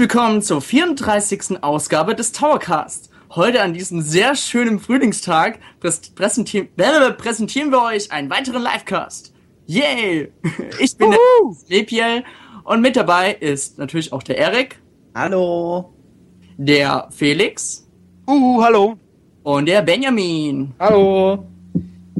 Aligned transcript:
Willkommen 0.00 0.40
zur 0.40 0.62
34. 0.62 1.62
Ausgabe 1.62 2.14
des 2.14 2.32
Towercast. 2.32 3.10
Heute 3.34 3.60
an 3.60 3.74
diesem 3.74 4.00
sehr 4.00 4.34
schönen 4.34 4.78
Frühlingstag 4.78 5.58
präsentieren, 6.14 6.68
präsentieren 7.18 7.70
wir 7.70 7.82
euch 7.82 8.10
einen 8.10 8.30
weiteren 8.30 8.62
Livecast. 8.62 9.34
Yay! 9.66 10.32
Ich 10.80 10.96
bin 10.96 11.08
Uhu. 11.08 11.54
der 11.68 11.76
Lepiel 11.76 12.24
und 12.64 12.80
mit 12.80 12.96
dabei 12.96 13.34
ist 13.34 13.76
natürlich 13.76 14.10
auch 14.14 14.22
der 14.22 14.38
Erik. 14.38 14.80
Hallo. 15.14 15.92
Der 16.56 17.08
Felix. 17.10 17.86
Uhu, 18.26 18.62
hallo. 18.62 18.96
Und 19.42 19.66
der 19.66 19.82
Benjamin. 19.82 20.72
Hallo. 20.78 21.44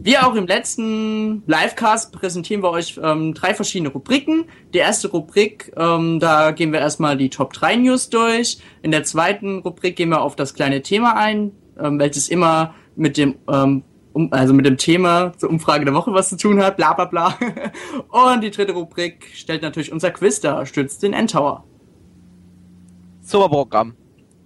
Wie 0.03 0.17
auch 0.17 0.35
im 0.35 0.47
letzten 0.47 1.43
Livecast 1.47 2.11
präsentieren 2.13 2.63
wir 2.63 2.71
euch 2.71 2.99
ähm, 3.03 3.35
drei 3.35 3.53
verschiedene 3.53 3.91
Rubriken. 3.91 4.47
Die 4.73 4.79
erste 4.79 5.09
Rubrik, 5.09 5.73
ähm, 5.77 6.19
da 6.21 6.53
gehen 6.53 6.73
wir 6.73 6.81
erstmal 6.81 7.19
die 7.19 7.29
Top 7.29 7.53
3 7.53 7.77
News 7.77 8.09
durch. 8.09 8.59
In 8.81 8.93
der 8.93 9.05
zweiten 9.05 9.59
Rubrik 9.59 9.97
gehen 9.97 10.09
wir 10.09 10.23
auf 10.23 10.37
das 10.37 10.55
kleine 10.55 10.81
Thema 10.81 11.17
ein, 11.17 11.53
ähm, 11.79 11.99
welches 11.99 12.31
immer 12.31 12.75
mit 12.97 13.19
dem 13.19 13.37
ähm, 13.47 13.83
um, 14.15 14.33
also 14.33 14.55
mit 14.55 14.65
dem 14.65 14.79
Thema 14.79 15.35
zur 15.37 15.51
Umfrage 15.51 15.85
der 15.85 15.93
Woche 15.93 16.15
was 16.15 16.31
zu 16.31 16.39
tun 16.39 16.63
hat, 16.63 16.79
bla 16.79 16.95
bla 16.95 17.05
bla. 17.05 17.39
Und 18.09 18.41
die 18.43 18.51
dritte 18.51 18.73
Rubrik 18.73 19.29
stellt 19.35 19.61
natürlich 19.61 19.93
unser 19.93 20.11
Quiz 20.13 20.41
dar, 20.41 20.65
stützt 20.65 21.03
den 21.03 21.13
Endtower. 21.13 21.65
Super 23.21 23.51
Programm. 23.51 23.95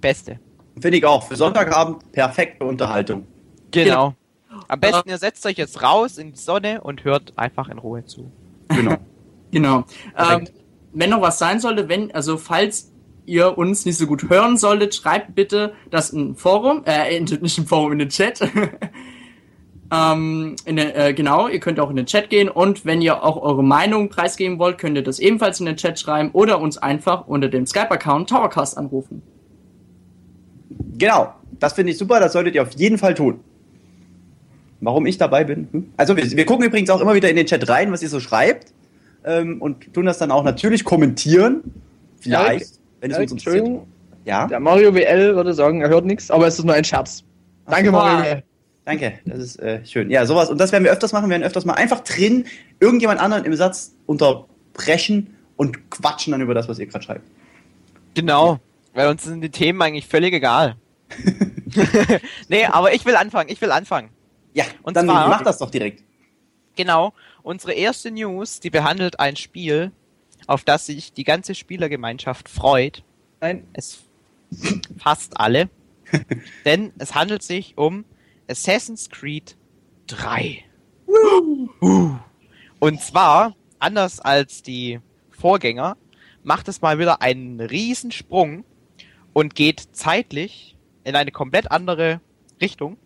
Beste. 0.00 0.40
Finde 0.80 0.98
ich 0.98 1.04
auch. 1.04 1.22
Für 1.22 1.36
Sonntagabend 1.36 2.10
perfekte 2.10 2.64
Unterhaltung. 2.64 3.26
Genau. 3.70 3.84
genau. 3.84 4.14
Am 4.68 4.80
besten, 4.80 5.08
ihr 5.08 5.18
setzt 5.18 5.44
euch 5.46 5.56
jetzt 5.56 5.82
raus 5.82 6.18
in 6.18 6.32
die 6.32 6.38
Sonne 6.38 6.80
und 6.80 7.04
hört 7.04 7.32
einfach 7.36 7.68
in 7.68 7.78
Ruhe 7.78 8.04
zu. 8.04 8.30
Genau. 8.68 8.96
genau. 9.50 9.84
Ähm, 10.16 10.48
wenn 10.92 11.10
noch 11.10 11.20
was 11.20 11.38
sein 11.38 11.60
sollte, 11.60 11.88
wenn, 11.88 12.12
also 12.12 12.36
falls 12.36 12.92
ihr 13.26 13.56
uns 13.56 13.84
nicht 13.86 13.96
so 13.96 14.06
gut 14.06 14.28
hören 14.28 14.56
solltet, 14.56 14.94
schreibt 14.94 15.34
bitte 15.34 15.72
das 15.90 16.10
in 16.10 16.34
Forum, 16.34 16.82
äh, 16.84 17.18
nicht 17.20 17.58
im 17.58 17.66
Forum, 17.66 17.92
in 17.92 17.98
den 17.98 18.08
Chat. 18.10 18.40
ähm, 19.92 20.56
in 20.64 20.76
den, 20.76 20.90
äh, 20.94 21.14
genau, 21.14 21.48
ihr 21.48 21.60
könnt 21.60 21.80
auch 21.80 21.90
in 21.90 21.96
den 21.96 22.06
Chat 22.06 22.30
gehen 22.30 22.48
und 22.48 22.84
wenn 22.84 23.02
ihr 23.02 23.22
auch 23.24 23.40
eure 23.40 23.64
Meinung 23.64 24.08
preisgeben 24.08 24.58
wollt, 24.58 24.78
könnt 24.78 24.96
ihr 24.96 25.02
das 25.02 25.18
ebenfalls 25.18 25.60
in 25.60 25.66
den 25.66 25.76
Chat 25.76 25.98
schreiben 25.98 26.30
oder 26.32 26.60
uns 26.60 26.78
einfach 26.78 27.26
unter 27.26 27.48
dem 27.48 27.66
Skype-Account 27.66 28.28
Towercast 28.28 28.76
anrufen. 28.76 29.22
Genau, 30.96 31.34
das 31.58 31.72
finde 31.72 31.92
ich 31.92 31.98
super, 31.98 32.20
das 32.20 32.32
solltet 32.32 32.54
ihr 32.54 32.62
auf 32.62 32.72
jeden 32.72 32.98
Fall 32.98 33.14
tun 33.14 33.40
warum 34.84 35.06
ich 35.06 35.18
dabei 35.18 35.44
bin. 35.44 35.68
Hm? 35.72 35.92
Also 35.96 36.16
wir, 36.16 36.30
wir, 36.30 36.46
gucken 36.46 36.66
übrigens 36.66 36.90
auch 36.90 37.00
immer 37.00 37.14
wieder 37.14 37.30
in 37.30 37.36
den 37.36 37.46
Chat 37.46 37.68
rein, 37.68 37.92
was 37.92 38.02
ihr 38.02 38.08
so 38.08 38.20
schreibt 38.20 38.72
ähm, 39.24 39.60
und 39.60 39.92
tun 39.94 40.06
das 40.06 40.18
dann 40.18 40.30
auch 40.30 40.44
natürlich 40.44 40.84
kommentieren. 40.84 41.62
Vielleicht, 42.20 42.66
ja, 42.66 42.80
wenn 43.00 43.10
es 43.10 43.16
ja, 43.16 43.22
uns 43.22 43.32
interessiert. 43.32 43.68
Ja. 44.24 44.46
Der 44.46 44.60
Mario 44.60 44.94
WL 44.94 45.36
würde 45.36 45.52
sagen, 45.52 45.82
er 45.82 45.88
hört 45.88 46.06
nichts, 46.06 46.30
aber 46.30 46.46
es 46.46 46.58
ist 46.58 46.64
nur 46.64 46.74
ein 46.74 46.84
Scherz. 46.84 47.24
Danke, 47.66 47.92
Mario 47.92 48.24
WL. 48.24 48.42
Danke, 48.84 49.14
das 49.24 49.38
ist 49.38 49.56
äh, 49.60 49.84
schön. 49.84 50.10
Ja, 50.10 50.26
sowas. 50.26 50.50
Und 50.50 50.58
das 50.58 50.72
werden 50.72 50.84
wir 50.84 50.92
öfters 50.92 51.12
machen. 51.12 51.26
Wir 51.26 51.30
werden 51.30 51.42
öfters 51.42 51.64
mal 51.64 51.74
einfach 51.74 52.00
drin 52.00 52.44
irgendjemand 52.80 53.20
anderen 53.20 53.44
im 53.44 53.54
Satz 53.54 53.94
unterbrechen 54.06 55.36
und 55.56 55.90
quatschen 55.90 56.32
dann 56.32 56.42
über 56.42 56.54
das, 56.54 56.68
was 56.68 56.78
ihr 56.78 56.86
gerade 56.86 57.04
schreibt. 57.04 57.22
Genau, 58.14 58.58
weil 58.92 59.08
uns 59.08 59.24
sind 59.24 59.40
die 59.40 59.50
Themen 59.50 59.80
eigentlich 59.80 60.06
völlig 60.06 60.34
egal. 60.34 60.76
nee, 62.48 62.64
aber 62.66 62.92
ich 62.94 63.04
will 63.04 63.16
anfangen, 63.16 63.48
ich 63.50 63.60
will 63.60 63.70
anfangen. 63.70 64.10
Ja, 64.54 64.64
und 64.82 64.96
dann 64.96 65.06
zwar, 65.06 65.28
mach 65.28 65.42
das 65.42 65.58
doch 65.58 65.70
direkt. 65.70 66.02
Genau. 66.76 67.12
Unsere 67.42 67.72
erste 67.72 68.10
News, 68.10 68.60
die 68.60 68.70
behandelt 68.70 69.20
ein 69.20 69.36
Spiel, 69.36 69.92
auf 70.46 70.64
das 70.64 70.86
sich 70.86 71.12
die 71.12 71.24
ganze 71.24 71.54
Spielergemeinschaft 71.54 72.48
freut. 72.48 73.02
Nein. 73.40 73.66
Es 73.74 74.04
fast 74.98 75.38
alle. 75.38 75.68
denn 76.64 76.92
es 76.98 77.14
handelt 77.14 77.42
sich 77.42 77.76
um 77.76 78.04
Assassin's 78.48 79.10
Creed 79.10 79.56
3. 80.06 80.64
Und 82.78 83.00
zwar, 83.00 83.54
anders 83.78 84.20
als 84.20 84.62
die 84.62 85.00
Vorgänger, 85.30 85.96
macht 86.42 86.68
es 86.68 86.82
mal 86.82 86.98
wieder 86.98 87.22
einen 87.22 87.60
Riesensprung 87.60 88.64
und 89.32 89.54
geht 89.54 89.88
zeitlich 89.92 90.76
in 91.04 91.16
eine 91.16 91.32
komplett 91.32 91.70
andere 91.70 92.20
Richtung. 92.60 92.96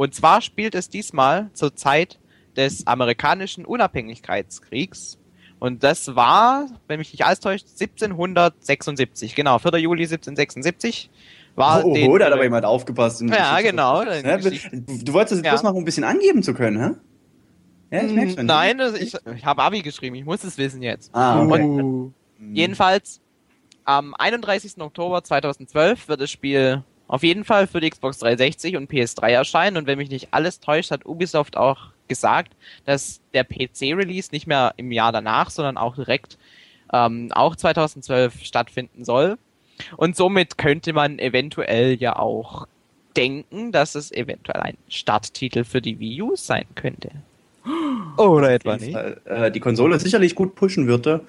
Und 0.00 0.14
zwar 0.14 0.40
spielt 0.40 0.74
es 0.74 0.88
diesmal 0.88 1.50
zur 1.52 1.76
Zeit 1.76 2.18
des 2.56 2.86
amerikanischen 2.86 3.66
Unabhängigkeitskriegs. 3.66 5.18
Und 5.58 5.82
das 5.84 6.16
war, 6.16 6.68
wenn 6.88 7.00
mich 7.00 7.12
nicht 7.12 7.26
alles 7.26 7.40
täuscht, 7.40 7.66
1776. 7.78 9.34
Genau, 9.34 9.58
4. 9.58 9.76
Juli 9.76 10.04
1776 10.04 11.10
war 11.54 11.84
oh, 11.84 11.92
den, 11.92 12.10
oh, 12.10 12.16
da 12.16 12.24
hat 12.24 12.32
aber 12.32 12.44
jemand 12.44 12.64
aufgepasst. 12.64 13.20
Ja, 13.20 13.60
genau. 13.60 14.02
Ja, 14.02 14.38
du 14.38 15.12
wolltest 15.12 15.34
es 15.34 15.44
ja. 15.44 15.50
bloß 15.50 15.64
machen, 15.64 15.76
um 15.76 15.82
ein 15.82 15.84
bisschen 15.84 16.04
angeben 16.04 16.42
zu 16.42 16.54
können, 16.54 16.82
hä? 16.82 16.92
Ja, 17.94 18.02
ich 18.02 18.12
merk's 18.14 18.34
schon. 18.36 18.46
Nein, 18.46 18.80
ich, 18.98 19.14
ich 19.36 19.44
habe 19.44 19.62
Abi 19.62 19.82
geschrieben, 19.82 20.16
ich 20.16 20.24
muss 20.24 20.42
es 20.44 20.56
wissen 20.56 20.80
jetzt. 20.80 21.14
Ah, 21.14 21.42
okay. 21.42 21.62
Und, 21.62 22.14
jedenfalls, 22.54 23.20
am 23.84 24.14
31. 24.14 24.80
Oktober 24.80 25.22
2012 25.22 26.08
wird 26.08 26.22
das 26.22 26.30
Spiel 26.30 26.84
auf 27.10 27.24
jeden 27.24 27.44
Fall 27.44 27.66
für 27.66 27.80
die 27.80 27.90
Xbox 27.90 28.18
360 28.18 28.76
und 28.76 28.88
PS3 28.88 29.30
erscheinen. 29.30 29.76
Und 29.76 29.88
wenn 29.88 29.98
mich 29.98 30.10
nicht 30.10 30.28
alles 30.30 30.60
täuscht, 30.60 30.92
hat 30.92 31.06
Ubisoft 31.06 31.56
auch 31.56 31.88
gesagt, 32.06 32.52
dass 32.84 33.20
der 33.34 33.42
PC-Release 33.42 34.28
nicht 34.30 34.46
mehr 34.46 34.74
im 34.76 34.92
Jahr 34.92 35.10
danach, 35.10 35.50
sondern 35.50 35.76
auch 35.76 35.96
direkt 35.96 36.38
ähm, 36.92 37.32
auch 37.32 37.56
2012 37.56 38.44
stattfinden 38.44 39.04
soll. 39.04 39.38
Und 39.96 40.14
somit 40.14 40.56
könnte 40.56 40.92
man 40.92 41.18
eventuell 41.18 42.00
ja 42.00 42.14
auch 42.14 42.68
denken, 43.16 43.72
dass 43.72 43.96
es 43.96 44.12
eventuell 44.12 44.60
ein 44.60 44.76
Starttitel 44.88 45.64
für 45.64 45.82
die 45.82 45.98
Wii 45.98 46.22
U 46.22 46.36
sein 46.36 46.66
könnte. 46.76 47.10
Oder 48.18 48.52
etwa 48.52 48.76
nicht? 48.76 48.94
Äh, 48.94 49.50
die 49.50 49.60
Konsole 49.60 49.98
sicherlich 49.98 50.36
gut 50.36 50.54
pushen 50.54 50.86
würde. 50.86 51.22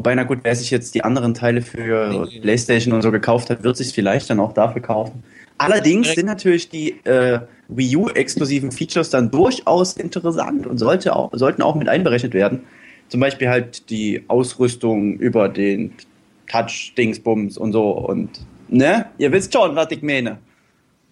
Wobei, 0.00 0.14
na 0.14 0.22
gut, 0.22 0.38
wer 0.44 0.56
sich 0.56 0.70
jetzt 0.70 0.94
die 0.94 1.04
anderen 1.04 1.34
Teile 1.34 1.60
für 1.60 2.08
nee, 2.08 2.40
PlayStation 2.40 2.94
und 2.94 3.02
so 3.02 3.10
gekauft 3.10 3.50
hat, 3.50 3.62
wird 3.62 3.76
sich 3.76 3.92
vielleicht 3.92 4.30
dann 4.30 4.40
auch 4.40 4.54
dafür 4.54 4.80
kaufen. 4.80 5.22
Allerdings 5.58 6.14
sind 6.14 6.24
natürlich 6.24 6.70
die 6.70 6.92
äh, 7.04 7.40
Wii 7.68 7.96
U-exklusiven 7.96 8.72
Features 8.72 9.10
dann 9.10 9.30
durchaus 9.30 9.98
interessant 9.98 10.66
und 10.66 10.78
sollte 10.78 11.14
auch, 11.14 11.32
sollten 11.34 11.60
auch 11.60 11.74
mit 11.74 11.90
einberechnet 11.90 12.32
werden. 12.32 12.60
Zum 13.08 13.20
Beispiel 13.20 13.50
halt 13.50 13.90
die 13.90 14.24
Ausrüstung 14.28 15.18
über 15.18 15.50
den 15.50 15.92
Touch-Dingsbums 16.50 17.58
und 17.58 17.72
so 17.72 17.90
und 17.90 18.30
ne? 18.70 19.04
Ihr 19.18 19.30
wisst 19.32 19.52
schon, 19.52 19.76
was 19.76 19.90
ich 19.90 20.00
meine. 20.00 20.38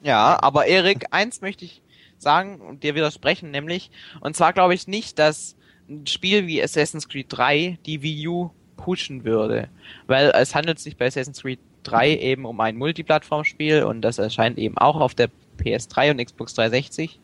Ja, 0.02 0.38
aber 0.40 0.64
Erik, 0.64 1.05
eins 1.11 1.43
möchte 1.43 1.67
ich 1.67 1.82
sagen 2.17 2.62
und 2.62 2.85
dir 2.85 2.94
widersprechen, 2.94 3.50
nämlich, 3.50 3.90
und 4.23 4.35
zwar 4.35 4.55
glaube 4.55 4.73
ich 4.73 4.88
nicht, 4.88 5.19
dass 5.19 5.56
ein 5.90 6.06
Spiel 6.06 6.46
wie 6.46 6.62
Assassin's 6.62 7.06
Creed 7.06 7.26
3 7.29 7.79
die 7.85 8.00
Wii 8.00 8.29
U 8.29 8.50
pushen 8.78 9.25
würde. 9.25 9.69
Weil 10.06 10.30
es 10.34 10.54
handelt 10.54 10.78
sich 10.78 10.96
bei 10.96 11.06
Assassin's 11.06 11.42
Creed 11.42 11.58
3 11.82 12.16
eben 12.16 12.46
um 12.46 12.58
ein 12.60 12.76
Multiplattformspiel 12.76 13.82
und 13.82 14.00
das 14.00 14.19
erscheint 14.19 14.56
eben 14.56 14.78
auch 14.78 14.96
auf 14.96 15.14
der 15.14 15.28
PS3 15.58 16.12
und 16.12 16.25
Xbox 16.25 16.54
360. 16.54 17.20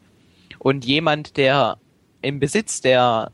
Und 0.59 0.85
jemand, 0.85 1.39
der 1.39 1.79
im 2.21 2.41
Besitz 2.41 2.81
der 2.81 3.31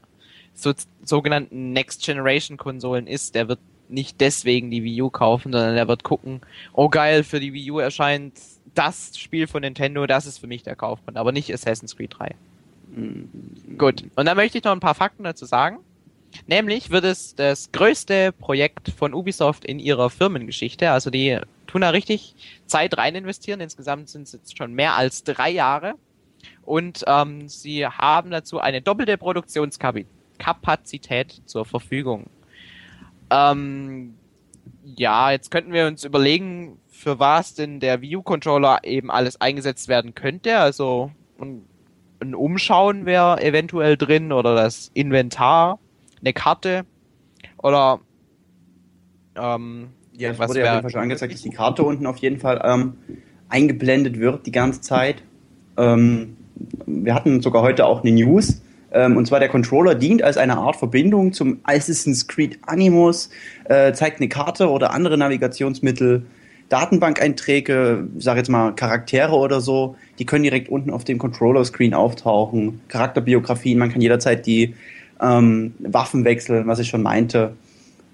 so, 0.55 0.73
sogenannten 1.03 1.73
Next 1.73 2.05
Generation 2.05 2.57
Konsolen 2.57 3.07
ist, 3.07 3.35
der 3.35 3.49
wird 3.49 3.61
nicht 3.89 4.21
deswegen 4.21 4.71
die 4.71 4.85
Wii 4.85 5.03
U 5.03 5.11
kaufen, 5.11 5.53
sondern 5.53 5.75
der 5.75 5.89
wird 5.89 6.05
gucken, 6.05 6.41
oh 6.73 6.89
geil, 6.89 7.25
für 7.25 7.41
die 7.41 7.53
Wii 7.53 7.73
U 7.73 7.79
erscheint 7.79 8.35
das 8.75 9.19
Spiel 9.19 9.49
von 9.49 9.63
Nintendo, 9.63 10.07
das 10.07 10.27
ist 10.27 10.39
für 10.39 10.47
mich 10.47 10.63
der 10.63 10.77
Kaufgrund, 10.77 11.17
aber 11.17 11.33
nicht 11.33 11.53
Assassin's 11.53 11.97
Creed 11.97 12.15
3. 12.17 12.35
Mhm. 12.95 13.29
Gut, 13.79 14.05
und 14.15 14.27
dann 14.27 14.37
möchte 14.37 14.59
ich 14.59 14.65
noch 14.65 14.73
ein 14.73 14.81
paar 14.81 14.95
Fakten 14.95 15.25
dazu 15.25 15.45
sagen. 15.45 15.79
Nämlich 16.47 16.91
wird 16.91 17.05
es 17.05 17.35
das 17.35 17.73
größte 17.73 18.33
Projekt 18.33 18.91
von 18.91 19.15
Ubisoft 19.15 19.65
in 19.65 19.79
ihrer 19.79 20.11
Firmengeschichte. 20.11 20.91
Also 20.91 21.09
die 21.11 21.39
tun 21.67 21.81
da 21.83 21.91
richtig 21.91 22.35
Zeit 22.67 22.99
rein 22.99 23.15
investieren. 23.15 23.61
Insgesamt 23.61 24.09
sind 24.09 24.23
es 24.23 24.33
jetzt 24.33 24.57
schon 24.57 24.73
mehr 24.73 24.97
als 24.97 25.23
drei 25.25 25.51
Jahre. 25.51 25.95
Und 26.63 27.05
ähm, 27.07 27.49
sie 27.49 27.87
haben 27.87 28.31
dazu 28.31 28.61
eine 28.61 28.83
doppelte 28.83 29.19
Produktionskapazität 29.19 31.43
zur 31.47 31.65
Verfügung. 31.65 32.27
Ähm, 33.31 34.15
ja, 34.97 35.31
jetzt 35.31 35.51
könnten 35.51 35.73
wir 35.73 35.87
uns 35.87 36.05
überlegen, 36.05 36.79
für 36.89 37.19
was 37.19 37.55
denn 37.55 37.81
der 37.81 38.03
Wii 38.03 38.17
U-Controller 38.17 38.81
eben 38.85 39.11
alles 39.11 39.41
eingesetzt 39.41 39.89
werden 39.89 40.15
könnte. 40.15 40.59
Also 40.59 41.11
ein, 41.41 41.65
ein 42.21 42.35
Umschauen 42.35 43.07
wäre 43.07 43.43
eventuell 43.43 43.97
drin 43.97 44.33
oder 44.33 44.55
das 44.55 44.91
Inventar 44.95 45.79
eine 46.21 46.33
Karte 46.33 46.85
oder 47.63 48.01
ähm, 49.37 49.89
ja, 50.13 50.31
es 50.31 50.39
wurde 50.39 50.61
ja 50.61 50.67
auf 50.67 50.71
jeden 50.73 50.83
Fall 50.83 50.91
schon 50.91 51.01
angezeigt, 51.01 51.33
dass 51.33 51.43
die 51.43 51.51
Karte 51.51 51.83
unten 51.83 52.07
auf 52.07 52.19
jeden 52.19 52.39
Fall 52.39 52.61
ähm, 52.65 52.95
eingeblendet 53.49 54.19
wird 54.19 54.47
die 54.47 54.53
ganze 54.53 54.81
Zeit. 54.81 55.23
Ähm, 55.77 56.37
wir 56.87 57.15
hatten 57.15 57.41
sogar 57.41 57.63
heute 57.63 57.87
auch 57.87 58.03
eine 58.03 58.13
News, 58.13 58.61
Ähm, 58.93 59.17
und 59.17 59.27
zwar 59.27 59.39
der 59.39 59.49
Controller 59.49 59.95
dient 59.95 60.23
als 60.23 60.37
eine 60.37 60.59
Art 60.59 60.77
Verbindung 60.77 61.33
zum 61.33 61.61
Assassin's 61.63 62.27
Creed 62.27 62.59
Animus, 62.67 63.31
äh, 63.65 63.93
zeigt 63.93 64.19
eine 64.19 64.29
Karte 64.29 64.69
oder 64.69 64.93
andere 64.93 65.17
Navigationsmittel, 65.17 66.27
Datenbankeinträge, 66.69 68.09
sag 68.19 68.37
jetzt 68.37 68.49
mal 68.49 68.73
Charaktere 68.75 69.35
oder 69.35 69.61
so, 69.61 69.97
die 70.19 70.27
können 70.27 70.45
direkt 70.45 70.69
unten 70.69 70.91
auf 70.91 71.05
dem 71.05 71.19
Controller-Screen 71.19 71.95
auftauchen. 71.95 72.81
Charakterbiografien, 72.89 73.79
man 73.79 73.91
kann 73.91 74.01
jederzeit 74.01 74.47
die 74.47 74.75
ähm, 75.21 75.75
Waffen 75.79 76.25
wechseln, 76.25 76.67
was 76.67 76.79
ich 76.79 76.89
schon 76.89 77.03
meinte. 77.03 77.53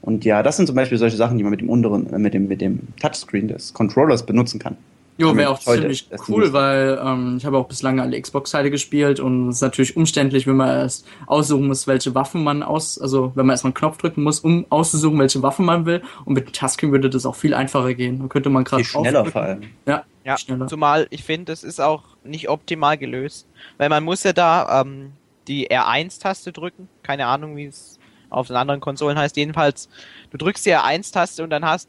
Und 0.03 0.25
ja, 0.25 0.43
das 0.43 0.57
sind 0.57 0.67
zum 0.67 0.77
Beispiel 0.77 0.99
solche 0.99 1.17
Sachen, 1.17 1.37
die 1.37 1.43
man 1.43 1.51
mit 1.51 1.61
dem 1.61 1.69
unteren, 1.69 2.13
äh, 2.13 2.19
mit 2.19 2.35
dem, 2.35 2.49
mit 2.49 2.61
dem 2.61 2.81
Touchscreen 3.01 3.49
des 3.49 3.75
Controllers 3.75 4.25
benutzen 4.25 4.59
kann. 4.59 4.77
Jo, 5.19 5.35
wäre 5.35 5.49
auch 5.49 5.59
ziemlich 5.59 6.09
cool, 6.29 6.53
weil 6.53 7.01
ähm, 7.03 7.37
ich 7.39 7.47
habe 7.47 7.57
auch 7.57 7.67
bislang 7.69 8.01
alle 8.01 8.21
Xbox-Teile 8.21 8.71
gespielt 8.71 9.19
und 9.19 9.49
es 9.49 9.57
ist 9.57 9.63
natürlich 9.63 9.97
umständlich, 9.97 10.47
wenn 10.47 10.57
man 10.57 10.69
erst 10.69 11.07
aussuchen 11.27 11.69
muss, 11.69 11.87
welche 11.87 12.15
Waffen 12.15 12.45
man 12.45 12.63
aus, 12.63 13.01
also 13.01 13.33
wenn 13.35 13.47
man 13.47 13.55
erstmal 13.55 13.71
einen 13.71 13.77
Knopf 13.77 13.97
drücken 13.97 14.23
muss, 14.23 14.41
um 14.41 14.67
auszusuchen, 14.69 15.19
welche 15.19 15.43
Waffen 15.43 15.65
man 15.65 15.87
will. 15.87 16.03
Und 16.27 16.35
mit 16.35 16.49
dem 16.49 16.53
Touchscreen 16.53 16.93
würde 16.93 17.09
das 17.09 17.25
auch 17.25 17.35
viel 17.35 17.55
einfacher 17.55 17.95
gehen. 17.95 18.21
Da 18.21 18.27
könnte 18.27 18.51
man 18.51 18.65
gerade 18.65 18.85
schneller 18.85 19.25
vor 19.25 19.41
allem. 19.41 19.63
Ja, 19.87 20.05
ja 20.25 20.37
schneller. 20.37 20.67
Zumal 20.67 21.07
ich 21.09 21.25
finde, 21.25 21.47
das 21.47 21.65
ist 21.65 21.81
auch 21.81 22.03
nicht 22.23 22.51
optimal 22.51 22.99
gelöst, 22.99 23.47
weil 23.79 23.89
man 23.89 24.05
muss 24.05 24.23
ja 24.23 24.35
da 24.35 24.83
ähm, 24.83 25.13
die 25.49 25.71
R1-Taste 25.71 26.53
drücken. 26.53 26.89
Keine 27.03 27.27
Ahnung, 27.27 27.57
wie 27.57 27.67
es 27.67 27.99
auf 28.31 28.49
den 28.49 28.57
anderen 28.57 28.81
Konsolen 28.81 29.19
heißt. 29.19 29.37
Jedenfalls, 29.37 29.89
du 30.31 30.39
drückst 30.39 30.67
die 30.67 30.75
R1-Taste 30.75 31.43
und 31.43 31.51
dann 31.51 31.65
hast 31.65 31.89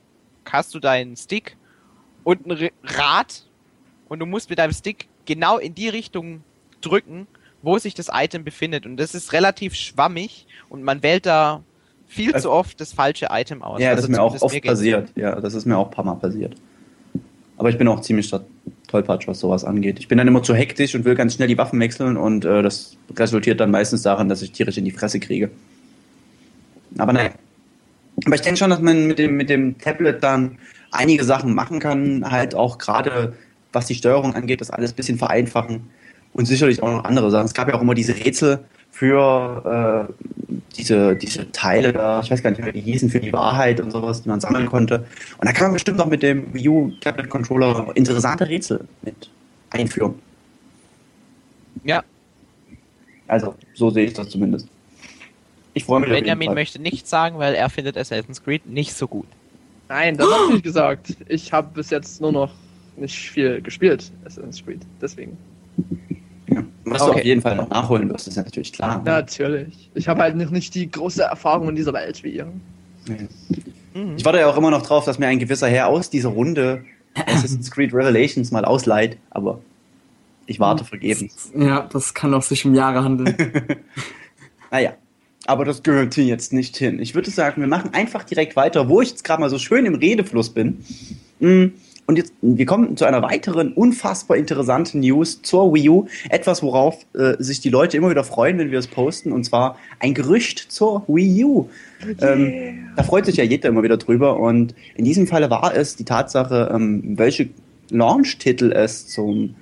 hast 0.54 0.74
du 0.74 0.80
deinen 0.80 1.16
Stick 1.16 1.58
und 2.24 2.46
ein 2.46 2.70
Rad 2.84 3.44
und 4.10 4.20
du 4.20 4.26
musst 4.26 4.50
mit 4.50 4.60
deinem 4.60 4.74
Stick 4.74 5.08
genau 5.26 5.58
in 5.58 5.76
die 5.76 5.90
Richtung 5.90 6.42
drücken, 6.82 7.28
wo 7.62 7.78
sich 7.78 7.94
das 7.94 8.10
Item 8.14 8.44
befindet. 8.44 8.86
Und 8.86 8.98
das 8.98 9.16
ist 9.16 9.34
relativ 9.34 9.76
schwammig 9.76 10.46
und 10.70 10.84
man 10.84 11.04
wählt 11.04 11.26
da 11.26 11.64
viel 12.08 12.34
also, 12.34 12.50
zu 12.50 12.54
oft 12.54 12.80
das 12.80 12.94
falsche 12.94 13.28
Item 13.30 13.62
aus. 13.62 13.82
Ja, 13.82 13.90
also 13.90 14.02
das 14.02 14.10
ist 14.10 14.16
mir 14.16 14.22
auch 14.22 14.42
oft 14.42 14.64
passiert. 14.64 15.10
Ja, 15.16 15.40
das 15.40 15.54
ist 15.54 15.66
mir 15.66 15.78
auch 15.78 15.88
ein 15.88 15.92
paar 15.92 16.06
Mal 16.06 16.16
passiert. 16.16 16.56
Aber 17.58 17.70
ich 17.70 17.78
bin 17.78 17.88
auch 17.88 18.02
ziemlich 18.02 18.30
tollpatsch, 18.88 19.28
was 19.28 19.40
sowas 19.40 19.64
angeht. 19.64 20.00
Ich 20.00 20.08
bin 20.08 20.18
dann 20.18 20.28
immer 20.28 20.44
zu 20.44 20.56
hektisch 20.56 20.96
und 20.96 21.06
will 21.06 21.16
ganz 21.16 21.36
schnell 21.36 21.48
die 21.48 21.58
Waffen 21.58 21.80
wechseln 21.80 22.18
und 22.18 22.46
äh, 22.46 22.62
das 22.62 22.98
resultiert 23.16 23.60
dann 23.60 23.72
meistens 23.72 24.02
daran, 24.02 24.30
dass 24.30 24.42
ich 24.42 24.52
tierisch 24.52 24.78
in 24.78 24.86
die 24.86 24.92
Fresse 24.92 25.20
kriege. 25.20 25.50
Aber 26.98 27.14
naja. 27.14 27.32
Aber 28.26 28.36
ich 28.36 28.42
denke 28.42 28.58
schon, 28.58 28.70
dass 28.70 28.82
man 28.82 29.08
mit 29.08 29.20
dem, 29.20 29.38
mit 29.38 29.50
dem 29.50 29.78
Tablet 29.78 30.24
dann 30.24 30.58
einige 30.92 31.24
Sachen 31.24 31.54
machen 31.54 31.80
kann, 31.80 32.30
halt 32.30 32.56
auch 32.56 32.78
gerade 32.78 33.34
was 33.74 33.86
die 33.86 33.96
Steuerung 33.96 34.34
angeht, 34.34 34.62
das 34.62 34.72
alles 34.72 34.94
ein 34.94 34.96
bisschen 34.96 35.18
vereinfachen 35.18 35.82
und 36.34 36.46
sicherlich 36.46 36.82
auch 36.82 36.92
noch 36.92 37.04
andere 37.04 37.30
Sachen. 37.30 37.46
Es 37.46 37.54
gab 37.54 37.68
ja 37.68 37.76
auch 37.76 37.82
immer 37.82 37.94
diese 37.94 38.16
Rätsel 38.16 38.60
für 38.98 40.08
äh, 40.10 40.56
diese, 40.76 41.16
diese 41.16 41.52
Teile 41.52 41.94
da, 41.94 42.20
ich 42.22 42.32
weiß 42.32 42.42
gar 42.42 42.50
nicht 42.50 42.58
mehr, 42.58 42.74
wie 42.74 42.82
die 42.82 42.92
hießen, 42.92 43.12
für 43.12 43.20
die 43.20 43.32
Wahrheit 43.32 43.80
und 43.80 43.92
sowas, 43.92 44.24
die 44.24 44.30
man 44.30 44.40
sammeln 44.40 44.66
konnte. 44.66 45.06
Und 45.38 45.46
da 45.46 45.52
kann 45.52 45.66
man 45.68 45.74
bestimmt 45.74 46.02
auch 46.02 46.08
mit 46.08 46.24
dem 46.24 46.52
Wii 46.52 46.68
U 46.68 46.92
Tablet 47.00 47.30
Controller 47.30 47.92
interessante 47.94 48.50
Rätsel 48.50 48.88
mit 49.04 49.30
einführen. 49.70 50.16
Ja. 51.84 52.04
Also, 53.28 53.54
so 53.76 53.92
sehe 53.92 54.06
ich 54.06 54.14
das 54.14 54.30
zumindest. 54.30 54.68
Ich 55.76 55.86
freue 55.86 56.00
mich. 56.00 56.10
Benjamin 56.10 56.56
möchte 56.56 56.82
nichts 56.82 57.08
sagen, 57.08 57.38
weil 57.38 57.54
er 57.54 57.70
findet 57.70 57.98
Assassin's 57.98 58.44
Creed 58.44 58.66
nicht 58.66 58.96
so 58.96 59.08
gut. 59.08 59.28
Nein, 59.90 60.18
das 60.18 60.28
habe 60.28 60.46
ich 60.46 60.54
nicht 60.54 60.64
gesagt. 60.64 61.16
Ich 61.28 61.54
habe 61.54 61.70
bis 61.72 61.92
jetzt 61.92 62.20
nur 62.20 62.32
noch 62.32 62.52
nicht 62.96 63.16
viel 63.16 63.62
gespielt, 63.62 64.12
Assassin's 64.26 64.66
Creed. 64.66 64.82
Deswegen. 65.00 65.38
Ja, 66.50 66.64
was 66.86 67.02
okay. 67.02 67.12
du 67.12 67.18
auf 67.18 67.26
jeden 67.26 67.42
Fall 67.42 67.56
noch 67.56 67.70
nachholen 67.70 68.10
wirst, 68.10 68.28
ist 68.28 68.38
ja 68.38 68.44
natürlich 68.44 68.72
klar. 68.72 69.00
Ne? 69.00 69.04
Natürlich. 69.04 69.90
Ich 69.94 70.08
habe 70.08 70.22
halt 70.22 70.36
noch 70.36 70.50
nicht 70.50 70.74
die 70.76 70.90
große 70.90 71.24
Erfahrung 71.24 71.70
in 71.70 71.76
dieser 71.76 71.94
Welt 71.94 72.24
wie 72.24 72.30
ihr. 72.30 72.48
Mhm. 73.94 74.16
Ich 74.16 74.26
warte 74.26 74.40
ja 74.40 74.48
auch 74.48 74.58
immer 74.58 74.72
noch 74.72 74.82
drauf, 74.82 75.06
dass 75.06 75.20
mir 75.20 75.28
ein 75.28 75.40
gewisser 75.40 75.68
Herr 75.68 75.88
aus 75.88 76.10
dieser 76.10 76.30
Runde 76.30 76.84
Assassin's 77.26 77.72
Creed 77.72 77.94
Revelations 77.94 78.52
mal 78.52 78.64
ausleiht, 78.64 79.18
aber 79.32 79.60
ich 80.46 80.60
warte 80.60 80.86
vergebens. 80.86 81.52
Ja, 81.58 81.88
das 81.92 82.14
kann 82.14 82.34
auch 82.34 82.44
sich 82.44 82.66
um 82.66 82.74
Jahre 82.74 83.04
handeln. 83.04 83.36
naja. 84.72 84.94
Aber 85.46 85.64
das 85.64 85.82
gehört 85.82 86.14
hier 86.14 86.26
jetzt 86.26 86.52
nicht 86.52 86.76
hin. 86.76 87.00
Ich 87.00 87.16
würde 87.16 87.32
sagen, 87.32 87.62
wir 87.62 87.70
machen 87.70 87.94
einfach 87.94 88.26
direkt 88.26 88.58
weiter, 88.58 88.90
wo 88.90 89.02
ich 89.02 89.12
jetzt 89.12 89.24
gerade 89.24 89.40
mal 89.40 89.50
so 89.50 89.58
schön 89.58 89.86
im 89.86 89.96
Redefluss 89.96 90.50
bin. 90.50 90.84
Und 92.08 92.18
jetzt, 92.18 92.34
wir 92.42 92.66
kommen 92.66 92.96
zu 92.96 93.04
einer 93.04 93.22
weiteren 93.22 93.74
unfassbar 93.74 94.38
interessanten 94.38 95.02
News 95.02 95.42
zur 95.42 95.74
Wii 95.74 95.90
U. 95.90 96.08
Etwas, 96.30 96.64
worauf 96.64 97.06
äh, 97.14 97.34
sich 97.38 97.60
die 97.60 97.70
Leute 97.70 97.98
immer 97.98 98.10
wieder 98.10 98.24
freuen, 98.24 98.58
wenn 98.58 98.72
wir 98.72 98.80
es 98.80 98.88
posten. 98.88 99.34
Und 99.34 99.44
zwar 99.44 99.78
ein 100.00 100.14
Gerücht 100.14 100.72
zur 100.72 101.04
Wii 101.10 101.44
U. 101.44 101.70
Yeah. 102.06 102.34
Ähm, 102.34 102.88
da 102.96 103.04
freut 103.04 103.26
sich 103.26 103.36
ja 103.36 103.44
jeder 103.44 103.68
immer 103.68 103.84
wieder 103.84 103.98
drüber. 103.98 104.40
Und 104.40 104.74
in 104.96 105.04
diesem 105.04 105.28
Falle 105.28 105.50
war 105.50 105.76
es 105.76 105.98
die 105.98 106.06
Tatsache, 106.06 106.72
ähm, 106.74 107.18
welche 107.18 107.50
Launch-Titel 107.90 108.72
es 108.72 109.08
zum 109.08 109.56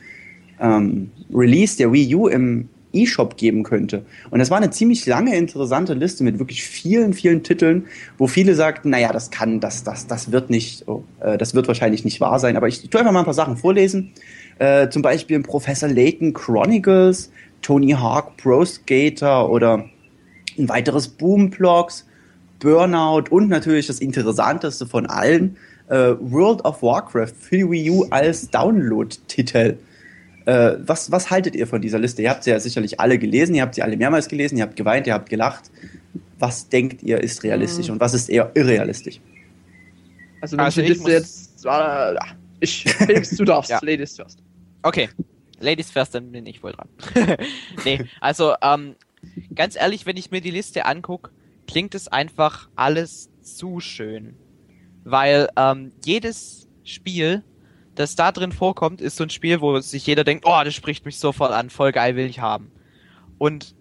ähm, 0.62 1.10
Release 1.34 1.78
der 1.78 1.92
Wii 1.92 2.16
U 2.16 2.28
im 2.28 2.70
E-Shop 2.96 3.38
geben 3.38 3.64
könnte. 3.64 4.06
Und 4.30 4.40
das 4.40 4.50
war 4.50 4.58
eine 4.58 4.70
ziemlich 4.70 5.06
lange, 5.06 5.36
interessante 5.36 5.94
Liste 5.94 6.24
mit 6.24 6.40
wirklich 6.40 6.64
vielen, 6.64 7.14
vielen 7.14 7.44
Titeln, 7.44 7.86
wo 8.18 8.28
viele 8.28 8.56
sagten, 8.56 8.90
naja, 8.90 9.12
das 9.12 9.32
kann, 9.32 9.60
das, 9.60 9.84
das, 9.84 10.08
das 10.08 10.32
wird 10.32 10.50
nicht, 10.50 10.88
oh, 10.88 11.04
äh, 11.20 11.38
das 11.38 11.54
wird 11.54 11.68
wahrscheinlich 11.68 12.06
nicht 12.06 12.22
wahr 12.22 12.40
sein. 12.40 12.58
Aber 12.58 12.68
ich, 12.68 12.84
ich 12.84 12.90
tue 12.90 13.00
einfach 13.00 13.14
mal 13.14 13.20
ein 13.20 13.26
paar 13.26 13.34
Sachen 13.34 13.58
vorlesen. 13.58 14.12
Äh, 14.60 14.90
zum 14.90 15.02
Beispiel 15.02 15.42
Professor 15.42 15.90
Layton 15.90 16.34
Chronicles, 16.34 17.32
Tony 17.62 17.92
Hawk 17.92 18.38
Pro 18.38 18.64
Skater 18.64 19.50
oder 19.50 19.86
ein 20.58 20.70
weiteres 20.70 21.08
Boomblocks, 21.08 22.06
Burnout 22.60 23.26
und 23.30 23.50
natürlich 23.50 23.88
das 23.88 24.00
interessanteste 24.00 24.86
von 24.86 25.06
allen, 25.06 25.58
äh, 25.90 26.14
World 26.20 26.64
of 26.66 26.82
Warcraft 26.82 27.34
für 27.40 27.58
die 27.58 27.70
Wii 27.70 27.90
U 27.92 28.06
als 28.10 28.50
Download-Titel. 28.50 29.78
Äh, 30.46 30.76
was, 30.80 31.12
was 31.12 31.32
haltet 31.32 31.56
ihr 31.56 31.68
von 31.68 31.82
dieser 31.82 32.00
Liste? 32.00 32.22
Ihr 32.22 32.30
habt 32.30 32.44
sie 32.44 32.52
ja 32.52 32.60
sicherlich 32.60 33.00
alle 33.00 33.18
gelesen, 33.18 33.56
ihr 33.56 33.64
habt 33.64 33.76
sie 33.76 33.82
alle 33.82 33.98
mehrmals 33.98 34.28
gelesen, 34.28 34.58
ihr 34.58 34.64
habt 34.64 34.76
geweint, 34.76 35.08
ihr 35.08 35.14
habt 35.14 35.30
gelacht. 35.30 35.72
Was 36.38 36.70
denkt 36.70 37.02
ihr 37.02 37.22
ist 37.22 37.44
realistisch 37.44 37.88
mhm. 37.88 37.94
und 37.94 38.00
was 38.00 38.14
ist 38.14 38.30
eher 38.30 38.52
irrealistisch? 38.54 39.20
Also 40.42 40.58
wenn 40.58 40.66
also 40.66 40.82
ich 40.82 40.88
die 40.88 40.94
Liste 40.94 41.12
jetzt... 41.12 41.66
Äh, 41.66 42.16
ich, 42.60 42.84
Felix, 42.84 43.32
du 43.32 43.46
darfst, 43.46 43.70
ja. 43.72 43.80
Ladies 43.82 44.16
first. 44.16 44.40
Okay, 44.84 45.10
Ladies 45.60 45.90
first, 45.90 46.14
dann 46.14 46.32
bin 46.32 46.46
ich 46.46 46.62
wohl 46.62 46.74
dran. 46.74 46.90
nee, 47.86 48.06
also 48.22 48.54
ähm, 48.62 48.96
ganz 49.54 49.76
ehrlich, 49.76 50.06
wenn 50.06 50.18
ich 50.18 50.32
mir 50.32 50.42
die 50.42 50.52
Liste 50.52 50.86
angucke, 50.86 51.32
klingt 51.68 51.96
es 51.96 52.08
einfach 52.08 52.70
alles 52.76 53.30
zu 53.42 53.80
schön. 53.80 54.36
Weil 55.04 55.50
ähm, 55.56 55.92
jedes 56.04 56.68
Spiel 56.84 57.44
das 57.96 58.16
da 58.16 58.32
drin 58.32 58.52
vorkommt, 58.52 59.02
ist 59.02 59.18
so 59.18 59.24
ein 59.24 59.30
Spiel, 59.30 59.62
wo 59.62 59.80
sich 59.80 60.06
jeder 60.06 60.24
denkt, 60.24 60.46
oh, 60.48 60.62
das 60.64 60.74
spricht 60.74 61.06
mich 61.06 61.18
sofort 61.18 61.52
an, 61.52 61.70
voll 61.70 61.92
geil 61.92 62.16
will 62.16 62.26
ich 62.26 62.40
haben. 62.40 62.72
Und 63.38 63.76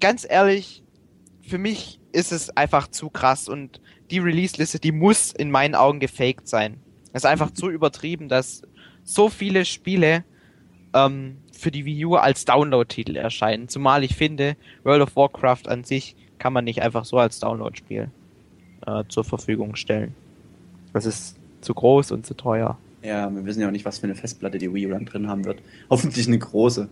ganz 0.00 0.26
ehrlich, 0.28 0.82
für 1.40 1.58
mich 1.58 2.00
ist 2.12 2.32
es 2.32 2.50
einfach 2.56 2.88
zu 2.88 3.08
krass 3.08 3.48
und 3.48 3.80
die 4.10 4.18
Release-Liste, 4.18 4.80
die 4.80 4.92
muss 4.92 5.32
in 5.32 5.50
meinen 5.50 5.74
Augen 5.74 6.00
gefaked 6.00 6.48
sein. 6.48 6.80
Es 7.12 7.22
ist 7.22 7.26
einfach 7.26 7.52
zu 7.52 7.70
übertrieben, 7.70 8.28
dass 8.28 8.62
so 9.04 9.28
viele 9.28 9.64
Spiele 9.64 10.24
ähm, 10.92 11.38
für 11.52 11.70
die 11.70 11.84
Wii 11.84 12.06
U 12.06 12.14
als 12.16 12.44
Download-Titel 12.44 13.16
erscheinen. 13.16 13.68
Zumal 13.68 14.04
ich 14.04 14.16
finde, 14.16 14.56
World 14.82 15.02
of 15.02 15.16
Warcraft 15.16 15.68
an 15.68 15.84
sich 15.84 16.16
kann 16.38 16.52
man 16.52 16.64
nicht 16.64 16.82
einfach 16.82 17.04
so 17.04 17.18
als 17.18 17.38
Download-Spiel 17.38 18.10
äh, 18.86 19.04
zur 19.08 19.24
Verfügung 19.24 19.76
stellen. 19.76 20.14
Das 20.92 21.06
ist 21.06 21.36
zu 21.60 21.74
groß 21.74 22.12
und 22.12 22.26
zu 22.26 22.34
teuer. 22.34 22.78
Ja, 23.02 23.34
wir 23.34 23.44
wissen 23.46 23.60
ja 23.60 23.68
auch 23.68 23.72
nicht, 23.72 23.84
was 23.84 23.98
für 23.98 24.04
eine 24.04 24.14
Festplatte 24.14 24.58
die 24.58 24.72
Wii 24.72 24.86
U 24.86 24.90
dann 24.90 25.06
drin 25.06 25.28
haben 25.28 25.44
wird. 25.44 25.60
Hoffentlich 25.90 26.26
eine 26.26 26.38
große. 26.38 26.88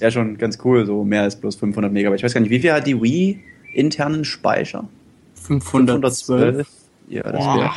ja, 0.00 0.10
schon 0.10 0.36
ganz 0.36 0.58
cool, 0.64 0.84
so 0.86 1.04
mehr 1.04 1.22
als 1.22 1.36
bloß 1.36 1.56
500 1.56 1.92
Megabyte. 1.92 2.18
Ich 2.18 2.24
weiß 2.24 2.34
gar 2.34 2.40
nicht, 2.40 2.50
wie 2.50 2.60
viel 2.60 2.72
hat 2.72 2.86
die 2.86 3.00
Wii 3.00 3.40
internen 3.72 4.24
Speicher? 4.24 4.88
512. 5.34 6.66
Ja, 7.08 7.22
das 7.22 7.44
wäre 7.44 7.70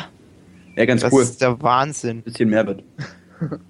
ja, 0.76 0.86
ganz 0.86 1.02
das 1.02 1.14
cool. 1.14 1.22
Das 1.22 1.32
ist 1.32 1.42
der 1.42 1.62
Wahnsinn. 1.62 2.22
Bisschen 2.22 2.50
mehr 2.50 2.66
wird. 2.66 2.84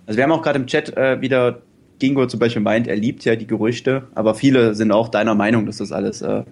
Also 0.05 0.17
wir 0.17 0.23
haben 0.23 0.31
auch 0.31 0.41
gerade 0.41 0.59
im 0.59 0.67
Chat 0.67 0.95
äh, 0.95 1.19
wieder, 1.21 1.61
Gingo 1.99 2.27
zum 2.27 2.39
Beispiel 2.39 2.61
meint, 2.61 2.87
er 2.87 2.95
liebt 2.95 3.25
ja 3.25 3.35
die 3.35 3.47
Gerüchte, 3.47 4.07
aber 4.15 4.35
viele 4.35 4.75
sind 4.75 4.91
auch 4.91 5.09
deiner 5.09 5.35
Meinung, 5.35 5.65
dass 5.65 5.77
das 5.77 5.91
alles 5.91 6.21
äh, 6.21 6.43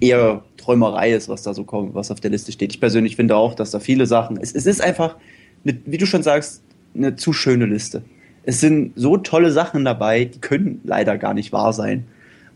eher 0.00 0.42
Träumerei 0.56 1.12
ist, 1.12 1.28
was 1.28 1.42
da 1.42 1.54
so 1.54 1.64
kommt, 1.64 1.94
was 1.94 2.10
auf 2.10 2.20
der 2.20 2.30
Liste 2.30 2.52
steht. 2.52 2.72
Ich 2.72 2.80
persönlich 2.80 3.16
finde 3.16 3.36
auch, 3.36 3.54
dass 3.54 3.70
da 3.70 3.80
viele 3.80 4.06
Sachen, 4.06 4.38
es, 4.40 4.52
es 4.54 4.66
ist 4.66 4.80
einfach, 4.80 5.16
eine, 5.64 5.78
wie 5.86 5.98
du 5.98 6.06
schon 6.06 6.22
sagst, 6.22 6.62
eine 6.94 7.16
zu 7.16 7.32
schöne 7.32 7.66
Liste. 7.66 8.02
Es 8.44 8.60
sind 8.60 8.92
so 8.96 9.16
tolle 9.16 9.52
Sachen 9.52 9.84
dabei, 9.84 10.24
die 10.24 10.40
können 10.40 10.80
leider 10.84 11.16
gar 11.18 11.34
nicht 11.34 11.52
wahr 11.52 11.72
sein. 11.72 12.06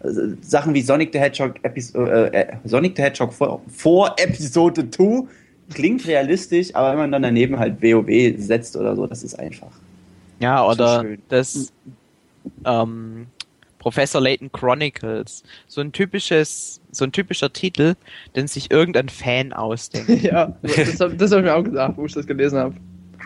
Also, 0.00 0.22
Sachen 0.40 0.74
wie 0.74 0.82
Sonic 0.82 1.10
the 1.12 1.18
Hedgehog, 1.20 1.54
Episo 1.62 2.04
äh, 2.04 2.26
äh, 2.28 2.56
Sonic 2.64 2.96
the 2.96 3.02
Hedgehog 3.02 3.32
vor, 3.32 3.62
vor 3.68 4.14
Episode 4.18 4.90
2 4.90 5.26
klingt 5.72 6.06
realistisch, 6.06 6.74
aber 6.74 6.90
wenn 6.92 6.98
man 6.98 7.12
dann 7.12 7.22
daneben 7.22 7.58
halt 7.58 7.82
WoW 7.82 8.34
setzt 8.38 8.76
oder 8.76 8.94
so, 8.94 9.06
das 9.06 9.22
ist 9.22 9.38
einfach. 9.38 9.70
Ja, 10.38 10.64
oder 10.66 11.04
das 11.28 11.72
ähm, 12.64 13.26
Professor 13.78 14.20
Layton 14.20 14.50
Chronicles. 14.52 15.42
So 15.68 15.80
ein 15.80 15.92
typisches, 15.92 16.80
so 16.90 17.04
ein 17.04 17.12
typischer 17.12 17.52
Titel, 17.52 17.94
den 18.34 18.48
sich 18.48 18.70
irgendein 18.70 19.08
Fan 19.08 19.52
ausdenkt. 19.52 20.08
ja, 20.22 20.56
das, 20.62 21.00
hab- 21.00 21.16
das 21.18 21.30
habe 21.30 21.40
ich 21.42 21.46
mir 21.46 21.54
auch 21.54 21.64
gesagt, 21.64 21.96
wo 21.96 22.04
ich 22.06 22.12
das 22.12 22.26
gelesen 22.26 22.58
habe. 22.58 22.74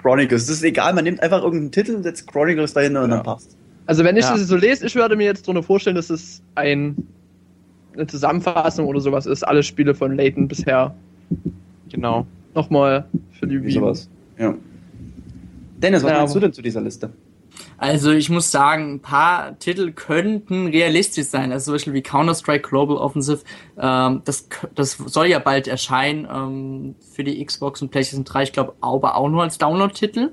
Chronicles, 0.02 0.46
das 0.46 0.56
ist 0.56 0.62
egal, 0.64 0.94
man 0.94 1.04
nimmt 1.04 1.22
einfach 1.22 1.42
irgendeinen 1.42 1.72
Titel 1.72 1.94
und 1.94 2.02
setzt 2.02 2.26
Chronicles 2.26 2.72
dahinter 2.72 3.02
und 3.04 3.10
Ja. 3.10 3.16
dann 3.16 3.24
passt. 3.24 3.56
Also 3.86 4.04
wenn 4.04 4.16
ich 4.16 4.24
Ja. 4.24 4.32
das 4.36 4.46
so 4.46 4.56
lese, 4.56 4.86
ich 4.86 4.94
würde 4.94 5.16
mir 5.16 5.24
jetzt 5.24 5.46
drunter 5.46 5.62
vorstellen, 5.62 5.96
dass 5.96 6.10
es 6.10 6.42
ein, 6.54 6.96
eine 7.94 8.06
Zusammenfassung 8.06 8.86
oder 8.86 9.00
sowas 9.00 9.26
ist, 9.26 9.42
alle 9.42 9.62
Spiele 9.62 9.94
von 9.94 10.16
Layton 10.16 10.48
bisher 10.48 10.94
Genau. 11.90 12.26
nochmal 12.54 13.04
für 13.38 13.46
die 13.46 13.60
Wie 13.62 13.66
Wii. 13.66 13.72
sowas. 13.72 14.08
Ja. 14.38 14.54
Dennis, 15.82 16.02
was 16.02 16.10
Ja, 16.12 16.18
meinst 16.18 16.34
du 16.34 16.40
denn 16.40 16.52
zu 16.52 16.62
dieser 16.62 16.80
Liste? 16.80 17.10
Also 17.82 18.10
ich 18.10 18.28
muss 18.28 18.50
sagen, 18.50 18.92
ein 18.96 19.00
paar 19.00 19.58
Titel 19.58 19.92
könnten 19.92 20.66
realistisch 20.66 21.28
sein. 21.28 21.50
Also 21.50 21.64
zum 21.66 21.74
Beispiel 21.76 21.94
wie 21.94 22.02
Counter-Strike 22.02 22.68
Global 22.68 22.98
Offensive. 22.98 23.40
Ähm, 23.80 24.20
das, 24.26 24.48
das 24.74 24.98
soll 25.06 25.28
ja 25.28 25.38
bald 25.38 25.66
erscheinen 25.66 26.28
ähm, 26.30 26.94
für 27.14 27.24
die 27.24 27.42
Xbox 27.42 27.80
und 27.80 27.90
PlayStation 27.90 28.26
3. 28.26 28.42
Ich 28.42 28.52
glaube, 28.52 28.74
aber 28.82 29.16
auch 29.16 29.30
nur 29.30 29.42
als 29.44 29.56
Download-Titel. 29.56 30.30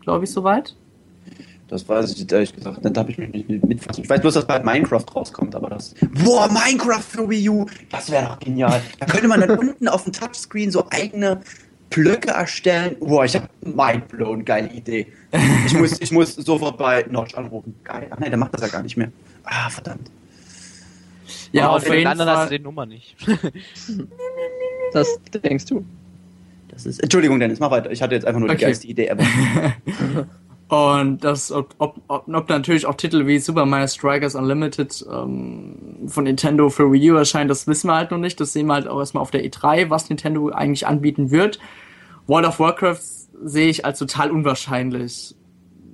Glaube 0.00 0.24
ich 0.24 0.32
soweit. 0.32 0.74
Das 1.68 1.88
weiß 1.88 2.12
ich 2.18 2.30
ehrlich 2.32 2.52
gesagt, 2.52 2.80
da 2.82 3.00
habe 3.00 3.12
ich 3.12 3.18
mich 3.18 3.30
nicht 3.32 3.48
mit- 3.48 3.64
mitfassen. 3.66 4.02
Ich 4.02 4.10
weiß 4.10 4.20
bloß, 4.20 4.34
dass 4.34 4.46
bald 4.46 4.64
Minecraft 4.64 5.04
rauskommt, 5.14 5.54
aber 5.54 5.70
das. 5.70 5.94
Boah, 6.24 6.48
Minecraft 6.48 7.00
für 7.02 7.30
Wii 7.30 7.48
U! 7.50 7.66
Das 7.90 8.10
wäre 8.10 8.26
doch 8.26 8.38
genial. 8.40 8.82
Da 8.98 9.06
könnte 9.06 9.28
man 9.28 9.40
dann 9.40 9.50
unten 9.58 9.86
auf 9.86 10.02
dem 10.02 10.12
Touchscreen 10.12 10.72
so 10.72 10.86
eigene 10.90 11.40
Blöcke 11.90 12.30
erstellen. 12.30 12.96
Boah, 13.00 13.24
ich 13.24 13.34
habe 13.36 13.48
mindblown, 13.62 14.44
geile 14.44 14.68
Idee. 14.72 15.06
Ich 15.66 15.74
muss, 15.74 16.00
ich 16.00 16.10
muss 16.10 16.34
sofort 16.34 16.76
bei 16.78 17.04
Notch 17.08 17.34
anrufen. 17.34 17.74
Geil. 17.84 18.06
Ach 18.10 18.18
nee, 18.18 18.28
der 18.28 18.38
macht 18.38 18.54
das 18.54 18.62
ja 18.62 18.68
gar 18.68 18.82
nicht 18.82 18.96
mehr. 18.96 19.10
Ah, 19.44 19.70
verdammt. 19.70 20.10
Ja, 21.52 21.66
Aber 21.68 21.76
auf 21.76 21.88
jeden 21.88 22.06
anderen 22.06 22.30
hast 22.30 22.44
du 22.44 22.48
Fall. 22.48 22.58
die 22.58 22.64
Nummer 22.64 22.86
nicht. 22.86 23.16
Das 24.92 25.08
denkst 25.42 25.64
du. 25.66 25.84
Das 26.68 26.86
ist. 26.86 27.00
Entschuldigung, 27.02 27.40
Dennis, 27.40 27.58
mach 27.58 27.70
weiter. 27.72 27.90
Ich 27.90 28.00
hatte 28.00 28.14
jetzt 28.14 28.24
einfach 28.24 28.38
nur 28.38 28.48
die 28.48 28.54
Okay. 28.54 28.64
geilste 28.66 28.86
Idee 28.86 29.08
ever. 29.08 29.24
Und 30.74 31.22
das, 31.22 31.52
ob, 31.52 31.74
ob, 31.78 32.00
ob, 32.08 32.48
natürlich 32.48 32.86
auch 32.86 32.96
Titel 32.96 33.26
wie 33.26 33.38
Super 33.38 33.64
Mario 33.64 33.86
Strikers 33.86 34.34
Unlimited 34.34 35.06
ähm, 35.10 35.76
von 36.06 36.24
Nintendo 36.24 36.68
für 36.68 36.90
Wii 36.90 37.12
U 37.12 37.14
erscheinen, 37.16 37.48
das 37.48 37.66
wissen 37.66 37.88
wir 37.88 37.94
halt 37.94 38.10
noch 38.10 38.18
nicht. 38.18 38.40
Das 38.40 38.52
sehen 38.52 38.66
wir 38.66 38.74
halt 38.74 38.88
auch 38.88 38.98
erstmal 38.98 39.22
auf 39.22 39.30
der 39.30 39.44
E3, 39.44 39.90
was 39.90 40.08
Nintendo 40.08 40.48
eigentlich 40.48 40.86
anbieten 40.86 41.30
wird. 41.30 41.60
World 42.26 42.46
of 42.46 42.58
Warcraft 42.58 43.02
sehe 43.44 43.68
ich 43.68 43.84
als 43.84 43.98
total 43.98 44.30
unwahrscheinlich. 44.30 45.34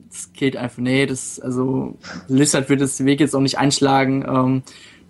Das 0.09 0.33
geht 0.33 0.57
einfach, 0.57 0.79
nee, 0.79 1.07
das, 1.07 1.39
also, 1.39 1.97
Blizzard 2.29 2.69
wird 2.69 2.81
das 2.81 3.05
Weg 3.05 3.21
jetzt 3.21 3.37
auch 3.37 3.41
nicht 3.41 3.59
einschlagen, 3.59 4.25
ähm, 4.27 4.63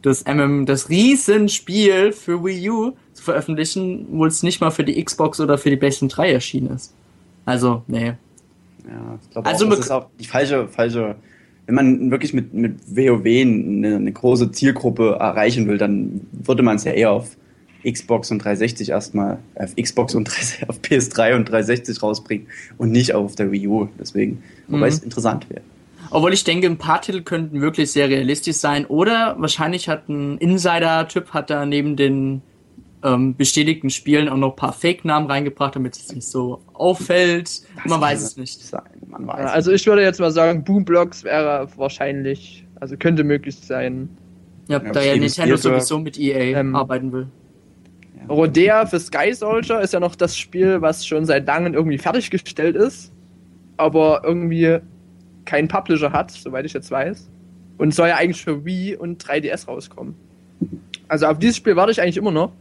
das 0.02 0.24
MM, 0.24 0.66
das 0.66 0.88
Riesenspiel 0.88 2.12
für 2.12 2.44
Wii 2.44 2.70
U 2.70 2.92
zu 3.12 3.22
veröffentlichen, 3.22 4.06
wo 4.10 4.26
es 4.26 4.42
nicht 4.42 4.60
mal 4.60 4.70
für 4.70 4.84
die 4.84 5.02
Xbox 5.02 5.40
oder 5.40 5.58
für 5.58 5.70
die 5.70 5.76
PlayStation 5.76 6.08
3 6.08 6.32
erschienen 6.32 6.74
ist. 6.74 6.94
Also, 7.44 7.82
nee. 7.86 8.14
Ja, 8.88 9.18
ich 9.22 9.30
glaube 9.30 9.48
Also 9.48 9.66
auch, 9.66 9.70
das 9.70 9.78
ist 9.80 9.90
auch 9.90 10.06
die 10.18 10.26
falsche, 10.26 10.68
falsche. 10.68 11.16
Wenn 11.66 11.74
man 11.74 12.10
wirklich 12.10 12.32
mit, 12.34 12.52
mit 12.52 12.78
WoW 12.88 13.24
eine, 13.26 13.96
eine 13.96 14.12
große 14.12 14.50
Zielgruppe 14.50 15.16
erreichen 15.20 15.68
will, 15.68 15.78
dann 15.78 16.20
würde 16.32 16.62
man 16.62 16.76
es 16.76 16.84
ja 16.84 16.92
eher 16.92 17.12
auf 17.12 17.36
Xbox 17.88 18.30
und 18.30 18.38
360 18.44 18.90
erstmal, 18.90 19.38
auf 19.54 19.74
Xbox 19.76 20.14
und 20.14 20.24
3, 20.24 20.68
auf 20.68 20.80
PS3 20.80 21.36
und 21.36 21.48
360 21.48 22.02
rausbringen 22.02 22.46
und 22.76 22.90
nicht 22.90 23.14
auf 23.14 23.36
der 23.36 23.52
Wii 23.52 23.68
U. 23.68 23.88
Deswegen, 23.98 24.42
wobei 24.68 24.78
Mhm. 24.86 24.92
es 24.92 24.98
interessant 25.00 25.48
wäre. 25.48 25.62
Obwohl 26.10 26.32
ich 26.32 26.42
denke, 26.42 26.66
ein 26.66 26.76
paar 26.76 27.00
Titel 27.00 27.22
könnten 27.22 27.60
wirklich 27.60 27.92
sehr 27.92 28.08
realistisch 28.08 28.56
sein. 28.56 28.84
Oder 28.86 29.36
wahrscheinlich 29.38 29.88
hat 29.88 30.08
ein 30.08 30.38
Insider-Typ 30.38 31.30
hat 31.30 31.50
da 31.50 31.64
neben 31.66 31.94
den 31.94 32.42
ähm, 33.02 33.34
bestätigten 33.36 33.90
Spielen 33.90 34.28
auch 34.28 34.36
noch 34.36 34.50
ein 34.50 34.56
paar 34.56 34.72
Fake-Namen 34.72 35.26
reingebracht, 35.26 35.74
damit 35.76 35.96
es 35.96 36.12
nicht 36.14 36.26
so 36.26 36.60
auffällt. 36.74 37.62
Man 37.84 37.92
kann 37.92 38.00
weiß 38.02 38.22
es 38.22 38.36
nicht. 38.36 38.60
Sein. 38.62 38.82
Man 39.06 39.26
weiß. 39.26 39.50
Also 39.50 39.72
ich 39.72 39.86
würde 39.86 40.02
jetzt 40.02 40.20
mal 40.20 40.30
sagen, 40.30 40.64
Boomblocks 40.64 41.24
wäre 41.24 41.68
wahrscheinlich, 41.76 42.66
also 42.78 42.96
könnte 42.96 43.24
möglich 43.24 43.56
sein. 43.56 44.08
Ja, 44.68 44.82
Ja, 44.82 44.92
da 44.92 45.00
ja 45.02 45.12
Nintendo 45.16 45.56
Spielberg. 45.56 45.60
sowieso 45.60 45.98
mit 45.98 46.18
EA 46.18 46.58
Ähm, 46.60 46.76
arbeiten 46.76 47.12
will. 47.12 47.26
Rodea 48.28 48.86
für 48.86 49.00
Sky 49.00 49.32
Soldier 49.32 49.80
ist 49.80 49.92
ja 49.94 50.00
noch 50.00 50.14
das 50.14 50.36
Spiel, 50.36 50.80
was 50.82 51.06
schon 51.06 51.24
seit 51.24 51.46
langem 51.46 51.74
irgendwie 51.74 51.98
fertiggestellt 51.98 52.76
ist, 52.76 53.12
aber 53.78 54.22
irgendwie 54.24 54.78
keinen 55.46 55.68
Publisher 55.68 56.12
hat, 56.12 56.30
soweit 56.30 56.66
ich 56.66 56.74
jetzt 56.74 56.90
weiß. 56.90 57.28
Und 57.78 57.94
soll 57.94 58.08
ja 58.08 58.16
eigentlich 58.16 58.42
für 58.42 58.64
Wii 58.64 58.96
und 58.96 59.24
3DS 59.24 59.66
rauskommen. 59.66 60.14
Also 61.08 61.26
auf 61.26 61.38
dieses 61.38 61.56
Spiel 61.56 61.76
warte 61.76 61.92
ich 61.92 62.00
eigentlich 62.00 62.18
immer 62.18 62.30
noch. 62.30 62.52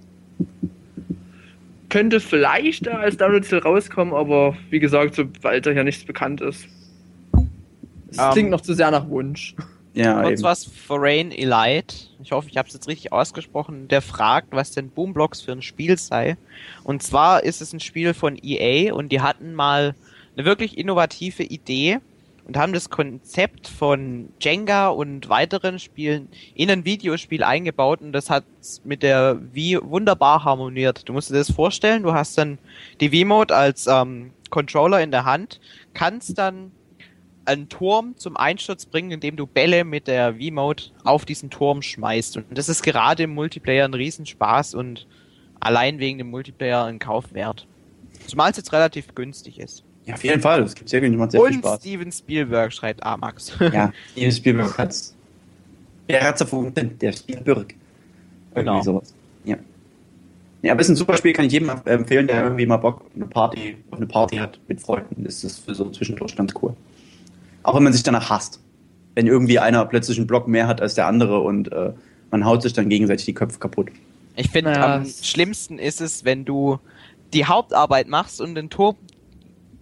Könnte 1.90 2.20
vielleicht 2.20 2.86
da 2.86 2.98
als 3.00 3.18
Download 3.18 3.58
rauskommen, 3.58 4.14
aber 4.14 4.56
wie 4.70 4.80
gesagt, 4.80 5.16
sobald 5.16 5.66
da 5.66 5.72
ja 5.72 5.84
nichts 5.84 6.04
bekannt 6.04 6.40
ist. 6.42 6.68
Es 8.12 8.18
Ähm, 8.18 8.32
klingt 8.32 8.50
noch 8.52 8.62
zu 8.62 8.74
sehr 8.76 8.92
nach 8.92 9.10
Wunsch. 9.10 9.56
ja, 9.94 10.28
eben. 10.30 10.42
was 10.44 10.66
Forain 10.66 11.32
Elite. 11.32 11.96
Ich 12.22 12.32
hoffe, 12.32 12.48
ich 12.50 12.58
habe 12.58 12.68
es 12.68 12.74
jetzt 12.76 12.88
richtig 12.88 13.12
ausgesprochen. 13.12 13.88
Der 13.88 14.02
fragt, 14.02 14.50
was 14.52 14.72
denn 14.72 14.90
Boomblocks 14.90 15.42
für 15.42 15.52
ein 15.52 15.64
Spiel 15.64 15.98
sei. 15.98 16.38
Und 16.84 17.02
zwar 17.02 17.44
ist 17.44 17.62
es 17.62 17.74
ein 17.74 17.80
Spiel 17.80 18.14
von 18.14 18.38
EA 18.42 18.94
und 18.94 19.12
die 19.12 19.22
hatten 19.22 19.54
mal 19.56 19.96
eine 20.36 20.46
wirklich 20.46 20.78
innovative 20.78 21.44
Idee 21.44 22.00
und 22.50 22.58
haben 22.58 22.74
das 22.74 22.90
Konzept 22.90 23.68
von 23.68 24.30
Jenga 24.42 24.88
und 24.88 25.30
weiteren 25.30 25.78
Spielen 25.78 26.30
in 26.56 26.72
ein 26.72 26.84
Videospiel 26.84 27.44
eingebaut 27.44 28.02
und 28.02 28.12
das 28.12 28.32
hat 28.32 28.44
mit 28.84 29.04
der 29.04 29.38
Wii 29.54 29.78
wunderbar 29.84 30.44
harmoniert. 30.44 31.08
Du 31.08 31.14
musst 31.14 31.30
dir 31.30 31.36
das 31.36 31.52
vorstellen, 31.52 32.02
du 32.02 32.12
hast 32.12 32.40
dann 32.40 32.58
die 33.02 33.12
Wii-Mode 33.12 33.56
als 33.56 33.86
ähm, 33.86 34.32
Controller 34.50 35.00
in 35.00 35.12
der 35.12 35.26
Hand, 35.26 35.62
kannst 35.94 36.40
dann 36.40 36.72
einen 37.46 37.70
Turm 37.70 38.18
zum 38.18 38.36
Einsturz 38.36 38.88
bringen, 38.88 39.12
indem 39.12 39.36
du 39.36 39.46
Bälle 39.46 39.84
mit 39.84 40.08
der 40.08 40.34
V-Mode 40.34 40.86
auf 41.04 41.26
diesen 41.26 41.52
Turm 41.52 41.84
schmeißt. 41.84 42.38
Und 42.38 42.46
das 42.58 42.68
ist 42.68 42.82
gerade 42.82 43.24
im 43.24 43.36
Multiplayer 43.36 43.86
ein 43.86 43.94
Riesenspaß 43.94 44.74
und 44.74 45.06
allein 45.60 46.00
wegen 46.00 46.18
dem 46.18 46.32
Multiplayer 46.32 46.86
ein 46.86 46.98
Kauf 46.98 47.32
wert. 47.32 47.68
Zumal 48.26 48.50
es 48.50 48.58
jetzt 48.58 48.74
relativ 48.74 49.14
günstig 49.14 49.60
ist. 49.60 49.84
Ja, 50.10 50.16
auf 50.16 50.24
jeden 50.24 50.42
Fall. 50.42 50.62
Das 50.62 50.76
gibt 50.76 50.90
sehr, 50.90 51.02
macht 51.12 51.32
sehr 51.32 51.42
viel 51.42 51.48
und 51.56 51.60
Spaß. 51.60 51.80
Steven 51.80 52.12
Spielberg 52.12 52.74
schreibt 52.74 53.04
Amax. 53.04 53.54
Ja, 53.74 53.92
Steven 54.12 54.32
Spielberg 54.32 54.78
hat's. 54.78 55.16
Der 56.10 56.24
hat's 56.24 56.42
erfunden, 56.42 56.98
der 57.00 57.12
Spielberg. 57.14 57.76
Genau. 58.56 58.72
Irgendwie 58.74 58.86
sowas. 58.86 59.14
Ja. 59.46 59.58
Ja, 60.62 60.74
aber 60.74 60.82
es 60.82 60.88
ist 60.88 60.94
ein 60.94 60.96
super 60.98 61.16
Spiel, 61.16 61.32
kann 61.34 61.46
ich 61.46 61.54
jedem 61.54 61.70
empfehlen, 61.86 62.28
der 62.28 62.44
irgendwie 62.44 62.66
mal 62.66 62.78
Bock 62.78 63.02
auf 63.02 63.08
eine 63.16 63.26
Party, 63.28 63.78
auf 63.92 63.98
eine 63.98 64.08
Party 64.08 64.38
hat 64.38 64.60
mit 64.68 64.82
Freunden. 64.82 65.24
Das 65.24 65.44
ist 65.44 65.60
für 65.64 65.74
so 65.74 65.90
zwischendurch 65.90 66.36
ganz 66.36 66.54
cool. 66.62 66.76
Auch 67.64 67.76
wenn 67.76 67.84
man 67.84 67.94
sich 67.94 68.04
danach 68.04 68.30
hasst. 68.30 68.60
Wenn 69.16 69.28
irgendwie 69.28 69.60
einer 69.60 69.86
plötzlich 69.86 70.18
einen 70.18 70.28
Block 70.28 70.48
mehr 70.48 70.68
hat 70.68 70.82
als 70.82 70.96
der 70.96 71.08
andere 71.08 71.40
und 71.40 71.72
äh, 71.72 71.94
man 72.32 72.44
haut 72.46 72.62
sich 72.62 72.74
dann 72.74 72.90
gegenseitig 72.90 73.26
die 73.26 73.34
Köpfe 73.34 73.60
kaputt. 73.60 73.90
Ich 74.36 74.50
finde, 74.50 74.72
Naja, 74.72 74.96
am 74.96 75.02
es- 75.04 75.26
schlimmsten 75.28 75.78
ist 75.80 76.02
es, 76.02 76.26
wenn 76.26 76.44
du 76.46 76.80
die 77.34 77.46
Hauptarbeit 77.46 78.08
machst 78.08 78.42
und 78.42 78.56
den 78.56 78.70
Turm 78.70 78.96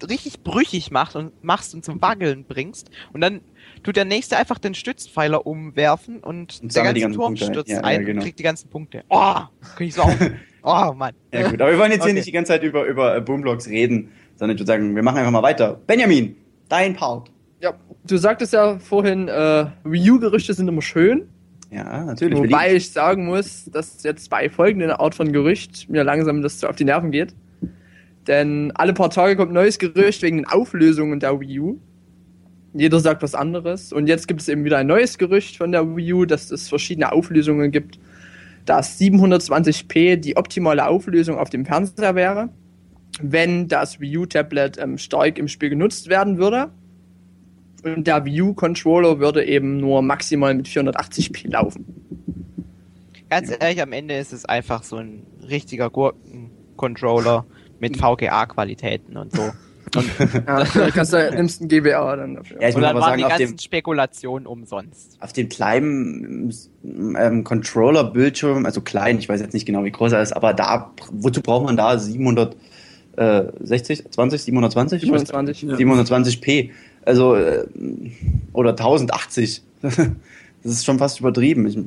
richtig 0.10 0.44
brüchig 0.44 0.92
machst 0.92 1.16
und 1.16 1.44
machst 1.44 1.74
und 1.74 1.84
zum 1.86 2.02
Wackeln 2.02 2.46
bringst 2.46 2.90
und 3.14 3.22
dann 3.22 3.42
tut 3.84 3.96
der 3.96 4.06
nächste 4.06 4.38
einfach 4.38 4.58
den 4.60 4.74
Stützpfeiler 4.76 5.46
umwerfen 5.48 6.20
und, 6.20 6.60
Und 6.62 6.76
der 6.76 6.84
ganze 6.84 7.02
ganzen 7.02 7.16
Turm 7.16 7.26
Punkte 7.36 7.46
stürzt 7.46 7.70
Ja, 7.70 7.78
ja, 7.78 7.84
ein 7.84 8.06
genau. 8.06 8.20
und 8.20 8.24
kriegt 8.24 8.40
die 8.40 8.44
ganzen 8.44 8.70
Punkte. 8.70 9.04
Oh, 9.10 9.34
kann 9.36 9.50
ich 9.80 9.94
so 9.94 10.02
auf. 10.04 10.16
Oh 10.64 10.94
Mann. 10.94 11.14
Ja 11.34 11.50
gut, 11.50 11.62
aber 11.62 11.72
wir 11.72 11.78
wollen 11.80 11.92
jetzt 11.92 12.02
hier 12.04 12.10
Okay. 12.12 12.14
nicht 12.14 12.28
die 12.28 12.32
ganze 12.32 12.50
Zeit 12.54 12.64
über, 12.64 12.86
über 12.86 13.16
äh, 13.16 13.22
Boomblocks 13.22 13.68
reden, 13.70 14.12
sondern 14.36 14.56
ich 14.56 14.60
würde 14.62 14.68
sagen, 14.68 14.96
wir 14.96 15.04
machen 15.04 15.18
einfach 15.18 15.32
mal 15.32 15.44
weiter. 15.44 15.80
Benjamin, 15.88 16.36
dein 16.68 16.94
Part. 16.96 17.32
Ja, 17.62 17.74
du 18.06 18.18
sagtest 18.18 18.54
ja 18.54 18.78
vorhin, 18.80 19.28
äh, 19.30 19.66
Wii 19.84 20.12
U-Gerüchte 20.12 20.54
sind 20.54 20.68
immer 20.68 20.82
schön. 20.82 21.30
Ja, 21.72 22.04
natürlich. 22.06 22.38
Wobei 22.38 22.66
lieben- 22.68 22.78
ich 22.78 22.92
sagen 22.92 23.26
muss, 23.26 23.66
dass 23.72 24.04
jetzt 24.04 24.30
bei 24.30 24.50
folgender 24.50 25.00
Art 25.00 25.16
von 25.16 25.32
Gerücht 25.32 25.90
mir 25.90 26.04
langsam 26.04 26.42
das 26.42 26.60
so 26.60 26.68
auf 26.68 26.76
die 26.76 26.86
Nerven 26.86 27.12
geht. 27.12 27.34
Denn 28.28 28.72
alle 28.76 28.94
paar 28.94 29.10
Tage 29.10 29.36
kommt 29.36 29.52
ein 29.52 29.56
neues 29.56 29.80
Gerücht 29.80 30.22
wegen 30.22 30.38
den 30.38 30.48
Auflösungen 30.48 31.20
der 31.20 31.40
Wii 31.40 31.60
U. 31.60 31.80
Jeder 32.74 33.00
sagt 33.00 33.24
was 33.24 33.34
anderes. 33.34 33.94
Und 33.94 34.08
jetzt 34.08 34.28
gibt 34.28 34.42
es 34.42 34.50
eben 34.50 34.66
wieder 34.66 34.78
ein 34.78 34.88
neues 34.88 35.18
Gerücht 35.18 35.58
von 35.58 35.72
der 35.72 35.96
Wii 35.96 36.14
U, 36.14 36.26
dass 36.26 36.52
es 36.52 36.68
verschiedene 36.68 37.12
Auflösungen 37.12 37.72
gibt. 37.72 38.00
Dass 38.66 39.00
720p 39.00 40.18
die 40.18 40.36
optimale 40.36 40.86
Auflösung 40.88 41.38
auf 41.38 41.50
dem 41.50 41.66
Fernseher 41.66 42.16
wäre, 42.16 42.50
wenn 43.22 43.70
das 43.70 44.02
Wii 44.02 44.18
U-Tablet 44.18 44.78
ähm, 44.78 44.98
stark 44.98 45.38
im 45.38 45.48
Spiel 45.48 45.70
genutzt 45.70 46.10
werden 46.10 46.38
würde. 46.38 46.70
Und 47.84 48.06
der 48.08 48.26
Wii 48.26 48.42
U-Controller 48.42 49.20
würde 49.20 49.46
eben 49.46 49.78
nur 49.78 50.02
maximal 50.02 50.54
mit 50.54 50.68
480p 50.68 51.50
laufen. 51.50 51.86
Ganz 53.30 53.52
ehrlich, 53.58 53.82
am 53.82 53.94
Ende 53.94 54.18
ist 54.18 54.34
es 54.34 54.44
einfach 54.46 54.84
so 54.84 54.98
ein 54.98 55.24
richtiger 55.48 55.90
Gurken-Controller 55.90 57.46
mit 57.80 57.98
VGA-Qualitäten 57.98 59.18
und 59.18 59.36
so. 59.36 59.52
ja, 59.96 60.64
dann 60.64 60.92
kannst 60.92 61.14
du, 61.14 61.32
nimmst 61.34 61.62
ein 61.62 61.70
GBA 61.70 62.18
dann 62.18 62.36
dafür. 62.36 62.62
Ja, 62.62 62.70
ich 62.70 62.76
und 62.76 62.82
dann 62.82 62.96
waren 62.96 63.04
sagen, 63.04 63.18
die 63.18 63.24
ganzen 63.24 63.56
dem, 63.56 63.58
Spekulationen 63.58 64.46
umsonst. 64.46 65.18
Auf 65.22 65.34
dem 65.34 65.50
kleinen 65.50 66.54
ähm, 66.84 67.44
Controller-Bildschirm, 67.44 68.66
also 68.66 68.82
klein, 68.82 69.20
ich 69.20 69.30
weiß 69.30 69.40
jetzt 69.40 69.54
nicht 69.54 69.66
genau, 69.66 69.84
wie 69.86 69.92
groß 69.92 70.12
er 70.12 70.22
ist, 70.22 70.34
aber 70.34 70.54
da, 70.54 70.92
wozu 71.12 71.42
braucht 71.42 71.66
man 71.66 71.78
da 71.78 71.98
760, 71.98 74.12
20, 74.12 74.44
720? 74.44 75.02
720, 75.02 75.64
720p. 75.64 76.72
Also, 77.06 77.36
äh, 77.36 77.66
oder 78.52 78.72
1080. 78.72 79.62
das 79.82 79.96
ist 80.64 80.86
schon 80.86 81.00
fast 81.00 81.22
übertrieben. 81.22 81.66
Ich, 81.66 81.78
ich 81.78 81.84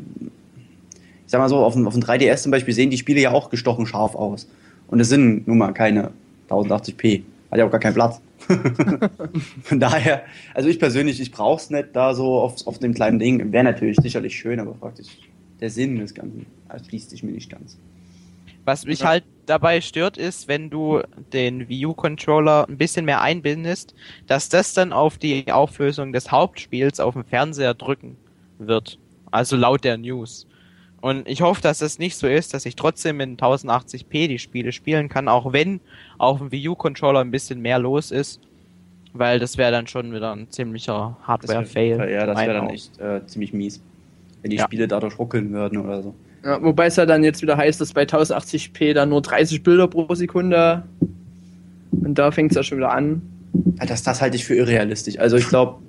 sag 1.26 1.40
mal 1.40 1.50
so, 1.50 1.59
auf 1.59 1.75
dem, 1.75 1.87
auf 1.87 1.92
dem 1.92 2.02
3DS 2.02 2.38
zum 2.38 2.50
Beispiel 2.50 2.73
sehen 2.73 2.88
die 2.88 2.97
Spiele 2.97 3.20
ja 3.20 3.32
auch 3.32 3.50
gestochen 3.50 3.87
scharf 3.87 4.14
aus. 4.14 4.49
Und 4.90 4.99
es 5.00 5.09
sind 5.09 5.47
nun 5.47 5.59
mal 5.59 5.73
keine 5.73 6.11
1080p. 6.49 7.23
Hat 7.50 7.59
ja 7.59 7.66
auch 7.66 7.70
gar 7.70 7.80
keinen 7.80 7.94
Platz. 7.94 8.20
Von 9.62 9.78
daher, 9.78 10.23
also 10.54 10.68
ich 10.68 10.78
persönlich, 10.78 11.20
ich 11.20 11.30
brauche 11.30 11.61
es 11.61 11.70
nicht 11.70 11.88
da 11.92 12.14
so 12.14 12.40
auf, 12.40 12.66
auf 12.66 12.78
dem 12.78 12.92
kleinen 12.94 13.18
Ding. 13.18 13.52
Wäre 13.52 13.64
natürlich 13.64 13.97
sicherlich 14.00 14.37
schön, 14.37 14.59
aber 14.59 14.73
praktisch 14.73 15.06
der 15.61 15.70
Sinn 15.70 15.97
des 15.99 16.14
Ganzen 16.14 16.47
erschließt 16.68 17.11
sich 17.11 17.23
mir 17.23 17.32
nicht 17.32 17.50
ganz. 17.50 17.78
Was 18.64 18.85
mich 18.85 19.04
halt 19.04 19.25
dabei 19.47 19.80
stört, 19.80 20.16
ist, 20.16 20.49
wenn 20.49 20.70
du 20.70 21.00
den 21.32 21.68
Wii 21.68 21.87
U-Controller 21.87 22.68
ein 22.68 22.76
bisschen 22.76 23.04
mehr 23.04 23.20
einbindest, 23.20 23.94
dass 24.26 24.49
das 24.49 24.75
dann 24.75 24.92
auf 24.92 25.18
die 25.18 25.50
Auflösung 25.50 26.12
des 26.12 26.30
Hauptspiels 26.30 27.00
auf 27.00 27.14
dem 27.14 27.25
Fernseher 27.25 27.75
drücken 27.75 28.16
wird. 28.59 28.99
Also 29.30 29.56
laut 29.56 29.85
der 29.85 29.99
News. 29.99 30.47
Und 31.00 31.26
ich 31.26 31.40
hoffe, 31.40 31.62
dass 31.62 31.80
es 31.80 31.99
nicht 31.99 32.16
so 32.16 32.26
ist, 32.26 32.52
dass 32.52 32.66
ich 32.66 32.76
trotzdem 32.76 33.21
in 33.21 33.37
1080p 33.37 34.28
die 34.28 34.38
Spiele 34.38 34.73
spielen 34.73 35.09
kann, 35.09 35.28
auch 35.28 35.52
wenn 35.52 35.80
auf 36.19 36.38
dem 36.38 36.52
Wii 36.52 36.69
U-Controller 36.69 37.21
ein 37.21 37.30
bisschen 37.30 37.61
mehr 37.61 37.78
los 37.78 38.11
ist. 38.11 38.40
Weil 39.12 39.38
das 39.38 39.59
wäre 39.59 39.73
dann 39.73 39.87
schon 39.87 40.12
wieder 40.12 40.33
ein 40.33 40.50
ziemlicher 40.50 41.16
Hardware-Fail. 41.23 42.11
Ja, 42.11 42.26
das 42.26 42.38
wäre 42.38 42.54
dann 42.54 42.71
echt 42.71 43.00
äh, 43.00 43.26
ziemlich 43.26 43.52
mies. 43.52 43.83
Wenn 44.42 44.50
die 44.50 44.59
ja. 44.59 44.64
Spiele 44.64 44.87
dadurch 44.87 45.19
ruckeln 45.19 45.52
würden 45.52 45.78
oder 45.78 46.02
so. 46.02 46.14
Ja, 46.45 46.62
wobei 46.62 46.87
es 46.87 46.97
ja 46.97 47.07
dann 47.07 47.25
jetzt 47.25 47.42
wieder 47.42 47.57
heißt, 47.57 47.80
dass 47.80 47.92
bei 47.92 48.02
1080p 48.02 48.95
dann 48.95 49.09
nur 49.09 49.21
30 49.21 49.62
Bilder 49.62 49.88
pro 49.88 50.14
Sekunde. 50.14 50.85
Und 51.90 52.18
da 52.18 52.31
fängt 52.31 52.53
es 52.53 52.57
ja 52.57 52.62
schon 52.62 52.79
wieder 52.79 52.92
an. 52.92 53.22
Ja, 53.79 53.87
das, 53.87 54.03
das 54.03 54.22
halte 54.22 54.37
ich 54.37 54.44
für 54.44 54.55
irrealistisch. 54.55 55.18
Also 55.18 55.37
ich 55.37 55.48
glaube, 55.48 55.81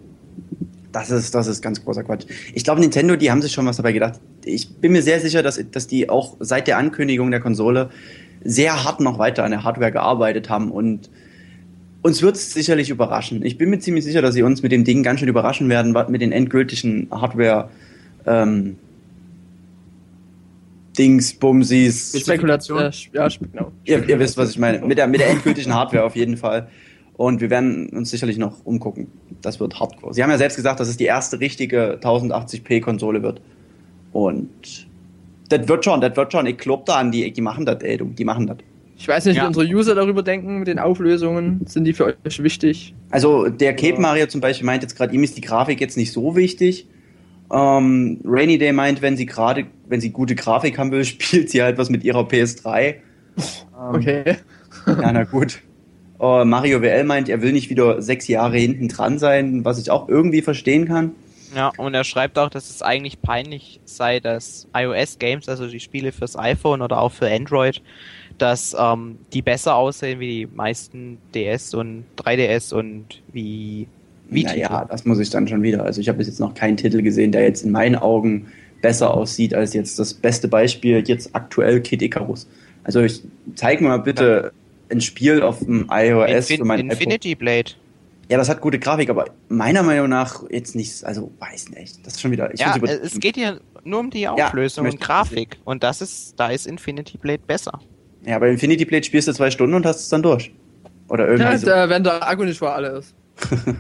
das 0.92 1.12
ist, 1.12 1.34
das 1.36 1.48
ist 1.48 1.62
ganz 1.62 1.84
großer 1.84 2.04
Quatsch. 2.04 2.26
Ich 2.54 2.64
glaube, 2.64 2.82
Nintendo, 2.82 3.16
die 3.16 3.32
haben 3.32 3.42
sich 3.42 3.52
schon 3.52 3.66
was 3.66 3.78
dabei 3.78 3.94
gedacht. 3.94 4.20
Ich 4.44 4.76
bin 4.76 4.92
mir 4.92 5.02
sehr 5.02 5.20
sicher, 5.20 5.44
dass, 5.44 5.60
dass 5.72 5.88
die 5.88 6.10
auch 6.10 6.38
seit 6.40 6.68
der 6.68 6.78
Ankündigung 6.78 7.32
der 7.32 7.40
Konsole 7.40 7.90
sehr 8.44 8.84
hart 8.84 9.00
noch 9.00 9.20
weiter 9.20 9.44
an 9.44 9.52
der 9.52 9.64
Hardware 9.64 9.92
gearbeitet 9.92 10.50
haben 10.50 10.72
und 10.72 11.10
uns 12.02 12.22
wird 12.22 12.36
es 12.36 12.54
sicherlich 12.54 12.90
überraschen. 12.90 13.46
Ich 13.46 13.58
bin 13.58 13.70
mir 13.70 13.80
ziemlich 13.80 14.04
sicher, 14.04 14.22
dass 14.22 14.34
sie 14.34 14.42
uns 14.42 14.64
mit 14.64 14.72
dem 14.72 14.84
Ding 14.84 15.04
ganz 15.04 15.20
schön 15.20 15.30
überraschen 15.30 15.70
werden, 15.70 15.96
mit 16.10 16.22
den 16.22 16.32
endgültigen 16.32 17.08
Hardware 17.12 17.70
ähm, 18.26 18.78
Dings, 20.98 21.34
Bumsis. 21.34 22.20
Spekulation. 22.20 22.92
Ja, 23.14 23.28
genau. 23.28 23.72
Ihr, 23.86 24.08
ihr 24.10 24.20
wisst, 24.20 24.38
was 24.38 24.50
ich 24.50 24.58
meine. 24.58 24.86
Mit 24.86 24.98
der, 24.98 25.08
mit 25.08 25.22
der 25.22 25.30
endgültigen 25.30 25.74
Hardware 25.74 26.04
auf 26.04 26.16
jeden 26.16 26.38
Fall. 26.38 26.68
Und 27.18 27.42
wir 27.42 27.50
werden 27.50 27.90
uns 27.90 28.10
sicherlich 28.10 28.38
noch 28.38 28.66
umgucken. 28.66 29.08
Das 29.42 29.60
wird 29.60 29.80
hardcore. 29.80 30.14
Sie 30.14 30.24
haben 30.24 30.32
ja 30.32 30.38
selbst 30.38 30.56
gesagt, 30.56 30.80
dass 30.80 30.88
es 30.88 30.98
die 30.98 31.06
erste 31.06 31.40
richtige 31.40 32.00
1080p-Konsole 32.02 33.22
wird. 33.22 33.42
Und 34.12 34.88
das 35.50 35.68
wird 35.68 35.86
schon, 35.86 36.02
das 36.02 36.16
wird 36.16 36.32
schon. 36.32 36.46
Ich 36.46 36.58
glaube 36.58 36.84
da 36.86 36.96
an 36.96 37.12
die, 37.12 37.32
die 37.32 37.42
machen 37.42 37.66
das, 37.66 37.82
ey, 37.84 37.98
die 37.98 38.26
machen 38.26 38.48
das. 38.48 38.58
Ich 38.98 39.08
weiß 39.08 39.26
nicht, 39.26 39.38
ja. 39.38 39.44
wie 39.44 39.48
unsere 39.48 39.66
User 39.66 39.96
darüber 39.96 40.22
denken 40.22 40.60
mit 40.60 40.68
den 40.68 40.78
Auflösungen. 40.78 41.62
Sind 41.66 41.86
die 41.86 41.94
für 41.94 42.06
euch 42.06 42.44
wichtig? 42.44 42.94
Also 43.10 43.50
der 43.50 43.76
Cape 43.76 44.00
Mario 44.00 44.28
zum 44.28 44.42
Beispiel 44.42 44.66
meint 44.66 44.84
jetzt 44.84 44.96
gerade, 44.96 45.14
ihm 45.14 45.24
ist 45.24 45.36
die 45.36 45.42
Grafik 45.42 45.82
jetzt 45.82 45.98
nicht 45.98 46.12
so 46.12 46.36
wichtig. 46.36 46.88
Ähm, 47.52 48.20
Rainy 48.24 48.58
Day 48.60 48.72
meint, 48.72 49.02
wenn 49.02 49.18
sie 49.18 49.26
gerade, 49.26 49.66
wenn 49.88 50.00
sie 50.00 50.12
gute 50.12 50.36
Grafik 50.36 50.78
haben 50.78 50.92
will, 50.92 51.04
spielt 51.06 51.50
sie 51.50 51.64
halt 51.64 51.78
was 51.78 51.90
mit 51.90 52.04
ihrer 52.04 52.22
PS3. 52.22 52.96
okay. 53.92 54.38
Ja, 54.86 55.12
na 55.12 55.24
gut. 55.24 55.62
Uh, 56.22 56.46
Mario 56.46 56.84
WL 56.84 57.04
meint, 57.04 57.30
er 57.30 57.42
will 57.42 57.52
nicht 57.52 57.72
wieder 57.72 58.00
sechs 58.00 58.28
Jahre 58.28 58.56
hinten 58.56 58.88
dran 58.88 59.18
sein, 59.18 59.66
was 59.66 59.80
ich 59.80 59.90
auch 59.90 60.08
irgendwie 60.08 60.44
verstehen 60.44 60.88
kann. 60.88 61.16
Ja, 61.56 61.72
und 61.78 61.96
er 61.96 62.04
schreibt 62.04 62.38
auch, 62.38 62.50
dass 62.50 62.70
es 62.70 62.84
eigentlich 62.84 63.24
peinlich 63.24 63.80
sei, 63.86 64.20
dass 64.20 64.68
iOS-Games, 64.76 65.50
also 65.50 65.66
die 65.66 65.80
Spiele 65.80 66.12
fürs 66.12 66.38
iPhone 66.38 66.84
oder 66.84 67.02
auch 67.02 67.12
für 67.12 67.28
Android, 67.28 67.82
dass 68.38 68.76
ähm, 68.80 69.18
die 69.34 69.42
besser 69.42 69.76
aussehen 69.76 70.20
wie 70.20 70.28
die 70.28 70.48
meisten 70.54 71.18
DS 71.34 71.74
und 71.74 72.06
3DS 72.18 72.72
und 72.72 73.22
wie 73.34 73.88
wie 74.30 74.44
naja, 74.44 74.86
das 74.90 75.04
muss 75.04 75.20
ich 75.20 75.30
dann 75.30 75.48
schon 75.48 75.62
wieder. 75.62 75.84
Also 75.84 76.00
ich 76.00 76.08
habe 76.08 76.20
bis 76.20 76.28
jetzt 76.28 76.40
noch 76.40 76.54
keinen 76.54 76.78
Titel 76.78 77.02
gesehen, 77.02 77.34
der 77.34 77.44
jetzt 77.44 77.66
in 77.66 77.72
meinen 77.72 77.96
Augen 77.96 78.48
besser 78.82 79.14
aussieht 79.14 79.54
als 79.54 79.74
jetzt 79.74 80.00
das 80.00 80.14
beste 80.14 80.48
Beispiel 80.48 81.04
jetzt 81.06 81.36
aktuell 81.36 81.82
Kid 81.82 82.02
Icarus. 82.02 82.48
Also 82.84 83.02
ich 83.02 83.22
zeig 83.56 83.82
mir 83.82 83.90
mal 83.90 83.98
bitte 83.98 84.54
ein 84.92 85.02
Spiel 85.02 85.42
auf 85.42 85.60
dem 85.60 85.88
iOS 85.90 86.30
Infin 86.30 86.58
für 86.58 86.66
mein 86.66 86.90
Infinity 86.90 87.32
Apple. 87.32 87.46
Blade. 87.46 87.72
Ja, 88.30 88.38
das 88.38 88.48
hat 88.48 88.62
gute 88.62 88.80
Grafik, 88.80 89.10
aber 89.10 89.26
meiner 89.50 89.84
Meinung 89.84 90.08
nach 90.08 90.44
jetzt 90.50 90.76
nicht, 90.76 91.04
also 91.04 91.32
weiß 91.40 91.70
nicht. 91.70 92.06
Das 92.06 92.14
ist 92.14 92.22
schon 92.22 92.32
wieder. 92.32 92.56
ja, 92.56 92.78
es 92.78 93.20
geht 93.20 93.36
hier 93.36 93.60
nur 93.84 94.00
um 94.00 94.10
die 94.10 94.28
Auflösung 94.28 94.86
ja, 94.86 94.92
und 94.92 95.02
Grafik. 95.02 95.58
Und 95.66 95.84
das 95.84 96.02
ist, 96.02 96.40
da 96.40 96.50
ist 96.50 96.66
Infinity 96.66 97.18
Blade 97.18 97.42
besser. 97.46 97.80
Ja, 98.26 98.40
bei 98.40 98.50
Infinity 98.50 98.86
Blade 98.86 99.04
spielst 99.04 99.28
du 99.28 99.34
zwei 99.34 99.52
Stunden 99.52 99.76
und 99.76 99.86
hast 99.86 100.02
es 100.02 100.10
dann 100.10 100.24
durch. 100.24 100.54
Oder 101.10 101.28
irgendwie. 101.28 101.52
Ja, 101.52 101.58
so. 101.58 101.70
Äh, 101.70 101.90
wenn 101.90 102.04
der 102.04 102.26
Akku 102.26 102.44
nicht 102.44 102.60
für 102.60 102.72
alle 102.72 103.00
ist. 103.00 103.14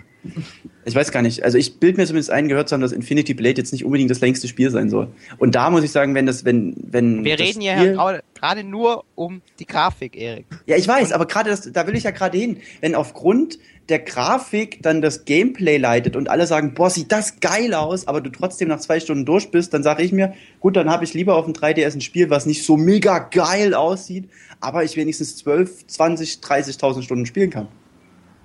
ich 0.85 0.95
weiß 0.95 1.11
gar 1.11 1.21
nicht. 1.21 1.43
Also 1.43 1.57
ich 1.57 1.79
bild 1.79 1.97
mir 1.97 2.05
zumindest 2.05 2.31
ein, 2.31 2.47
gehört 2.47 2.69
zu 2.69 2.73
haben, 2.73 2.81
dass 2.81 2.91
Infinity 2.91 3.33
Blade 3.33 3.57
jetzt 3.57 3.71
nicht 3.71 3.85
unbedingt 3.85 4.09
das 4.09 4.19
längste 4.21 4.47
Spiel 4.47 4.71
sein 4.71 4.89
soll. 4.89 5.07
Und 5.37 5.55
da 5.55 5.69
muss 5.69 5.83
ich 5.83 5.91
sagen, 5.91 6.15
wenn 6.15 6.25
das, 6.25 6.45
wenn, 6.45 6.75
wenn. 6.77 7.23
Wir 7.23 7.39
reden 7.39 7.61
ja 7.61 8.19
gerade 8.33 8.63
nur 8.63 9.03
um 9.15 9.41
die 9.59 9.65
Grafik, 9.65 10.17
Erik. 10.17 10.45
Ja, 10.65 10.75
ich 10.75 10.87
weiß, 10.87 11.11
aber 11.11 11.27
gerade 11.27 11.49
das, 11.49 11.71
da 11.71 11.85
will 11.85 11.95
ich 11.95 12.03
ja 12.03 12.11
gerade 12.11 12.37
hin. 12.37 12.57
Wenn 12.79 12.95
aufgrund 12.95 13.59
der 13.89 13.99
Grafik 13.99 14.81
dann 14.81 15.01
das 15.01 15.25
Gameplay 15.25 15.77
leitet 15.77 16.15
und 16.15 16.29
alle 16.29 16.47
sagen, 16.47 16.73
boah, 16.73 16.89
sieht 16.89 17.11
das 17.11 17.39
geil 17.39 17.73
aus, 17.73 18.07
aber 18.07 18.21
du 18.21 18.29
trotzdem 18.29 18.69
nach 18.69 18.79
zwei 18.79 18.99
Stunden 18.99 19.25
durch 19.25 19.51
bist, 19.51 19.73
dann 19.73 19.83
sage 19.83 20.01
ich 20.01 20.11
mir, 20.11 20.33
gut, 20.59 20.75
dann 20.75 20.89
habe 20.89 21.03
ich 21.03 21.13
lieber 21.13 21.35
auf 21.35 21.45
dem 21.45 21.53
3DS 21.53 21.95
ein 21.95 22.01
Spiel, 22.01 22.29
was 22.29 22.45
nicht 22.45 22.65
so 22.65 22.77
mega 22.77 23.19
geil 23.19 23.73
aussieht, 23.73 24.29
aber 24.59 24.83
ich 24.83 24.95
wenigstens 24.95 25.37
12, 25.37 25.87
20, 25.87 26.35
30.000 26.35 27.01
Stunden 27.03 27.25
spielen 27.25 27.49
kann. 27.49 27.67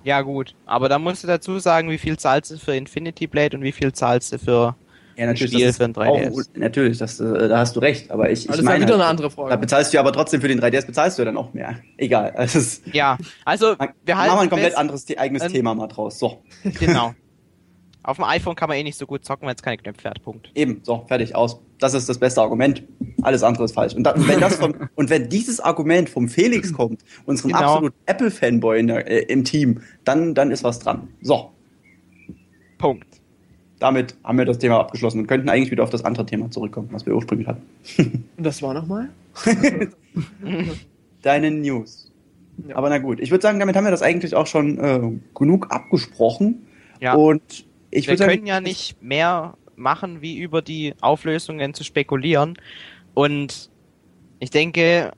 Ja, 0.07 0.21
gut. 0.21 0.55
Aber 0.65 0.87
da 0.87 0.99
musst 0.99 1.25
du 1.25 1.27
dazu 1.27 1.59
sagen, 1.59 1.89
wie 1.89 1.97
viel 1.97 2.15
zahlst 2.15 2.49
du 2.49 2.57
für 2.57 2.73
Infinity 2.73 3.27
Blade 3.27 3.57
und 3.57 3.63
wie 3.63 3.73
viel 3.73 3.91
zahlst 3.91 4.31
du 4.31 4.39
für 4.39 4.73
ja, 5.17 5.25
natürlich, 5.25 5.53
ein 5.53 5.59
Spiel 5.59 5.73
für 5.73 5.83
ein 5.83 5.93
3DS. 5.93 6.31
Auch, 6.31 6.55
natürlich, 6.55 6.97
das, 6.97 7.19
äh, 7.19 7.49
da 7.49 7.57
hast 7.57 7.75
du 7.75 7.81
recht. 7.81 8.09
Aber 8.09 8.29
ich, 8.29 8.47
ich 8.47 8.61
meine, 8.61 8.85
wieder 8.85 8.93
eine 8.93 9.03
andere 9.03 9.29
Frage. 9.29 9.49
Da 9.49 9.57
bezahlst 9.57 9.93
du 9.93 9.99
aber 9.99 10.13
trotzdem 10.13 10.39
für 10.39 10.47
den 10.47 10.61
3DS 10.61 10.85
bezahlst 10.85 11.17
du 11.17 11.23
ja 11.23 11.25
dann 11.25 11.35
auch 11.35 11.53
mehr. 11.53 11.75
Egal. 11.97 12.31
Also 12.37 12.79
ja, 12.93 13.17
also 13.43 13.75
wir 14.05 14.17
halten 14.17 14.33
machen 14.33 14.43
ein 14.43 14.49
komplett 14.49 14.77
anderes 14.77 15.05
eigenes 15.17 15.43
ähm, 15.43 15.51
Thema 15.51 15.75
mal 15.75 15.87
draus. 15.87 16.19
So. 16.19 16.41
Genau. 16.63 17.13
Auf 18.07 18.15
dem 18.15 18.23
iPhone 18.23 18.55
kann 18.55 18.69
man 18.69 18.77
eh 18.77 18.83
nicht 18.83 18.97
so 18.97 19.05
gut 19.05 19.25
zocken, 19.25 19.49
wenn 19.49 19.55
es 19.55 19.61
keine 19.61 19.75
Knöpfe 19.75 20.09
hat. 20.09 20.23
Punkt. 20.23 20.49
Eben, 20.55 20.79
so, 20.81 21.03
fertig, 21.09 21.35
aus. 21.35 21.59
Das 21.77 21.93
ist 21.93 22.07
das 22.07 22.17
beste 22.17 22.41
Argument. 22.41 22.81
Alles 23.21 23.43
andere 23.43 23.65
ist 23.65 23.73
falsch. 23.73 23.95
Und, 23.95 24.05
da, 24.05 24.13
wenn, 24.15 24.39
das 24.39 24.55
vom, 24.55 24.73
und 24.95 25.09
wenn 25.09 25.27
dieses 25.27 25.59
Argument 25.59 26.09
vom 26.09 26.29
Felix 26.29 26.71
kommt, 26.71 27.03
unserem 27.25 27.51
genau. 27.51 27.73
absoluten 27.73 27.97
Apple-Fanboy 28.05 28.79
äh, 28.79 29.23
im 29.23 29.43
Team, 29.43 29.81
dann, 30.05 30.33
dann 30.33 30.51
ist 30.51 30.63
was 30.63 30.79
dran. 30.79 31.09
So. 31.21 31.51
Punkt. 32.77 33.07
Damit 33.79 34.15
haben 34.23 34.37
wir 34.37 34.45
das 34.45 34.59
Thema 34.59 34.79
abgeschlossen 34.79 35.19
und 35.19 35.27
könnten 35.27 35.49
eigentlich 35.49 35.71
wieder 35.71 35.83
auf 35.83 35.89
das 35.89 36.05
andere 36.05 36.25
Thema 36.25 36.49
zurückkommen, 36.49 36.87
was 36.93 37.05
wir 37.05 37.13
ursprünglich 37.13 37.49
hatten. 37.49 37.61
Und 38.37 38.43
das 38.45 38.61
war 38.61 38.73
nochmal? 38.73 39.09
Deine 41.23 41.51
News. 41.51 42.09
Ja. 42.69 42.77
Aber 42.77 42.87
na 42.87 42.99
gut, 42.99 43.19
ich 43.19 43.31
würde 43.31 43.41
sagen, 43.41 43.59
damit 43.59 43.75
haben 43.75 43.83
wir 43.83 43.91
das 43.91 44.01
eigentlich 44.01 44.33
auch 44.33 44.47
schon 44.47 44.79
äh, 44.79 45.01
genug 45.35 45.67
abgesprochen. 45.71 46.65
Ja. 47.01 47.13
Und 47.13 47.66
ich 47.91 48.07
wir 48.07 48.17
können 48.17 48.45
ja 48.45 48.61
nicht 48.61 49.01
mehr 49.01 49.55
machen, 49.75 50.21
wie 50.21 50.37
über 50.37 50.61
die 50.61 50.95
Auflösungen 51.01 51.73
zu 51.73 51.83
spekulieren. 51.83 52.57
Und 53.13 53.69
ich 54.39 54.49
denke, 54.49 55.13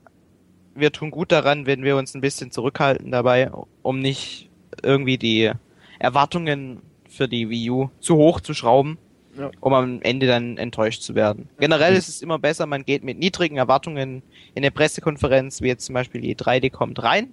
wir 0.74 0.92
tun 0.92 1.10
gut 1.10 1.32
daran, 1.32 1.66
wenn 1.66 1.82
wir 1.82 1.96
uns 1.96 2.14
ein 2.14 2.20
bisschen 2.20 2.50
zurückhalten 2.50 3.10
dabei, 3.10 3.50
um 3.82 3.98
nicht 4.00 4.48
irgendwie 4.82 5.18
die 5.18 5.50
Erwartungen 5.98 6.80
für 7.08 7.28
die 7.28 7.50
Wii 7.50 7.70
U 7.70 7.90
zu 8.00 8.16
hoch 8.16 8.40
zu 8.40 8.54
schrauben, 8.54 8.98
ja. 9.36 9.50
um 9.60 9.74
am 9.74 10.02
Ende 10.02 10.26
dann 10.26 10.56
enttäuscht 10.56 11.02
zu 11.02 11.14
werden. 11.14 11.48
Generell 11.58 11.94
ist 11.94 12.08
es 12.08 12.22
immer 12.22 12.38
besser, 12.38 12.66
man 12.66 12.84
geht 12.84 13.02
mit 13.02 13.18
niedrigen 13.18 13.56
Erwartungen 13.56 14.22
in 14.54 14.62
eine 14.62 14.70
Pressekonferenz, 14.70 15.60
wie 15.60 15.68
jetzt 15.68 15.84
zum 15.84 15.94
Beispiel 15.94 16.20
die 16.20 16.36
3D 16.36 16.70
kommt, 16.70 17.02
rein, 17.02 17.32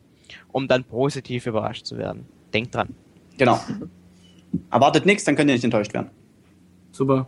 um 0.51 0.67
dann 0.67 0.83
positiv 0.83 1.45
überrascht 1.45 1.85
zu 1.85 1.97
werden. 1.97 2.25
Denkt 2.53 2.75
dran. 2.75 2.95
Genau. 3.37 3.59
Erwartet 4.71 5.05
nichts, 5.05 5.23
dann 5.23 5.35
könnt 5.35 5.49
ihr 5.49 5.53
nicht 5.53 5.63
enttäuscht 5.63 5.93
werden. 5.93 6.09
Super. 6.91 7.27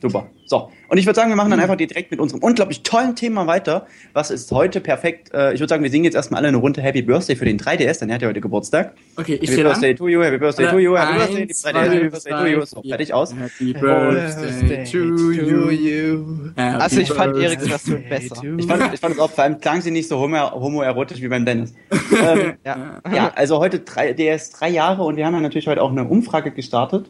Super. 0.00 0.28
So. 0.46 0.70
Und 0.88 0.96
ich 0.96 1.06
würde 1.06 1.16
sagen, 1.16 1.28
wir 1.28 1.36
machen 1.36 1.50
dann 1.50 1.58
einfach 1.60 1.74
direkt 1.76 2.10
mit 2.12 2.20
unserem 2.20 2.40
unglaublich 2.42 2.82
tollen 2.84 3.16
Thema 3.16 3.46
weiter. 3.48 3.86
Was 4.12 4.30
ist 4.30 4.50
heute 4.52 4.80
perfekt? 4.80 5.34
Äh, 5.34 5.52
ich 5.54 5.60
würde 5.60 5.68
sagen, 5.68 5.82
wir 5.82 5.90
singen 5.90 6.04
jetzt 6.04 6.14
erstmal 6.14 6.38
alle 6.38 6.48
eine 6.48 6.56
Runde 6.56 6.80
Happy 6.80 7.02
Birthday 7.02 7.34
für 7.36 7.44
den 7.44 7.58
3DS, 7.58 7.98
denn 7.98 8.08
er 8.08 8.14
hat 8.14 8.22
ja 8.22 8.28
heute 8.28 8.40
Geburtstag. 8.40 8.94
Okay, 9.16 9.38
ich 9.42 9.50
Happy 9.50 9.62
Birthday 9.64 9.94
to 9.96 10.08
you, 10.08 10.22
Happy 10.22 10.38
Birthday 10.38 10.70
to 10.70 10.78
you, 10.78 10.96
Happy 10.96 11.18
Birthday, 11.18 11.34
die 11.46 11.50
Eins, 11.50 11.66
3DS, 11.66 11.74
Happy 11.74 11.90
zwei, 11.90 12.08
Birthday 12.10 12.32
to 12.32 12.46
you. 12.46 12.64
So, 12.64 12.82
fertig 12.82 13.12
aus. 13.12 13.34
Happy 13.34 13.72
Birthday 13.72 14.84
to 14.84 14.98
you. 15.32 16.50
Happy 16.56 16.82
Also 16.82 17.00
ich 17.00 17.08
fand 17.12 17.32
birthday. 17.34 17.44
Eriks 17.46 17.68
Version 17.68 18.04
besser. 18.08 18.42
Ich 18.56 18.66
fand, 18.66 18.94
ich 18.94 19.00
fand 19.00 19.14
es 19.14 19.20
auch, 19.20 19.30
vor 19.30 19.44
allem 19.44 19.58
klang 19.60 19.80
sie 19.82 19.90
nicht 19.90 20.08
so 20.08 20.16
homo- 20.18 20.52
homoerotisch 20.52 21.20
wie 21.20 21.28
beim 21.28 21.44
Dennis. 21.44 21.74
ähm, 21.90 22.54
Ja. 22.64 23.00
ja, 23.14 23.32
also 23.34 23.58
heute 23.58 23.80
drei, 23.80 24.12
DS 24.12 24.50
drei 24.50 24.68
Jahre 24.70 25.02
und 25.02 25.16
wir 25.16 25.26
haben 25.26 25.34
ja 25.34 25.40
natürlich 25.40 25.66
heute 25.66 25.82
auch 25.82 25.90
eine 25.90 26.04
Umfrage 26.04 26.50
gestartet. 26.52 27.06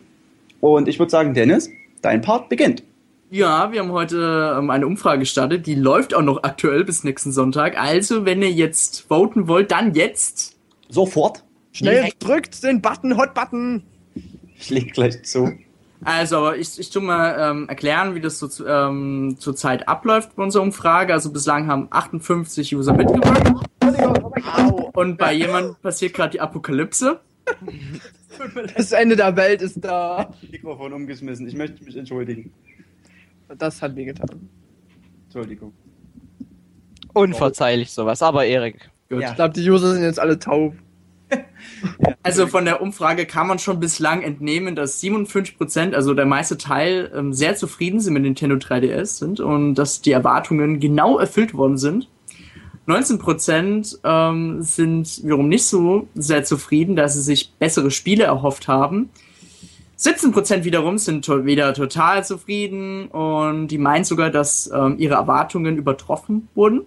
Und 0.60 0.88
ich 0.88 0.98
würde 0.98 1.10
sagen, 1.10 1.34
Dennis, 1.34 1.70
dein 2.00 2.20
Part 2.20 2.48
beginnt. 2.48 2.82
Ja, 3.30 3.72
wir 3.72 3.80
haben 3.80 3.92
heute 3.92 4.56
ähm, 4.58 4.70
eine 4.70 4.86
Umfrage 4.86 5.20
gestartet, 5.20 5.66
die 5.66 5.74
läuft 5.74 6.14
auch 6.14 6.22
noch 6.22 6.42
aktuell 6.44 6.84
bis 6.84 7.04
nächsten 7.04 7.30
Sonntag. 7.30 7.78
Also, 7.78 8.24
wenn 8.24 8.40
ihr 8.40 8.50
jetzt 8.50 9.06
voten 9.08 9.48
wollt, 9.48 9.70
dann 9.70 9.94
jetzt. 9.94 10.56
Sofort. 10.88 11.44
Schnell 11.72 11.96
Direkt. 11.96 12.26
drückt 12.26 12.62
den 12.62 12.80
Button, 12.80 13.18
Hot 13.18 13.34
Button. 13.34 13.82
Ich 14.56 14.70
leg 14.70 14.94
gleich 14.94 15.22
zu. 15.24 15.52
Also, 16.04 16.52
ich, 16.52 16.78
ich 16.78 16.88
tu 16.90 17.02
mal 17.02 17.36
ähm, 17.38 17.68
erklären, 17.68 18.14
wie 18.14 18.20
das 18.20 18.38
so 18.38 18.48
zu, 18.48 18.66
ähm, 18.66 19.36
zurzeit 19.38 19.88
abläuft 19.88 20.36
bei 20.36 20.42
unserer 20.42 20.62
Umfrage. 20.62 21.12
Also 21.12 21.30
bislang 21.30 21.66
haben 21.66 21.88
58 21.90 22.74
User 22.74 22.94
mitgemacht. 22.94 23.52
Und 24.94 25.18
bei 25.18 25.32
jemandem 25.34 25.76
passiert 25.82 26.14
gerade 26.14 26.30
die 26.30 26.40
Apokalypse. 26.40 27.20
Das 28.76 28.92
Ende 28.92 29.16
der 29.16 29.36
Welt 29.36 29.62
ist 29.62 29.84
da. 29.84 30.34
Mikrofon 30.50 30.92
umgeschmissen. 30.92 31.46
Ich 31.48 31.54
möchte 31.54 31.84
mich 31.84 31.96
entschuldigen. 31.96 32.52
Das 33.56 33.80
hat 33.82 33.94
mir 33.94 34.04
getan. 34.04 34.48
Entschuldigung. 35.24 35.72
Unverzeihlich 37.14 37.90
sowas, 37.90 38.22
aber 38.22 38.46
Erik. 38.46 38.90
Gut. 39.08 39.22
Ja. 39.22 39.30
Ich 39.30 39.36
glaube, 39.36 39.54
die 39.54 39.68
User 39.68 39.94
sind 39.94 40.02
jetzt 40.02 40.20
alle 40.20 40.38
taub. 40.38 40.74
Also 42.22 42.46
von 42.46 42.64
der 42.64 42.80
Umfrage 42.82 43.26
kann 43.26 43.46
man 43.46 43.58
schon 43.58 43.80
bislang 43.80 44.22
entnehmen, 44.22 44.76
dass 44.76 45.02
57%, 45.02 45.94
also 45.94 46.14
der 46.14 46.26
meiste 46.26 46.58
Teil, 46.58 47.10
ähm, 47.14 47.32
sehr 47.32 47.56
zufrieden 47.56 48.00
sind 48.00 48.14
mit 48.14 48.22
Nintendo 48.22 48.56
3DS 48.56 49.18
sind 49.18 49.40
und 49.40 49.74
dass 49.74 50.02
die 50.02 50.12
Erwartungen 50.12 50.80
genau 50.80 51.18
erfüllt 51.18 51.54
worden 51.54 51.78
sind. 51.78 52.08
19% 52.88 53.98
ähm, 54.02 54.62
sind 54.62 55.22
wiederum 55.22 55.48
nicht 55.48 55.66
so 55.66 56.08
sehr 56.14 56.42
zufrieden, 56.44 56.96
dass 56.96 57.14
sie 57.14 57.20
sich 57.20 57.52
bessere 57.58 57.90
Spiele 57.90 58.24
erhofft 58.24 58.66
haben. 58.66 59.10
17% 59.98 60.64
wiederum 60.64 60.96
sind 60.96 61.24
to 61.24 61.44
wieder 61.44 61.74
total 61.74 62.24
zufrieden 62.24 63.08
und 63.08 63.68
die 63.68 63.78
meinen 63.78 64.04
sogar, 64.04 64.30
dass 64.30 64.70
ähm, 64.72 64.94
ihre 64.98 65.14
Erwartungen 65.14 65.76
übertroffen 65.76 66.48
wurden. 66.54 66.82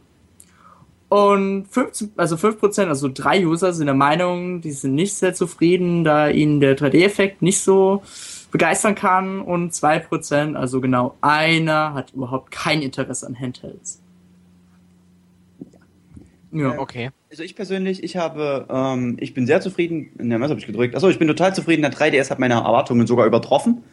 Und 1.09 1.65
15, 1.69 2.13
also 2.15 2.37
5%, 2.37 2.87
also 2.87 3.09
drei 3.13 3.45
User 3.45 3.73
sind 3.73 3.87
der 3.87 3.95
Meinung, 3.95 4.61
die 4.61 4.71
sind 4.71 4.95
nicht 4.95 5.13
sehr 5.13 5.33
zufrieden, 5.33 6.05
da 6.05 6.29
ihnen 6.29 6.61
der 6.61 6.77
3D-Effekt 6.77 7.41
nicht 7.41 7.59
so 7.59 8.01
begeistern 8.49 8.95
kann. 8.95 9.41
Und 9.41 9.73
2%, 9.73 10.55
also 10.55 10.79
genau 10.79 11.15
einer, 11.19 11.93
hat 11.93 12.13
überhaupt 12.13 12.49
kein 12.51 12.81
Interesse 12.81 13.27
an 13.27 13.37
Handhelds. 13.37 14.00
Ja. 16.51 16.77
Okay. 16.77 17.11
Also 17.29 17.43
ich 17.43 17.55
persönlich, 17.55 18.03
ich 18.03 18.17
habe, 18.17 18.65
ähm, 18.69 19.17
ich 19.19 19.33
bin 19.33 19.47
sehr 19.47 19.61
zufrieden. 19.61 20.11
Ne, 20.17 20.39
was 20.39 20.49
habe 20.49 20.59
ich 20.59 20.65
gedrückt? 20.65 20.95
Achso, 20.95 21.09
ich 21.09 21.19
bin 21.19 21.27
total 21.27 21.55
zufrieden. 21.55 21.81
Der 21.81 21.91
3DS 21.91 22.29
hat 22.29 22.39
meine 22.39 22.55
Erwartungen 22.55 23.07
sogar 23.07 23.25
übertroffen. 23.25 23.83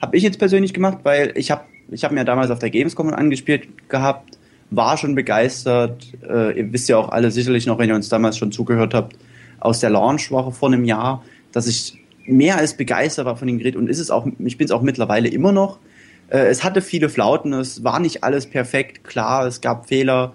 Habe 0.00 0.16
ich 0.16 0.22
jetzt 0.22 0.38
persönlich 0.38 0.72
gemacht, 0.72 0.98
weil 1.02 1.32
ich 1.36 1.50
habe, 1.50 1.64
ich 1.90 2.04
habe 2.04 2.14
mir 2.14 2.24
damals 2.24 2.50
auf 2.50 2.58
der 2.58 2.70
Gamescom 2.70 3.12
angespielt 3.12 3.88
gehabt, 3.88 4.38
war 4.70 4.96
schon 4.96 5.14
begeistert. 5.14 6.06
Äh, 6.22 6.58
ihr 6.58 6.72
wisst 6.72 6.88
ja 6.88 6.96
auch 6.96 7.10
alle 7.10 7.30
sicherlich 7.30 7.66
noch, 7.66 7.78
wenn 7.78 7.88
ihr 7.88 7.94
uns 7.94 8.08
damals 8.08 8.38
schon 8.38 8.52
zugehört 8.52 8.94
habt, 8.94 9.16
aus 9.60 9.80
der 9.80 9.90
Launchwoche 9.90 10.52
vor 10.52 10.68
einem 10.68 10.84
Jahr, 10.84 11.24
dass 11.52 11.66
ich 11.66 11.98
mehr 12.26 12.58
als 12.58 12.76
begeistert 12.76 13.26
war 13.26 13.36
von 13.36 13.48
dem 13.48 13.58
Gerät 13.58 13.76
und 13.76 13.88
ist 13.88 13.98
es 13.98 14.10
auch, 14.10 14.26
ich 14.38 14.58
bin 14.58 14.66
es 14.66 14.70
auch 14.70 14.82
mittlerweile 14.82 15.28
immer 15.28 15.52
noch. 15.52 15.78
Äh, 16.28 16.46
es 16.46 16.64
hatte 16.64 16.80
viele 16.80 17.08
Flauten, 17.08 17.52
es 17.52 17.84
war 17.84 18.00
nicht 18.00 18.22
alles 18.24 18.46
perfekt, 18.46 19.04
klar, 19.04 19.46
es 19.46 19.60
gab 19.60 19.88
Fehler. 19.88 20.34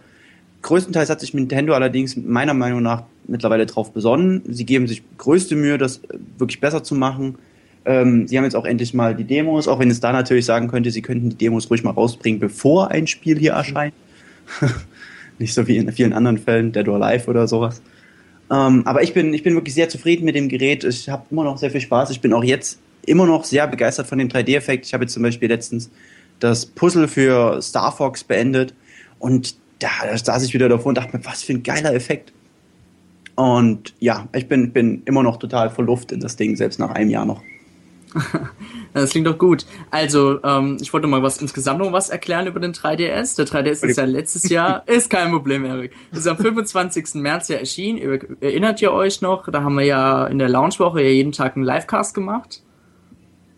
Größtenteils 0.64 1.10
hat 1.10 1.20
sich 1.20 1.34
Nintendo 1.34 1.74
allerdings 1.74 2.16
meiner 2.16 2.54
Meinung 2.54 2.82
nach 2.82 3.04
mittlerweile 3.28 3.66
drauf 3.66 3.94
besonnen. 3.94 4.42
Sie 4.48 4.66
geben 4.66 4.88
sich 4.88 5.04
größte 5.18 5.56
Mühe, 5.56 5.78
das 5.78 5.98
äh, 5.98 6.18
wirklich 6.38 6.60
besser 6.60 6.84
zu 6.84 6.96
machen. 6.96 7.36
Ähm, 7.86 8.28
sie 8.28 8.38
haben 8.38 8.46
jetzt 8.46 8.56
auch 8.56 8.66
endlich 8.66 8.94
mal 8.94 9.14
die 9.14 9.26
Demos, 9.26 9.68
auch 9.68 9.80
wenn 9.80 9.92
es 9.92 10.00
da 10.00 10.12
natürlich 10.12 10.46
sagen 10.46 10.70
könnte, 10.70 10.90
sie 10.90 11.02
könnten 11.02 11.30
die 11.30 11.36
Demos 11.36 11.70
ruhig 11.70 11.84
mal 11.84 11.92
rausbringen, 11.92 12.40
bevor 12.40 12.92
ein 12.92 13.08
Spiel 13.08 13.38
hier 13.38 13.54
erscheint. 13.54 13.94
Nicht 15.38 15.54
so 15.54 15.68
wie 15.68 15.78
in 15.78 15.92
vielen 15.92 16.14
anderen 16.14 16.38
Fällen, 16.38 16.72
Dead 16.72 16.88
or 16.88 17.02
Alive 17.02 17.30
oder 17.30 17.48
sowas. 17.48 17.82
Ähm, 18.50 18.84
aber 18.86 19.04
ich 19.04 19.14
bin, 19.14 19.34
ich 19.34 19.44
bin 19.44 19.54
wirklich 19.56 19.76
sehr 19.76 19.90
zufrieden 19.90 20.24
mit 20.24 20.36
dem 20.36 20.48
Gerät. 20.48 20.86
Ich 20.86 21.10
habe 21.10 21.26
immer 21.30 21.44
noch 21.44 21.58
sehr 21.58 21.72
viel 21.72 21.82
Spaß. 21.82 22.10
Ich 22.12 22.22
bin 22.22 22.34
auch 22.34 22.44
jetzt 22.44 22.80
immer 23.06 23.26
noch 23.26 23.44
sehr 23.44 23.68
begeistert 23.68 24.08
von 24.08 24.18
dem 24.18 24.30
3D-Effekt. 24.30 24.86
Ich 24.86 24.94
habe 24.94 25.04
jetzt 25.04 25.14
zum 25.14 25.24
Beispiel 25.24 25.50
letztens 25.50 25.90
das 26.40 26.66
Puzzle 26.66 27.10
für 27.10 27.62
Star 27.62 27.92
Fox 27.92 28.24
beendet 28.24 28.74
und 29.20 29.56
da, 29.80 29.90
da 30.04 30.18
saß 30.18 30.44
ich 30.44 30.54
wieder 30.54 30.70
davor 30.70 30.88
und 30.88 30.98
dachte 30.98 31.18
mir, 31.18 31.26
was 31.26 31.44
für 31.44 31.54
ein 31.54 31.64
geiler 31.64 31.94
Effekt. 31.94 32.34
Und 33.36 33.94
ja, 34.00 34.28
ich 34.34 34.48
bin, 34.48 34.72
bin 34.72 35.02
immer 35.06 35.24
noch 35.24 35.38
total 35.38 35.70
verluft 35.70 36.12
in 36.12 36.20
das 36.20 36.36
Ding, 36.36 36.56
selbst 36.56 36.80
nach 36.80 36.92
einem 36.92 37.10
Jahr 37.10 37.26
noch. 37.26 37.42
Das 38.94 39.10
klingt 39.10 39.26
doch 39.26 39.40
gut. 39.40 39.66
Also, 39.90 40.40
ähm, 40.44 40.78
ich 40.80 40.94
wollte 40.94 41.08
mal 41.08 41.24
was 41.24 41.40
insgesamt 41.40 41.80
noch 41.80 41.92
was 41.92 42.10
erklären 42.10 42.46
über 42.46 42.60
den 42.60 42.74
3DS. 42.74 43.36
Der 43.38 43.48
3DS 43.48 43.88
ist 43.88 43.98
ja 43.98 44.06
letztes 44.06 44.50
Jahr, 44.50 44.84
ist 44.88 45.10
kein 45.10 45.32
Problem, 45.32 45.66
Erik. 45.66 45.94
Ist 46.12 46.28
am 46.28 46.38
25. 46.38 47.16
März 47.16 47.48
ja 47.48 47.58
erschienen. 47.58 47.98
Ihr, 47.98 48.20
erinnert 48.40 48.84
ihr 48.84 48.92
euch 48.92 49.22
noch? 49.22 49.50
Da 49.50 49.64
haben 49.64 49.74
wir 49.76 49.86
ja 49.86 50.28
in 50.28 50.38
der 50.38 50.48
Launchwoche 50.48 51.02
ja 51.02 51.10
jeden 51.10 51.32
Tag 51.32 51.56
einen 51.56 51.66
Livecast 51.66 52.14
gemacht. 52.14 52.62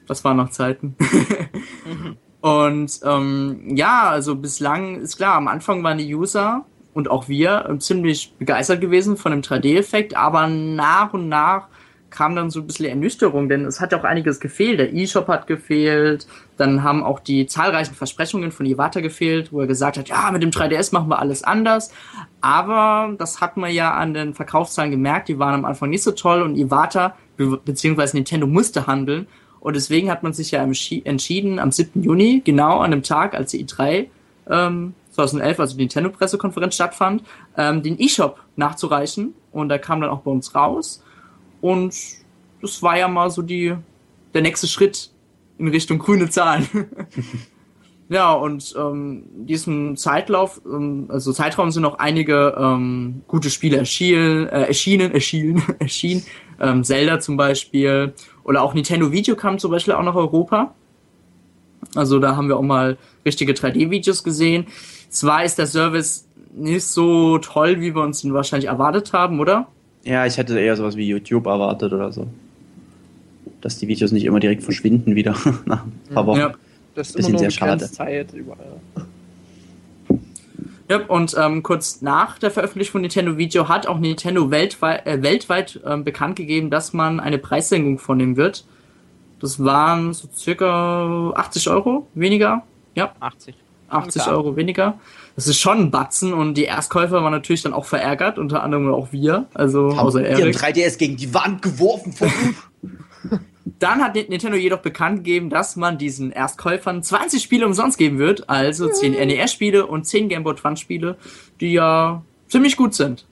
Das 0.08 0.23
waren 0.23 0.38
noch 0.38 0.51
Zeiten. 0.51 0.95
Und 2.45 2.99
ähm, 3.03 3.75
ja, 3.75 4.08
also 4.08 4.36
bislang 4.36 5.01
ist 5.01 5.17
klar, 5.17 5.34
am 5.34 5.47
Anfang 5.47 5.84
waren 5.84 5.97
die 5.97 6.13
User 6.13 6.63
und 6.93 7.10
auch 7.10 7.27
wir 7.27 7.67
äh, 7.67 7.79
ziemlich 7.79 8.36
begeistert 8.38 8.81
gewesen 8.81 9.17
von 9.17 9.31
dem 9.31 9.41
3D-Effekt, 9.41 10.15
aber 10.15 10.45
nach 10.45 11.12
und 11.13 11.27
nach 11.27 11.69
kam 12.12 12.36
dann 12.36 12.51
so 12.51 12.60
ein 12.60 12.67
bisschen 12.67 12.86
Ernüchterung, 12.86 13.49
denn 13.49 13.65
es 13.65 13.81
hat 13.81 13.95
auch 13.95 14.03
einiges 14.03 14.39
gefehlt. 14.39 14.77
Der 14.77 14.93
E-Shop 14.93 15.27
hat 15.27 15.47
gefehlt, 15.47 16.27
dann 16.55 16.84
haben 16.84 17.03
auch 17.03 17.19
die 17.19 17.47
zahlreichen 17.47 17.95
Versprechungen 17.95 18.51
von 18.51 18.67
Iwata 18.67 19.01
gefehlt, 19.01 19.51
wo 19.51 19.62
er 19.62 19.67
gesagt 19.67 19.97
hat, 19.97 20.10
ja, 20.10 20.29
mit 20.31 20.43
dem 20.43 20.51
3DS 20.51 20.93
machen 20.93 21.10
wir 21.10 21.17
alles 21.17 21.43
anders. 21.43 21.91
Aber 22.41 23.15
das 23.17 23.41
hat 23.41 23.58
man 23.58 23.71
ja 23.71 23.95
an 23.95 24.13
den 24.13 24.36
Verkaufszahlen 24.36 24.91
gemerkt, 24.91 25.29
die 25.29 25.39
waren 25.39 25.55
am 25.55 25.65
Anfang 25.65 25.89
nicht 25.89 26.03
so 26.03 26.12
toll 26.12 26.43
und 26.43 26.58
Iwata 26.58 27.15
beziehungsweise 27.38 28.15
Nintendo 28.15 28.45
musste 28.45 28.86
handeln. 28.86 29.25
Und 29.65 29.75
deswegen 29.75 30.12
hat 30.12 30.21
man 30.21 30.32
sich 30.32 30.51
ja 30.51 30.62
entschieden, 30.62 31.58
am 31.58 31.71
7. 31.71 32.04
Juni, 32.04 32.43
genau 32.45 32.82
an 32.82 32.91
dem 32.91 33.01
Tag, 33.01 33.34
als 33.34 33.49
die 33.49 33.65
E3 33.65 34.06
ähm, 34.47 34.93
2011, 35.10 35.60
also 35.60 35.75
die 35.75 35.82
Nintendo-Pressekonferenz 35.82 36.75
stattfand, 36.75 37.23
ähm, 37.58 37.82
den 37.82 37.99
E-Shop 37.99 38.39
nachzureichen. 38.58 39.34
Und 39.51 39.69
da 39.69 39.80
kam 39.80 40.01
dann 40.01 40.12
auch 40.12 40.19
bei 40.19 40.30
uns 40.30 40.54
raus. 40.54 41.04
Und 41.62 41.95
das 42.62 42.84
war 42.84 42.95
ja 42.99 43.08
mal 43.08 43.32
so 43.32 43.41
die, 43.41 43.75
der 44.36 44.43
nächste 44.43 44.67
Schritt 44.67 45.10
in 45.58 45.67
Richtung 45.69 45.97
grüne 45.97 46.30
Zahlen. 46.30 46.67
ja, 48.10 48.34
und 48.34 48.71
ähm, 48.78 49.23
diesem 49.47 49.97
Zeitlauf, 49.97 50.62
ähm, 50.63 51.08
also 51.10 51.34
Zeitraum 51.34 51.71
sind 51.71 51.82
noch 51.82 51.97
einige 51.97 52.56
ähm, 52.56 53.23
gute 53.28 53.49
Spiele 53.49 53.78
erschienen, 53.78 54.45
äh, 54.45 54.67
erschienen, 54.67 55.12
erschienen, 55.12 55.63
erschienen. 55.80 56.23
Ähm, 56.60 56.84
Zelda 56.84 57.19
zum 57.19 57.36
Beispiel. 57.36 58.13
Oder 58.45 58.62
auch 58.62 58.73
Nintendo 58.73 59.12
Video 59.12 59.36
kam 59.36 59.60
zum 59.60 59.71
Beispiel 59.71 59.93
auch 59.95 60.03
nach 60.03 60.15
Europa. 60.15 60.73
Also 61.95 62.19
da 62.19 62.36
haben 62.36 62.47
wir 62.47 62.58
auch 62.58 62.62
mal 62.63 62.97
richtige 63.25 63.53
3D-Videos 63.53 64.23
gesehen. 64.23 64.67
Zwar 65.10 65.43
ist 65.43 65.58
der 65.58 65.67
Service 65.67 66.27
nicht 66.55 66.86
so 66.86 67.39
toll, 67.39 67.81
wie 67.81 67.93
wir 67.93 68.01
uns 68.01 68.23
ihn 68.23 68.34
wahrscheinlich 68.34 68.69
erwartet 68.69 69.12
haben, 69.13 69.39
oder? 69.39 69.67
Ja, 70.03 70.25
ich 70.25 70.38
hätte 70.38 70.58
eher 70.60 70.75
sowas 70.77 70.95
wie 70.95 71.08
YouTube 71.08 71.47
erwartet 71.47 71.91
oder 71.91 72.12
so. 72.12 72.27
Dass 73.62 73.79
die 73.79 73.88
Videos 73.88 74.12
nicht 74.12 74.25
immer 74.25 74.39
direkt 74.39 74.63
verschwinden 74.63 75.15
wieder 75.15 75.36
nach 75.65 75.84
ein 75.84 76.13
paar 76.13 76.27
Wochen. 76.27 76.39
Ja. 76.39 76.53
Das 76.93 77.10
ist 77.10 77.15
Bisschen 77.15 77.31
immer 77.31 77.41
nur 77.41 77.51
sehr 77.51 77.51
schade. 77.51 77.91
Zeit 77.91 78.34
überall. 78.34 78.79
Ja, 80.88 81.02
und 81.08 81.36
ähm, 81.38 81.63
kurz 81.63 82.02
nach 82.02 82.38
der 82.38 82.52
Veröffentlichung 82.52 82.93
von 82.93 83.02
Nintendo 83.02 83.38
Video 83.38 83.67
hat 83.67 83.88
auch 83.88 83.98
Nintendo 83.98 84.52
weltweit, 84.52 85.08
äh, 85.08 85.24
weltweit 85.24 85.80
ähm, 85.86 86.04
bekannt 86.04 86.36
gegeben, 86.36 86.69
dass 86.69 86.93
man 86.93 87.19
eine 87.19 87.39
Preissenkung 87.39 87.98
vornehmen 87.98 88.38
wird. 88.38 88.65
Das 89.39 89.63
waren 89.63 90.13
so 90.13 90.28
circa 90.34 91.32
80 91.36 91.69
Euro 91.69 92.08
weniger. 92.13 92.63
Ja, 92.93 93.13
80. 93.19 93.56
80 93.89 94.24
Klar. 94.24 94.36
Euro 94.36 94.56
weniger. 94.56 95.00
Das 95.36 95.48
ist 95.48 95.60
schon 95.60 95.80
ein 95.80 95.91
Batzen 95.91 96.34
und 96.34 96.56
die 96.56 96.63
Erstkäufer 96.65 97.24
waren 97.24 97.32
natürlich 97.32 97.62
dann 97.62 97.74
auch 97.74 97.86
verärgert, 97.86 98.39
unter 98.39 98.63
anderem 98.63 98.93
auch 98.93 99.12
wir, 99.12 99.45
also 99.54 99.88
außer 99.89 100.19
Haben 100.19 100.26
ihren 100.26 100.54
Erik. 100.54 100.58
3DS 100.58 100.98
gegen 100.98 101.17
die 101.17 101.34
Wand 101.34 101.62
geworfen 101.62 102.13
Wut. 102.19 102.32
Dann 103.65 104.04
hat 104.04 104.13
Nintendo 104.13 104.58
jedoch 104.58 104.80
bekannt 104.80 105.23
gegeben, 105.23 105.49
dass 105.49 105.75
man 105.75 105.97
diesen 105.97 106.32
Erstkäufern 106.32 107.01
20 107.01 107.41
Spiele 107.41 107.65
umsonst 107.65 107.97
geben 107.97 108.19
wird, 108.19 108.47
also 108.47 108.88
10 108.88 109.13
NES-Spiele 109.13 109.88
und 109.88 110.06
10 110.06 110.30
Game 110.30 110.43
Boy 110.43 110.54
Advance-Spiele, 110.54 111.17
die 111.60 111.73
ja 111.73 112.23
ziemlich 112.47 112.78
gut 112.78 112.93
sind. 112.93 113.25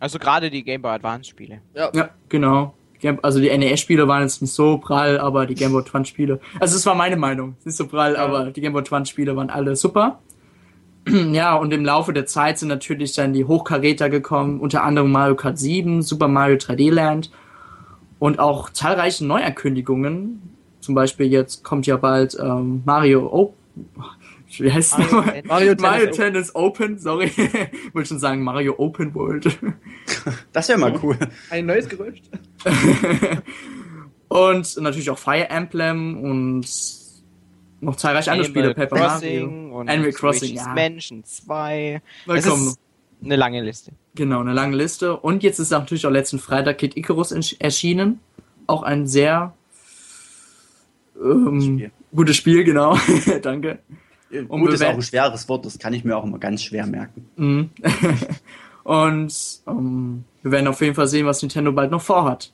Also 0.00 0.18
gerade 0.18 0.50
die 0.50 0.64
Game 0.64 0.80
Boy 0.80 0.92
Advance-Spiele. 0.92 1.60
Ja. 1.74 1.90
ja, 1.94 2.08
genau. 2.30 2.74
Also 3.20 3.40
die 3.40 3.54
NES-Spiele 3.54 4.08
waren 4.08 4.22
jetzt 4.22 4.40
nicht 4.40 4.54
so 4.54 4.78
prall, 4.78 5.18
aber 5.18 5.44
die 5.44 5.54
Game 5.54 5.72
Boy 5.72 5.82
Advance-Spiele, 5.82 6.40
also 6.58 6.76
es 6.76 6.86
war 6.86 6.94
meine 6.94 7.16
Meinung, 7.16 7.56
nicht 7.66 7.76
so 7.76 7.86
prall, 7.86 8.14
ja. 8.14 8.20
aber 8.20 8.46
die 8.46 8.62
Game 8.62 8.72
Boy 8.72 8.80
Advance-Spiele 8.80 9.36
waren 9.36 9.50
alle 9.50 9.76
super. 9.76 10.20
ja, 11.32 11.54
und 11.56 11.74
im 11.74 11.84
Laufe 11.84 12.14
der 12.14 12.24
Zeit 12.24 12.58
sind 12.58 12.68
natürlich 12.68 13.14
dann 13.14 13.34
die 13.34 13.44
Hochkaräter 13.44 14.08
gekommen, 14.08 14.60
unter 14.60 14.82
anderem 14.82 15.12
Mario 15.12 15.34
Kart 15.34 15.58
7, 15.58 16.00
Super 16.00 16.28
Mario 16.28 16.56
3D 16.56 16.90
Land 16.90 17.30
und 18.24 18.38
auch 18.38 18.70
zahlreiche 18.70 19.26
Neuankündigungen. 19.26 20.40
Zum 20.80 20.94
Beispiel 20.94 21.26
jetzt 21.26 21.62
kommt 21.62 21.86
ja 21.86 21.98
bald 21.98 22.34
ähm, 22.40 22.80
Mario 22.86 23.30
Open. 23.30 23.54
Wie 24.58 24.72
heißt 24.72 24.96
Mario, 24.96 25.14
Mario, 25.16 25.42
Mario, 25.46 25.74
Mario 25.78 26.06
Tennis, 26.06 26.16
Tennis 26.16 26.54
Open, 26.54 26.98
sorry. 26.98 27.26
ich 27.26 27.38
wollte 27.94 28.08
schon 28.08 28.18
sagen 28.18 28.42
Mario 28.42 28.76
Open 28.78 29.14
World. 29.14 29.58
Das 30.54 30.70
wäre 30.70 30.78
mal 30.78 30.98
cool. 31.02 31.18
Ein 31.50 31.66
neues 31.66 31.86
Gerücht. 31.86 32.30
und 34.28 34.76
natürlich 34.80 35.10
auch 35.10 35.18
Fire 35.18 35.50
Emblem 35.50 36.16
und 36.22 36.66
noch 37.80 37.96
zahlreiche 37.96 38.32
andere 38.32 38.48
Spiele. 38.48 38.72
Paper 38.72 38.96
Crossing 38.96 39.68
Mario, 39.68 39.80
und 39.80 39.90
Animal 39.90 40.12
Crossing, 40.12 40.54
ja. 40.54 40.68
Mansion 40.68 41.24
2. 41.24 42.00
Es 42.28 42.46
ist 42.46 42.78
eine 43.22 43.36
lange 43.36 43.60
Liste. 43.60 43.92
Genau, 44.14 44.40
eine 44.40 44.52
lange 44.52 44.76
Liste. 44.76 45.16
Und 45.16 45.42
jetzt 45.42 45.58
ist 45.58 45.70
natürlich 45.70 46.06
auch 46.06 46.10
letzten 46.10 46.38
Freitag 46.38 46.78
Kid 46.78 46.96
Icarus 46.96 47.32
erschienen. 47.58 48.20
Auch 48.66 48.82
ein 48.82 49.06
sehr 49.06 49.54
ähm, 51.20 51.60
Spiel. 51.60 51.90
gutes 52.14 52.36
Spiel, 52.36 52.64
genau. 52.64 52.96
Danke. 53.42 53.80
Und 54.48 54.60
Gut 54.60 54.72
ist 54.72 54.82
auch 54.82 54.88
ein 54.88 55.02
schweres 55.02 55.48
Wort, 55.48 55.64
das 55.64 55.78
kann 55.78 55.92
ich 55.92 56.04
mir 56.04 56.16
auch 56.16 56.24
immer 56.24 56.38
ganz 56.38 56.62
schwer 56.62 56.86
merken. 56.86 57.28
Mhm. 57.36 57.70
Und 58.84 59.60
um, 59.64 60.24
wir 60.42 60.52
werden 60.52 60.66
auf 60.66 60.80
jeden 60.80 60.94
Fall 60.94 61.06
sehen, 61.06 61.26
was 61.26 61.40
Nintendo 61.40 61.72
bald 61.72 61.90
noch 61.90 62.02
vorhat. 62.02 62.52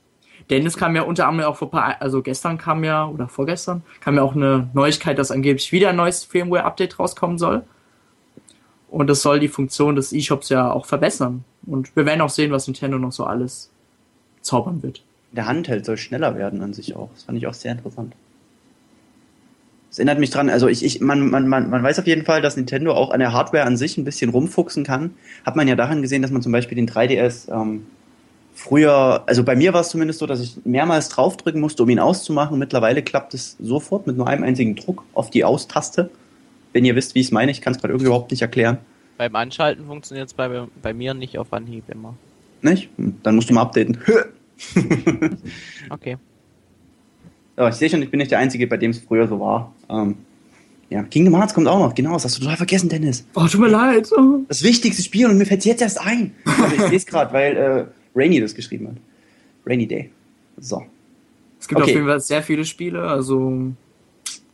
Denn 0.49 0.67
es 0.67 0.77
kam 0.77 0.97
ja 0.97 1.03
unter 1.03 1.29
anderem 1.29 1.51
auch 1.51 1.57
vor 1.57 1.71
paar, 1.71 2.01
also 2.01 2.23
gestern 2.23 2.59
kam 2.59 2.83
ja, 2.85 3.07
oder 3.07 3.29
vorgestern, 3.29 3.83
kam 4.01 4.17
ja 4.17 4.23
auch 4.23 4.35
eine 4.35 4.69
Neuigkeit, 4.75 5.19
dass 5.19 5.31
angeblich 5.31 5.71
wieder 5.73 5.91
ein 5.91 5.97
neues 5.97 6.25
Firmware-Update 6.25 6.99
rauskommen 6.99 7.39
soll. 7.39 7.63
Und 8.91 9.07
das 9.07 9.23
soll 9.23 9.39
die 9.39 9.49
Funktion 9.49 9.95
des 9.95 10.13
eShops 10.13 10.49
ja 10.49 10.71
auch 10.73 10.85
verbessern. 10.85 11.45
Und 11.67 11.95
wir 11.95 12.07
werden 12.07 12.21
auch 12.21 12.31
sehen, 12.31 12.51
was 12.51 12.67
Nintendo 12.67 12.99
noch 12.99 13.13
so 13.13 13.25
alles 13.25 13.71
zaubern 14.43 14.83
wird. 14.83 15.03
Der 15.33 15.47
Handheld 15.47 15.87
soll 15.87 15.97
schneller 15.97 16.37
werden 16.37 16.61
an 16.61 16.73
sich 16.73 16.97
auch. 16.97 17.09
Das 17.15 17.23
fand 17.25 17.39
ich 17.39 17.47
auch 17.47 17.55
sehr 17.55 17.73
interessant. 17.73 18.15
Das 19.91 19.99
erinnert 19.99 20.19
mich 20.19 20.31
dran, 20.31 20.49
also 20.51 20.69
ich, 20.69 20.85
ich, 20.85 21.01
man, 21.01 21.31
man, 21.31 21.49
man, 21.49 21.69
man 21.69 21.83
weiß 21.83 21.99
auf 21.99 22.07
jeden 22.07 22.25
Fall, 22.25 22.43
dass 22.43 22.57
Nintendo 22.57 22.93
auch 22.93 23.11
an 23.11 23.19
der 23.19 23.33
Hardware 23.33 23.65
an 23.65 23.77
sich 23.77 23.99
ein 23.99 24.05
bisschen 24.05 24.31
rumfuchsen 24.31 24.85
kann. 24.85 25.15
Hat 25.45 25.57
man 25.57 25.67
ja 25.67 25.75
daran 25.75 26.03
gesehen, 26.03 26.23
dass 26.23 26.31
man 26.31 26.43
zum 26.43 26.53
Beispiel 26.53 26.77
den 26.77 26.89
3DS 26.89 27.51
ähm, 27.53 27.87
früher, 28.55 29.25
also 29.27 29.43
bei 29.43 29.57
mir 29.57 29.73
war 29.73 29.81
es 29.81 29.89
zumindest 29.89 30.21
so, 30.21 30.27
dass 30.27 30.41
ich 30.41 30.59
mehrmals 30.65 31.09
draufdrücken 31.09 31.61
musste, 31.61 31.83
um 31.83 31.89
ihn 31.89 31.99
auszumachen. 31.99 32.59
Mittlerweile 32.59 33.03
klappt 33.03 33.35
es 33.35 33.57
sofort 33.61 34.07
mit 34.07 34.17
nur 34.17 34.29
einem 34.29 34.45
einzigen 34.45 34.77
Druck 34.77 35.05
auf 35.13 35.31
die 35.31 35.45
Aus-Taste. 35.45 36.11
Wenn 36.73 36.85
ihr 36.85 36.95
wisst, 36.97 37.15
wie 37.15 37.21
ich 37.21 37.27
es 37.27 37.33
meine, 37.33 37.51
ich 37.51 37.61
kann 37.61 37.73
es 37.73 37.81
gerade 37.81 37.93
irgendwie 37.93 38.07
überhaupt 38.07 38.31
nicht 38.31 38.43
erklären. 38.43 38.79
Beim 39.19 39.35
Anschalten 39.37 39.87
funktioniert 39.87 40.29
es 40.29 40.35
bei, 40.35 40.67
bei 40.83 40.95
mir 40.95 41.15
nicht 41.15 41.39
auf 41.39 41.53
Anhieb 41.53 41.85
immer. 41.89 42.15
Nicht? 42.63 42.89
Hm, 42.97 43.17
dann 43.23 43.35
musst 43.35 43.51
du 43.51 43.55
mal 43.55 43.63
updaten. 43.63 43.99
okay. 45.91 46.17
So, 47.57 47.67
ich 47.67 47.75
sehe 47.75 47.91
schon, 47.91 48.03
ich 48.03 48.11
bin 48.11 48.19
nicht 48.19 48.31
der 48.31 48.39
Einzige, 48.39 48.67
bei 48.67 48.77
dem 48.77 48.93
es 48.93 48.99
früher 48.99 49.29
so 49.29 49.41
war. 49.41 49.75
Ähm, 49.89 50.17
ja, 50.89 51.03
Kingdom 51.05 51.37
Hearts 51.37 51.55
kommt 51.55 51.69
auch 51.69 51.79
noch, 51.79 51.95
genau, 51.95 52.15
das 52.15 52.25
hast 52.25 52.39
du 52.39 52.41
total 52.41 52.57
vergessen, 52.57 52.89
Dennis. 52.89 53.27
Oh, 53.35 53.47
tut 53.47 53.61
mir 53.61 53.69
leid. 53.69 54.11
Das 54.49 54.63
wichtigste 54.63 55.03
Spiel 55.03 55.27
und 55.27 55.39
mir 55.39 55.47
fällt 55.47 55.61
es 55.61 55.67
jetzt 55.67 55.83
erst 55.83 56.01
ein. 56.01 56.33
Also 56.45 56.75
ich 56.75 56.83
sehe 56.83 56.97
es 56.97 57.07
gerade, 57.07 57.33
weil 57.33 57.57
äh, 57.57 57.85
Rainy 58.15 58.41
das 58.41 58.55
geschrieben 58.55 58.89
hat. 58.89 58.97
Rainy 59.67 59.87
Day. 59.87 60.11
So. 60.59 60.85
Es 61.61 61.69
gibt 61.69 61.81
okay. 61.81 61.91
auf 61.91 61.95
jeden 61.95 62.07
Fall 62.07 62.21
sehr 62.21 62.43
viele 62.43 62.65
Spiele, 62.65 63.03
also 63.03 63.73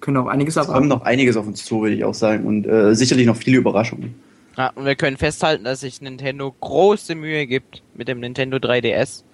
können 0.07 0.17
auch 0.17 0.29
einiges 0.29 0.57
erwarten. 0.57 0.73
Es 0.73 0.79
kommt 0.79 0.89
noch 0.89 1.03
einiges 1.03 1.37
auf 1.37 1.47
uns 1.47 1.65
zu, 1.65 1.83
würde 1.83 1.97
ich 1.97 2.05
auch 2.05 2.15
sagen. 2.15 2.47
Und 2.47 2.67
äh, 2.67 2.95
sicherlich 2.95 3.27
noch 3.27 3.37
viele 3.37 3.59
Überraschungen. 3.59 4.15
Ja, 4.57 4.71
und 4.75 4.87
wir 4.87 4.95
können 4.95 5.19
festhalten, 5.19 5.65
dass 5.65 5.81
sich 5.81 6.01
Nintendo 6.01 6.55
große 6.61 7.15
Mühe 7.15 7.47
gibt 7.47 7.83
mit 7.95 8.09
dem 8.09 8.21
Nintendo 8.21 8.57
3DS 8.57 9.25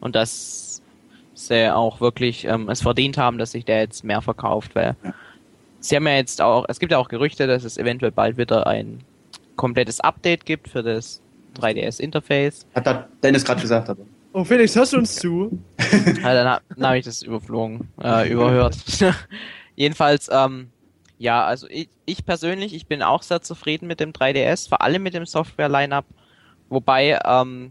und 0.00 0.14
dass 0.14 0.82
sie 1.34 1.74
auch 1.74 2.00
wirklich 2.00 2.44
ähm, 2.44 2.68
es 2.68 2.82
verdient 2.82 3.18
haben, 3.18 3.38
dass 3.38 3.52
sich 3.52 3.64
der 3.64 3.80
jetzt 3.80 4.04
mehr 4.04 4.20
verkauft, 4.20 4.74
weil 4.74 4.94
ja. 5.02 5.14
sie 5.80 5.96
haben 5.96 6.06
ja 6.06 6.14
jetzt 6.14 6.40
auch, 6.42 6.64
es 6.68 6.78
gibt 6.78 6.92
ja 6.92 6.98
auch 6.98 7.08
Gerüchte, 7.08 7.46
dass 7.46 7.64
es 7.64 7.78
eventuell 7.78 8.12
bald 8.12 8.36
wieder 8.36 8.66
ein 8.66 9.00
komplettes 9.56 9.98
Update 9.98 10.44
gibt 10.44 10.68
für 10.68 10.82
das 10.82 11.22
3DS-Interface. 11.58 12.66
Hat 12.74 12.86
da 12.86 13.08
Dennis 13.22 13.44
gerade 13.44 13.60
gesagt, 13.60 13.88
aber. 13.88 14.02
Oh, 14.32 14.44
Felix, 14.44 14.76
hörst 14.76 14.92
du 14.92 14.98
uns 14.98 15.16
zu? 15.16 15.58
ja, 16.22 16.34
dann, 16.34 16.48
hab, 16.48 16.62
dann 16.76 16.86
habe 16.86 16.98
ich 16.98 17.04
das 17.04 17.22
überflogen, 17.22 17.88
äh, 18.00 18.30
überhört. 18.30 18.76
Jedenfalls, 19.78 20.28
ähm, 20.32 20.72
ja, 21.18 21.44
also 21.44 21.68
ich, 21.70 21.88
ich 22.04 22.26
persönlich, 22.26 22.74
ich 22.74 22.88
bin 22.88 23.00
auch 23.00 23.22
sehr 23.22 23.42
zufrieden 23.42 23.86
mit 23.86 24.00
dem 24.00 24.10
3DS, 24.12 24.68
vor 24.68 24.82
allem 24.82 25.04
mit 25.04 25.14
dem 25.14 25.24
Software-Line-Up, 25.24 26.04
wobei 26.68 27.16
ähm, 27.24 27.70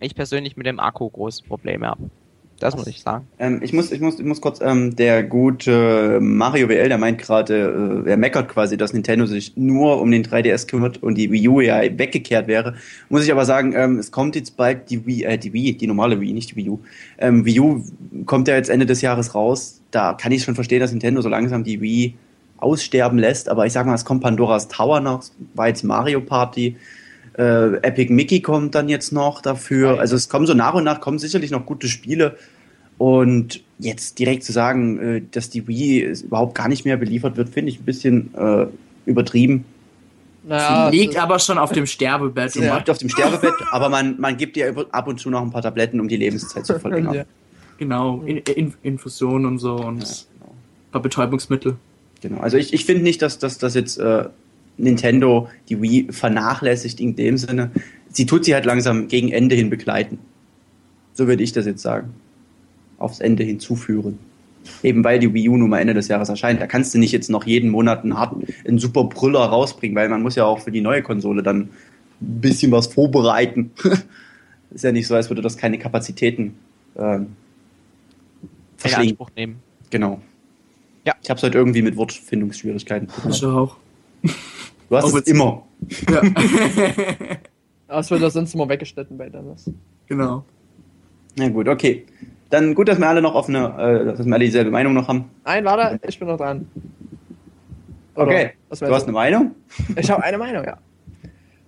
ich 0.00 0.14
persönlich 0.14 0.58
mit 0.58 0.66
dem 0.66 0.78
Akku 0.78 1.08
große 1.08 1.44
Probleme 1.44 1.86
habe. 1.86 2.10
Das 2.58 2.72
Was? 2.72 2.78
muss 2.78 2.86
ich 2.86 3.02
sagen. 3.02 3.26
Ähm, 3.38 3.60
ich, 3.62 3.72
muss, 3.72 3.92
ich, 3.92 4.00
muss, 4.00 4.18
ich 4.18 4.24
muss 4.24 4.40
kurz, 4.40 4.60
ähm, 4.62 4.96
der 4.96 5.22
gute 5.22 6.18
Mario 6.20 6.68
WL, 6.68 6.88
der 6.88 6.98
meint 6.98 7.18
gerade, 7.18 8.04
äh, 8.06 8.10
er 8.10 8.16
meckert 8.16 8.48
quasi, 8.48 8.76
dass 8.76 8.92
Nintendo 8.92 9.26
sich 9.26 9.56
nur 9.56 10.00
um 10.00 10.10
den 10.10 10.24
3DS 10.24 10.66
kümmert 10.66 11.02
und 11.02 11.16
die 11.16 11.30
Wii 11.30 11.48
U 11.48 11.60
ja 11.60 11.82
weggekehrt 11.82 12.46
wäre. 12.46 12.74
Muss 13.08 13.24
ich 13.24 13.32
aber 13.32 13.44
sagen, 13.44 13.74
ähm, 13.76 13.98
es 13.98 14.10
kommt 14.10 14.36
jetzt 14.36 14.56
bald 14.56 14.88
die 14.90 15.04
Wii, 15.06 15.24
äh, 15.24 15.38
die 15.38 15.52
Wii, 15.52 15.76
die 15.76 15.86
normale 15.86 16.20
Wii, 16.20 16.32
nicht 16.32 16.52
die 16.52 16.56
Wii 16.56 16.70
U. 16.70 16.80
Ähm, 17.18 17.44
Wii 17.44 17.60
U 17.60 17.84
kommt 18.24 18.48
ja 18.48 18.54
jetzt 18.54 18.70
Ende 18.70 18.86
des 18.86 19.02
Jahres 19.02 19.34
raus. 19.34 19.82
Da 19.90 20.14
kann 20.14 20.32
ich 20.32 20.42
schon 20.42 20.54
verstehen, 20.54 20.80
dass 20.80 20.92
Nintendo 20.92 21.20
so 21.20 21.28
langsam 21.28 21.62
die 21.62 21.80
Wii 21.80 22.14
aussterben 22.58 23.18
lässt. 23.18 23.48
Aber 23.48 23.66
ich 23.66 23.72
sag 23.72 23.86
mal, 23.86 23.94
es 23.94 24.04
kommt 24.04 24.22
Pandoras 24.22 24.68
Tower 24.68 25.00
noch, 25.00 25.24
war 25.54 25.68
jetzt 25.68 25.84
Mario 25.84 26.20
Party. 26.20 26.76
Äh, 27.38 27.76
Epic 27.82 28.12
Mickey 28.12 28.40
kommt 28.40 28.74
dann 28.74 28.88
jetzt 28.88 29.12
noch 29.12 29.42
dafür. 29.42 30.00
Also 30.00 30.16
es 30.16 30.28
kommen 30.28 30.46
so 30.46 30.54
nach 30.54 30.74
und 30.74 30.84
nach 30.84 31.00
kommen 31.00 31.18
sicherlich 31.18 31.50
noch 31.50 31.66
gute 31.66 31.88
Spiele. 31.88 32.36
Und 32.98 33.62
jetzt 33.78 34.18
direkt 34.18 34.44
zu 34.44 34.52
sagen, 34.52 34.98
äh, 34.98 35.22
dass 35.30 35.50
die 35.50 35.68
Wii 35.68 36.22
überhaupt 36.24 36.54
gar 36.54 36.68
nicht 36.68 36.84
mehr 36.84 36.96
beliefert 36.96 37.36
wird, 37.36 37.50
finde 37.50 37.70
ich 37.70 37.80
ein 37.80 37.84
bisschen 37.84 38.34
äh, 38.34 38.66
übertrieben. 39.04 39.64
Naja, 40.48 40.90
Sie 40.90 40.98
liegt 40.98 41.18
aber 41.18 41.38
schon 41.38 41.58
auf 41.58 41.72
dem 41.72 41.86
Sterbebett. 41.86 42.52
Sie 42.52 42.60
liegt 42.60 42.88
auf 42.88 42.98
dem 42.98 43.08
Sterbebett, 43.08 43.54
aber 43.70 43.88
man, 43.88 44.18
man 44.20 44.36
gibt 44.36 44.56
ihr 44.56 44.74
ab 44.92 45.08
und 45.08 45.18
zu 45.18 45.28
noch 45.28 45.42
ein 45.42 45.50
paar 45.50 45.62
Tabletten, 45.62 46.00
um 46.00 46.08
die 46.08 46.16
Lebenszeit 46.16 46.64
zu 46.64 46.78
verlängern. 46.78 47.14
Ja. 47.14 47.24
Genau, 47.78 48.22
in, 48.24 48.38
in, 48.38 48.74
Infusion 48.82 49.44
und 49.44 49.58
so 49.58 49.74
und 49.74 50.02
ja, 50.02 50.14
genau. 50.38 50.52
ein 50.52 50.92
paar 50.92 51.02
Betäubungsmittel. 51.02 51.76
Genau, 52.22 52.40
also 52.40 52.56
ich, 52.56 52.72
ich 52.72 52.84
finde 52.84 53.02
nicht, 53.02 53.20
dass, 53.20 53.38
dass, 53.38 53.58
dass 53.58 53.74
jetzt 53.74 53.98
äh, 53.98 54.24
Nintendo 54.78 55.48
die 55.68 55.80
Wii 55.80 56.08
vernachlässigt 56.10 57.00
in 57.00 57.16
dem 57.16 57.38
Sinne. 57.38 57.70
Sie 58.10 58.26
tut 58.26 58.44
sie 58.44 58.54
halt 58.54 58.64
langsam 58.64 59.08
gegen 59.08 59.30
Ende 59.30 59.54
hin 59.54 59.70
begleiten. 59.70 60.18
So 61.14 61.26
würde 61.26 61.42
ich 61.42 61.52
das 61.52 61.66
jetzt 61.66 61.82
sagen. 61.82 62.14
Aufs 62.98 63.20
Ende 63.20 63.42
hinzuführen. 63.42 64.18
Eben 64.82 65.04
weil 65.04 65.18
die 65.18 65.32
Wii 65.32 65.48
U 65.48 65.56
nun 65.56 65.70
mal 65.70 65.78
Ende 65.78 65.94
des 65.94 66.08
Jahres 66.08 66.28
erscheint. 66.28 66.60
Da 66.60 66.66
kannst 66.66 66.92
du 66.94 66.98
nicht 66.98 67.12
jetzt 67.12 67.30
noch 67.30 67.46
jeden 67.46 67.70
Monat 67.70 68.02
einen, 68.02 68.18
harten, 68.18 68.46
einen 68.66 68.78
super 68.78 69.04
Brüller 69.04 69.40
rausbringen, 69.40 69.96
weil 69.96 70.08
man 70.08 70.22
muss 70.22 70.34
ja 70.34 70.44
auch 70.44 70.60
für 70.60 70.72
die 70.72 70.80
neue 70.80 71.02
Konsole 71.02 71.42
dann 71.42 71.68
ein 72.20 72.40
bisschen 72.40 72.72
was 72.72 72.88
vorbereiten. 72.88 73.70
ist 74.70 74.84
ja 74.84 74.92
nicht 74.92 75.06
so, 75.06 75.14
als 75.14 75.30
würde 75.30 75.42
das 75.42 75.56
keine 75.56 75.78
Kapazitäten 75.78 76.54
ähm, 76.96 77.28
in 78.84 78.94
Anspruch 78.94 79.30
nehmen. 79.36 79.56
Genau. 79.90 80.20
Ja. 81.04 81.14
Ich 81.22 81.30
habe 81.30 81.38
es 81.38 81.42
halt 81.42 81.54
irgendwie 81.54 81.82
mit 81.82 81.96
Wortfindungsschwierigkeiten. 81.96 83.08
Ich 83.30 83.44
auch. 83.44 83.76
Du 84.88 84.96
hast 84.96 85.04
auch 85.04 85.18
es 85.18 85.26
immer. 85.26 85.62
Ja. 86.10 86.22
das 87.88 88.10
wird 88.10 88.20
ja 88.20 88.30
sonst 88.30 88.54
immer 88.54 88.68
weggeschnitten 88.68 89.18
bei 89.18 89.28
Dennis. 89.28 89.70
Genau. 90.06 90.44
Na 91.36 91.48
gut, 91.48 91.68
okay. 91.68 92.06
Dann 92.50 92.74
gut, 92.74 92.88
dass 92.88 92.98
wir 92.98 93.08
alle 93.08 93.20
noch 93.20 93.34
offene, 93.34 93.74
äh, 93.78 94.04
dass 94.16 94.24
wir 94.24 94.32
alle 94.32 94.44
dieselbe 94.44 94.70
Meinung 94.70 94.94
noch 94.94 95.08
haben. 95.08 95.30
Nein, 95.44 95.64
warte, 95.64 95.98
ich 96.06 96.18
bin 96.18 96.28
noch 96.28 96.36
dran. 96.36 96.68
Oder, 98.14 98.26
okay. 98.26 98.50
Du 98.70 98.86
hast 98.86 99.04
eine 99.04 99.12
Meinung? 99.12 99.54
Ich 99.96 100.10
habe 100.10 100.22
eine 100.22 100.38
Meinung, 100.38 100.64
ja. 100.64 100.78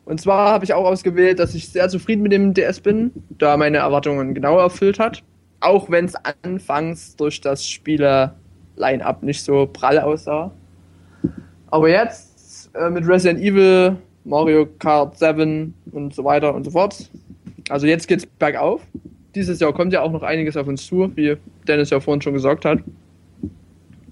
Und 0.05 0.21
zwar 0.21 0.51
habe 0.53 0.64
ich 0.64 0.73
auch 0.73 0.87
ausgewählt, 0.87 1.38
dass 1.38 1.55
ich 1.55 1.68
sehr 1.68 1.88
zufrieden 1.90 2.23
mit 2.23 2.33
dem 2.33 2.55
DS 2.55 2.81
bin, 2.81 3.12
da 3.37 3.59
meine 3.59 3.79
Erwartungen 3.79 4.35
genau 4.35 4.59
erfüllt 4.59 4.99
hat. 4.99 5.23
Auch 5.61 5.90
wenn 5.90 6.07
es 6.07 6.14
anfangs 6.42 7.16
durch 7.16 7.42
das 7.42 7.66
Spieler-Line-Up 7.66 9.23
nicht 9.23 9.42
so 9.42 9.66
prall 9.66 9.99
aussah. 9.99 10.53
Aber 11.66 11.90
jetzt 11.90 12.28
äh, 12.79 12.91
mit 12.91 13.07
Resident 13.07 13.41
Evil, 13.41 13.97
Mario 14.25 14.67
Kart 14.79 15.19
7 15.19 15.75
und 15.93 16.14
so 16.14 16.25
weiter 16.25 16.55
und 16.55 16.64
so 16.64 16.71
fort. 16.71 17.11
Also 17.69 17.87
jetzt 17.87 18.09
geht's 18.09 18.27
bergauf 18.27 18.83
dieses 19.38 19.61
Jahr 19.61 19.73
kommt 19.73 19.93
ja 19.93 20.03
auch 20.03 20.11
noch 20.11 20.23
einiges 20.23 20.57
auf 20.57 20.67
uns 20.67 20.87
zu, 20.87 21.12
wie 21.17 21.37
Dennis 21.67 21.91
ja 21.91 22.01
vorhin 22.01 22.21
schon 22.21 22.35
gesagt 22.35 22.64
hat. 22.64 22.81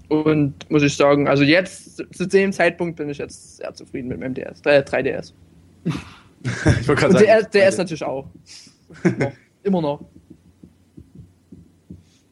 Und 0.09 0.53
muss 0.69 0.83
ich 0.83 0.95
sagen, 0.95 1.27
also 1.27 1.43
jetzt, 1.43 1.97
zu 2.15 2.25
dem 2.25 2.53
Zeitpunkt 2.53 2.95
bin 2.95 3.09
ich 3.09 3.17
jetzt 3.17 3.57
sehr 3.57 3.73
zufrieden 3.73 4.07
mit 4.07 4.19
meinem 4.19 4.33
DS, 4.33 4.61
äh, 4.61 4.81
3DS. 4.81 5.33
ich 5.83 6.87
wollte 6.87 7.01
gerade 7.01 7.07
Und 7.07 7.13
sagen. 7.13 7.25
der, 7.25 7.43
der 7.43 7.69
ist 7.69 7.77
natürlich 7.77 8.03
auch. 8.05 8.25
Noch. 9.17 9.31
Immer 9.63 9.81
noch. 9.81 10.05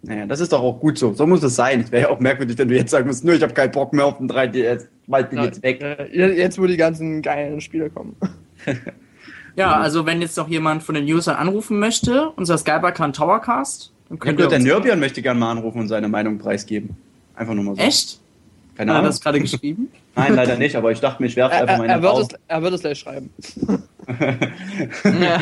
Naja, 0.07 0.25
das 0.27 0.39
ist 0.39 0.51
doch 0.53 0.61
auch 0.61 0.79
gut 0.79 0.97
so. 0.99 1.13
So 1.13 1.25
muss 1.25 1.41
es 1.43 1.55
sein. 1.55 1.81
Es 1.81 1.91
wäre 1.91 2.03
ja 2.03 2.09
auch 2.09 2.19
merkwürdig, 2.19 2.57
wenn 2.59 2.67
du 2.67 2.75
jetzt 2.75 2.91
sagen 2.91 3.07
musst, 3.07 3.23
nur 3.25 3.33
ich 3.33 3.41
habe 3.41 3.53
keinen 3.53 3.71
Bock 3.71 3.91
mehr 3.91 4.05
auf 4.05 4.17
den 4.17 4.29
3DS. 4.29 4.85
Schmeiß 5.05 5.29
den 5.29 5.43
jetzt 5.43 5.63
weg. 5.63 5.81
Äh, 5.81 6.35
Jetzt, 6.35 6.59
wo 6.59 6.65
die 6.67 6.77
ganzen 6.77 7.21
geilen 7.21 7.59
Spiele 7.61 7.89
kommen. 7.89 8.15
Ja, 9.57 9.77
also 9.77 10.05
wenn 10.05 10.19
jetzt 10.19 10.35
noch 10.35 10.49
jemand 10.49 10.83
von 10.83 10.95
den 10.95 11.05
Usern 11.05 11.37
anrufen 11.37 11.79
möchte, 11.79 12.29
unser 12.35 12.57
Skype-Account 12.57 13.15
Towercast, 13.15 13.93
dann 14.09 14.15
Ich 14.17 14.19
könnt 14.19 14.37
glaube, 14.37 14.53
ihr 14.53 14.59
der 14.59 14.67
Nürbian 14.67 14.99
möchte 14.99 15.21
gerne 15.21 15.39
mal 15.39 15.51
anrufen 15.51 15.79
und 15.79 15.87
seine 15.87 16.09
Meinung 16.09 16.37
preisgeben. 16.39 16.97
Einfach 17.35 17.53
nur 17.53 17.63
mal 17.63 17.75
so. 17.77 17.81
Echt? 17.81 18.19
Keine 18.75 18.91
Hat 18.91 18.95
er 18.95 18.99
Ahnung. 18.99 19.11
das 19.11 19.21
gerade 19.21 19.39
geschrieben? 19.39 19.87
Nein, 20.17 20.35
leider 20.35 20.57
nicht, 20.57 20.75
aber 20.75 20.91
ich 20.91 20.99
dachte 20.99 21.21
mir, 21.23 21.29
ich 21.29 21.37
werfe 21.37 21.55
Er, 21.55 21.61
einfach 21.61 21.73
er, 21.75 21.77
meine 21.79 21.93
er, 21.93 22.01
wird 22.01 22.11
Faust. 22.11 22.33
es, 22.33 22.39
er 22.49 22.61
wird 22.63 22.73
es 22.73 22.81
gleich 22.81 22.99
schreiben. 22.99 23.29
ja. 25.21 25.39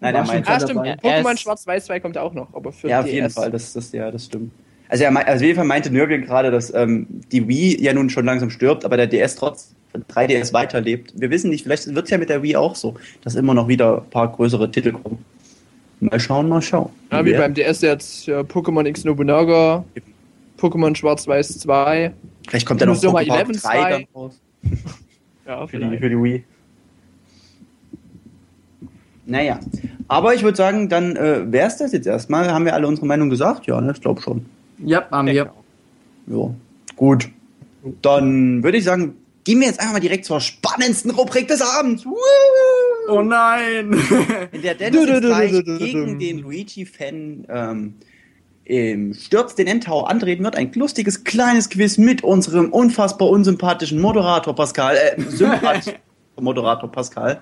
Nein, 0.00 0.14
er 0.14 0.24
meint. 0.24 0.48
Ah, 0.48 0.58
stimmt. 0.58 0.76
dabei. 0.76 0.94
Pokémon 0.94 1.36
Schwarz-Weiß 1.36 1.86
2 1.86 2.00
kommt 2.00 2.16
ja 2.16 2.22
auch 2.22 2.32
noch, 2.32 2.52
aber 2.54 2.72
für 2.72 2.88
Ja, 2.88 3.00
auf 3.00 3.04
DS. 3.06 3.14
jeden 3.14 3.30
Fall, 3.30 3.50
das, 3.50 3.72
das, 3.72 3.92
ja, 3.92 4.10
das 4.10 4.26
stimmt. 4.26 4.50
Also, 4.88 5.04
er, 5.04 5.16
also 5.16 5.42
auf 5.42 5.42
jeden 5.42 5.56
Fall 5.56 5.66
meinte 5.66 5.90
Nürbian 5.90 6.22
gerade, 6.22 6.50
dass 6.50 6.72
ähm, 6.74 7.06
die 7.30 7.46
Wii 7.46 7.80
ja 7.82 7.92
nun 7.92 8.10
schon 8.10 8.24
langsam 8.24 8.50
stirbt, 8.50 8.84
aber 8.84 8.96
der 8.96 9.06
DS 9.06 9.36
trotz 9.36 9.74
3DS 9.94 10.52
weiterlebt. 10.52 11.12
Wir 11.16 11.30
wissen 11.30 11.50
nicht, 11.50 11.64
vielleicht 11.64 11.94
wird 11.94 12.04
es 12.04 12.10
ja 12.10 12.18
mit 12.18 12.28
der 12.28 12.42
Wii 12.42 12.56
auch 12.56 12.74
so, 12.74 12.94
dass 13.22 13.34
immer 13.34 13.54
noch 13.54 13.68
wieder 13.68 13.98
ein 13.98 14.10
paar 14.10 14.32
größere 14.32 14.70
Titel 14.70 14.92
kommen. 14.92 15.24
Mal 16.00 16.18
schauen, 16.18 16.48
mal 16.48 16.62
schauen. 16.62 16.90
Ja, 17.12 17.24
wie 17.24 17.34
beim 17.34 17.52
DS 17.52 17.82
jetzt 17.82 18.26
ja, 18.26 18.40
Pokémon 18.40 18.86
X 18.86 19.04
Nobunaga, 19.04 19.84
Pokémon 20.58 20.94
Schwarz-Weiß 20.96 21.58
2. 21.58 22.12
Vielleicht 22.48 22.66
kommt 22.66 22.80
ja 22.80 22.86
noch 22.86 22.96
Pokémon 22.96 23.38
11 23.38 23.62
3 23.62 23.90
dann 23.90 24.04
raus 24.14 24.40
Ja, 25.46 25.66
für 25.66 25.78
die, 25.78 25.98
für 25.98 26.08
die 26.08 26.16
Wii. 26.16 26.44
Naja, 29.30 29.60
aber 30.08 30.34
ich 30.34 30.42
würde 30.42 30.56
sagen, 30.56 30.88
dann 30.88 31.14
äh, 31.14 31.52
wäre 31.52 31.68
es 31.68 31.76
das 31.76 31.92
jetzt 31.92 32.06
erstmal. 32.06 32.52
Haben 32.52 32.64
wir 32.64 32.74
alle 32.74 32.88
unsere 32.88 33.06
Meinung 33.06 33.30
gesagt? 33.30 33.66
Ja, 33.66 33.80
ne? 33.80 33.92
ich 33.94 34.00
glaube 34.00 34.20
schon. 34.20 34.44
Ja, 34.84 35.08
haben 35.08 35.28
wir. 35.28 35.52
Ja, 36.26 36.50
gut. 36.96 37.28
Dann 38.02 38.64
würde 38.64 38.78
ich 38.78 38.84
sagen, 38.84 39.14
gehen 39.44 39.60
wir 39.60 39.68
jetzt 39.68 39.78
einfach 39.78 39.94
mal 39.94 40.00
direkt 40.00 40.24
zur 40.24 40.40
spannendsten 40.40 41.12
Rubrik 41.12 41.46
des 41.46 41.62
Abends. 41.62 42.04
Woo! 42.04 42.16
Oh 43.08 43.22
nein! 43.22 43.92
In 44.52 44.62
der 44.62 44.74
Dennis 44.74 45.00
Du, 45.00 45.06
du, 45.06 45.20
gleich 45.20 45.52
du, 45.52 45.78
gegen 45.78 46.18
den 46.18 46.40
Luigi-Fan 46.40 47.46
ähm, 47.48 47.94
im 48.64 49.14
Stürz 49.14 49.54
den 49.54 49.68
Endtower 49.68 50.10
antreten 50.10 50.42
wird. 50.42 50.56
Ein 50.56 50.72
lustiges 50.74 51.22
kleines 51.22 51.70
Quiz 51.70 51.98
mit 51.98 52.24
unserem 52.24 52.72
unfassbar 52.72 53.28
unsympathischen 53.28 54.00
Moderator 54.00 54.56
Pascal. 54.56 54.96
Äh, 54.96 55.20
sympathischen 55.28 55.94
Moderator 56.40 56.90
Pascal. 56.90 57.40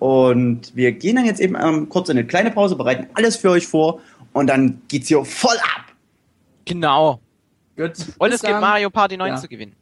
Und 0.00 0.74
wir 0.74 0.92
gehen 0.92 1.16
dann 1.16 1.26
jetzt 1.26 1.40
eben 1.40 1.54
ähm, 1.54 1.88
kurz 1.88 2.08
in 2.08 2.16
eine 2.18 2.26
kleine 2.26 2.50
Pause, 2.50 2.74
bereiten 2.74 3.06
alles 3.14 3.36
für 3.36 3.50
euch 3.50 3.66
vor 3.66 4.00
und 4.32 4.46
dann 4.48 4.80
geht's 4.88 5.08
hier 5.08 5.22
voll 5.24 5.56
ab. 5.58 5.84
Genau. 6.64 7.20
Gut. 7.76 7.92
Und 8.18 8.32
es 8.32 8.40
gibt. 8.42 8.60
Mario 8.60 8.90
Party 8.90 9.16
9 9.16 9.28
Ja. 9.28 9.36
zu 9.36 9.46
gewinnen. 9.46 9.74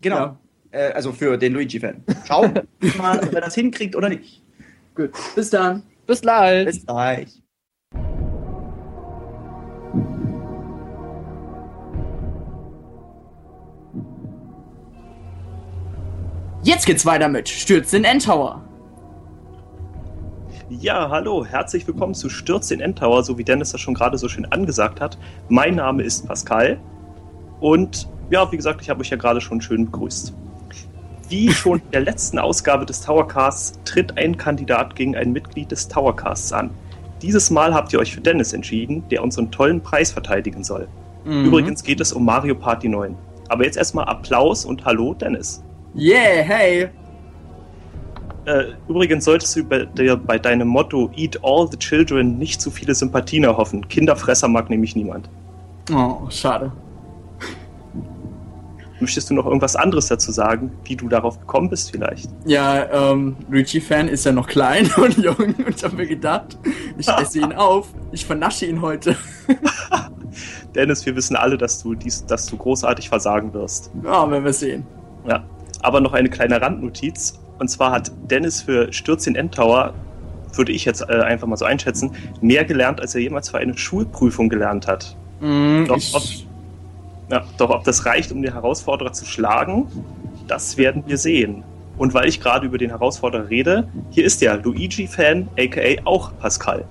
Genau. 0.00 0.16
Ja. 0.16 0.36
Äh, 0.70 0.92
also 0.92 1.12
für 1.12 1.36
den 1.36 1.52
Luigi-Fan. 1.52 2.02
Schauen 2.26 2.54
wir 2.80 2.96
mal, 2.98 3.18
ob 3.20 3.32
er 3.34 3.42
das 3.42 3.54
hinkriegt 3.54 3.94
oder 3.94 4.08
nicht. 4.08 4.42
Gut. 4.94 5.10
Bis 5.34 5.50
dann. 5.50 5.82
Bis 6.06 6.22
gleich. 6.22 6.64
Bis 6.66 6.86
gleich. 6.86 7.28
Jetzt 16.62 16.86
geht's 16.86 17.06
weiter 17.06 17.28
mit 17.28 17.48
Stürz 17.48 17.90
den 17.90 18.04
Endtower. 18.04 18.65
Ja, 20.68 21.10
hallo, 21.10 21.44
herzlich 21.44 21.86
willkommen 21.86 22.12
zu 22.12 22.28
Stürz 22.28 22.66
den 22.66 22.80
Endtower, 22.80 23.22
so 23.22 23.38
wie 23.38 23.44
Dennis 23.44 23.70
das 23.70 23.80
schon 23.80 23.94
gerade 23.94 24.18
so 24.18 24.28
schön 24.28 24.46
angesagt 24.46 25.00
hat. 25.00 25.16
Mein 25.48 25.76
Name 25.76 26.02
ist 26.02 26.26
Pascal 26.26 26.80
und 27.60 28.08
ja, 28.30 28.50
wie 28.50 28.56
gesagt, 28.56 28.82
ich 28.82 28.90
habe 28.90 29.00
euch 29.00 29.10
ja 29.10 29.16
gerade 29.16 29.40
schon 29.40 29.60
schön 29.60 29.84
begrüßt. 29.84 30.34
Wie 31.28 31.52
schon 31.52 31.78
in 31.78 31.90
der 31.92 32.00
letzten 32.00 32.40
Ausgabe 32.40 32.84
des 32.84 33.00
Towercasts 33.00 33.78
tritt 33.84 34.18
ein 34.18 34.36
Kandidat 34.36 34.96
gegen 34.96 35.14
ein 35.14 35.30
Mitglied 35.30 35.70
des 35.70 35.86
Towercasts 35.86 36.52
an. 36.52 36.70
Dieses 37.22 37.48
Mal 37.50 37.72
habt 37.72 37.92
ihr 37.92 38.00
euch 38.00 38.12
für 38.12 38.20
Dennis 38.20 38.52
entschieden, 38.52 39.04
der 39.08 39.22
unseren 39.22 39.52
tollen 39.52 39.80
Preis 39.80 40.10
verteidigen 40.10 40.64
soll. 40.64 40.88
Mhm. 41.24 41.44
Übrigens 41.44 41.84
geht 41.84 42.00
es 42.00 42.12
um 42.12 42.24
Mario 42.24 42.56
Party 42.56 42.88
9. 42.88 43.16
Aber 43.48 43.64
jetzt 43.64 43.76
erstmal 43.76 44.06
Applaus 44.06 44.64
und 44.64 44.84
Hallo 44.84 45.14
Dennis. 45.14 45.62
Yeah, 45.94 46.42
hey. 46.42 46.90
Äh, 48.46 48.74
übrigens 48.88 49.24
solltest 49.24 49.56
du 49.56 49.64
bei, 49.64 49.84
der, 49.84 50.16
bei 50.16 50.38
deinem 50.38 50.68
Motto 50.68 51.10
Eat 51.16 51.38
all 51.42 51.68
the 51.68 51.76
children 51.76 52.38
nicht 52.38 52.60
zu 52.60 52.70
viele 52.70 52.94
Sympathien 52.94 53.42
erhoffen. 53.42 53.86
Kinderfresser 53.88 54.46
mag 54.46 54.70
nämlich 54.70 54.94
niemand. 54.94 55.28
Oh, 55.92 56.30
schade. 56.30 56.72
Möchtest 59.00 59.28
du 59.28 59.34
noch 59.34 59.44
irgendwas 59.44 59.76
anderes 59.76 60.06
dazu 60.06 60.32
sagen, 60.32 60.70
wie 60.84 60.96
du 60.96 61.08
darauf 61.08 61.38
gekommen 61.40 61.68
bist 61.68 61.90
vielleicht? 61.90 62.30
Ja, 62.46 63.10
ähm, 63.10 63.36
Luigi-Fan 63.50 64.08
ist 64.08 64.24
ja 64.24 64.32
noch 64.32 64.46
klein 64.46 64.88
und 64.96 65.18
jung 65.18 65.36
und 65.36 65.76
ich 65.76 65.84
habe 65.84 65.96
mir 65.96 66.06
gedacht, 66.06 66.56
ich 66.96 67.08
esse 67.08 67.40
ihn 67.40 67.52
auf. 67.52 67.88
Ich 68.12 68.24
vernasche 68.24 68.64
ihn 68.66 68.80
heute. 68.80 69.16
Dennis, 70.74 71.04
wir 71.04 71.16
wissen 71.16 71.36
alle, 71.36 71.58
dass 71.58 71.82
du 71.82 71.94
dies, 71.94 72.24
dass 72.24 72.46
du 72.46 72.56
großartig 72.56 73.08
versagen 73.08 73.52
wirst. 73.52 73.90
Ja, 74.02 74.30
werden 74.30 74.44
wir 74.44 74.52
sehen. 74.52 74.86
Ja. 75.28 75.44
Aber 75.82 76.00
noch 76.00 76.14
eine 76.14 76.30
kleine 76.30 76.60
Randnotiz. 76.60 77.38
Und 77.58 77.68
zwar 77.68 77.92
hat 77.92 78.10
Dennis 78.30 78.62
für 78.62 78.92
Stürz 78.92 79.26
in 79.26 79.34
Endtower, 79.34 79.94
würde 80.54 80.72
ich 80.72 80.84
jetzt 80.84 81.02
äh, 81.08 81.20
einfach 81.20 81.46
mal 81.46 81.56
so 81.56 81.64
einschätzen, 81.64 82.12
mehr 82.40 82.64
gelernt, 82.64 83.00
als 83.00 83.14
er 83.14 83.20
jemals 83.20 83.48
für 83.50 83.58
eine 83.58 83.76
Schulprüfung 83.76 84.48
gelernt 84.48 84.86
hat. 84.86 85.16
Mhm, 85.40 85.86
Doch, 85.88 85.96
ich, 85.96 86.14
ob- 86.14 86.22
Ja, 87.30 87.44
doch 87.58 87.70
ob 87.70 87.84
das 87.84 88.06
reicht, 88.06 88.30
um 88.32 88.40
den 88.42 88.52
Herausforderer 88.52 89.12
zu 89.12 89.24
schlagen, 89.26 89.86
das 90.46 90.76
werden 90.76 91.02
wir 91.06 91.18
sehen. 91.18 91.62
Und 91.98 92.14
weil 92.14 92.28
ich 92.28 92.40
gerade 92.40 92.66
über 92.66 92.78
den 92.78 92.90
Herausforderer 92.90 93.48
rede, 93.48 93.88
hier 94.10 94.24
ist 94.24 94.42
der 94.42 94.58
Luigi-Fan, 94.58 95.48
aka 95.58 96.02
auch 96.04 96.30
Pascal. 96.38 96.84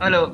Hallo. 0.00 0.28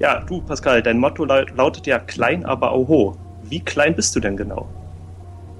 Ja, 0.00 0.20
du 0.20 0.40
Pascal, 0.42 0.82
dein 0.82 0.98
Motto 0.98 1.24
laut- 1.24 1.56
lautet 1.56 1.86
ja 1.86 1.98
klein, 1.98 2.44
aber 2.44 2.74
oho. 2.74 3.16
Wie 3.42 3.60
klein 3.60 3.94
bist 3.96 4.14
du 4.14 4.20
denn 4.20 4.36
genau? 4.36 4.68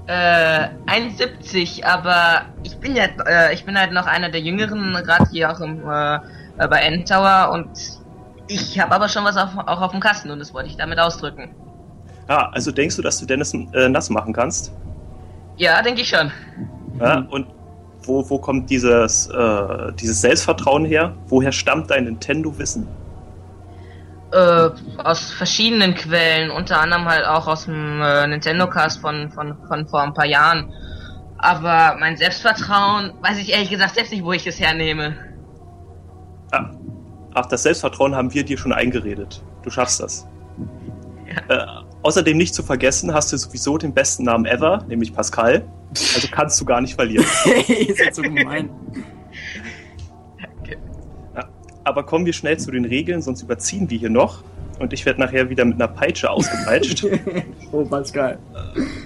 Äh, 0.09 0.69
1,70, 0.87 1.83
aber 1.83 2.41
ich 2.63 2.75
bin 2.79 2.95
ja, 2.95 3.03
äh, 3.27 3.53
ich 3.53 3.63
bin 3.63 3.77
halt 3.77 3.91
noch 3.91 4.07
einer 4.07 4.29
der 4.29 4.41
Jüngeren, 4.41 4.93
gerade 5.05 5.29
hier 5.29 5.51
auch 5.51 5.59
im, 5.59 5.87
äh, 5.87 6.15
äh, 6.15 6.67
bei 6.67 6.79
Endtower 6.79 7.51
und 7.53 7.69
ich 8.47 8.79
habe 8.79 8.95
aber 8.95 9.07
schon 9.07 9.23
was 9.23 9.37
auf, 9.37 9.55
auch 9.55 9.81
auf 9.81 9.91
dem 9.91 9.99
Kasten 9.99 10.31
und 10.31 10.39
das 10.39 10.51
wollte 10.51 10.67
ich 10.67 10.77
damit 10.77 10.97
ausdrücken. 10.97 11.51
Ah, 12.27 12.49
also 12.53 12.71
denkst 12.71 12.95
du, 12.95 13.03
dass 13.03 13.19
du 13.19 13.27
Dennis 13.27 13.53
äh, 13.53 13.87
nass 13.87 14.09
machen 14.09 14.33
kannst? 14.33 14.71
Ja, 15.57 15.79
denke 15.83 16.01
ich 16.01 16.09
schon. 16.09 16.31
Ja, 16.99 17.27
und 17.29 17.45
wo, 18.01 18.27
wo 18.27 18.39
kommt 18.39 18.67
dieses, 18.71 19.27
äh, 19.27 19.93
dieses 19.93 20.21
Selbstvertrauen 20.21 20.85
her? 20.85 21.13
Woher 21.27 21.51
stammt 21.51 21.91
dein 21.91 22.05
Nintendo-Wissen? 22.05 22.87
Äh, 24.31 24.69
aus 25.03 25.31
verschiedenen 25.31 25.95
Quellen, 25.95 26.51
unter 26.51 26.79
anderem 26.79 27.05
halt 27.05 27.25
auch 27.25 27.47
aus 27.47 27.65
dem 27.65 27.99
äh, 28.01 28.27
Nintendo 28.27 28.69
Cast 28.69 29.01
von, 29.01 29.31
von, 29.31 29.57
von 29.67 29.87
vor 29.87 30.03
ein 30.03 30.13
paar 30.13 30.27
Jahren. 30.27 30.71
Aber 31.39 31.97
mein 31.99 32.15
Selbstvertrauen, 32.15 33.13
weiß 33.21 33.39
ich 33.39 33.51
ehrlich 33.51 33.71
gesagt 33.71 33.95
selbst 33.95 34.11
nicht, 34.11 34.23
wo 34.23 34.31
ich 34.33 34.45
es 34.45 34.59
hernehme. 34.59 35.15
Ah, 36.51 36.69
ach, 37.33 37.47
das 37.47 37.63
Selbstvertrauen 37.63 38.15
haben 38.15 38.31
wir 38.33 38.43
dir 38.43 38.57
schon 38.57 38.71
eingeredet. 38.73 39.41
Du 39.63 39.71
schaffst 39.71 39.99
das. 39.99 40.27
Äh, 41.47 41.65
außerdem 42.03 42.37
nicht 42.37 42.53
zu 42.53 42.61
vergessen, 42.61 43.13
hast 43.13 43.31
du 43.31 43.37
sowieso 43.37 43.77
den 43.77 43.93
besten 43.93 44.23
Namen 44.23 44.45
ever, 44.45 44.83
nämlich 44.87 45.13
Pascal. 45.13 45.67
Also 45.89 46.27
kannst 46.29 46.59
du 46.61 46.65
gar 46.65 46.81
nicht 46.81 46.95
verlieren. 46.95 47.25
ist 47.67 47.99
jetzt 47.99 48.15
so 48.15 48.21
gemein. 48.21 48.69
Aber 51.89 52.03
kommen 52.03 52.27
wir 52.27 52.33
schnell 52.33 52.59
zu 52.59 52.69
den 52.69 52.85
Regeln, 52.85 53.23
sonst 53.23 53.41
überziehen 53.41 53.89
wir 53.89 53.97
hier 53.97 54.11
noch. 54.11 54.43
Und 54.77 54.93
ich 54.93 55.07
werde 55.07 55.19
nachher 55.19 55.49
wieder 55.49 55.65
mit 55.65 55.73
einer 55.73 55.87
Peitsche 55.87 56.29
ausgepeitscht. 56.29 57.03
oh, 57.71 57.83
Pascal. 57.83 58.37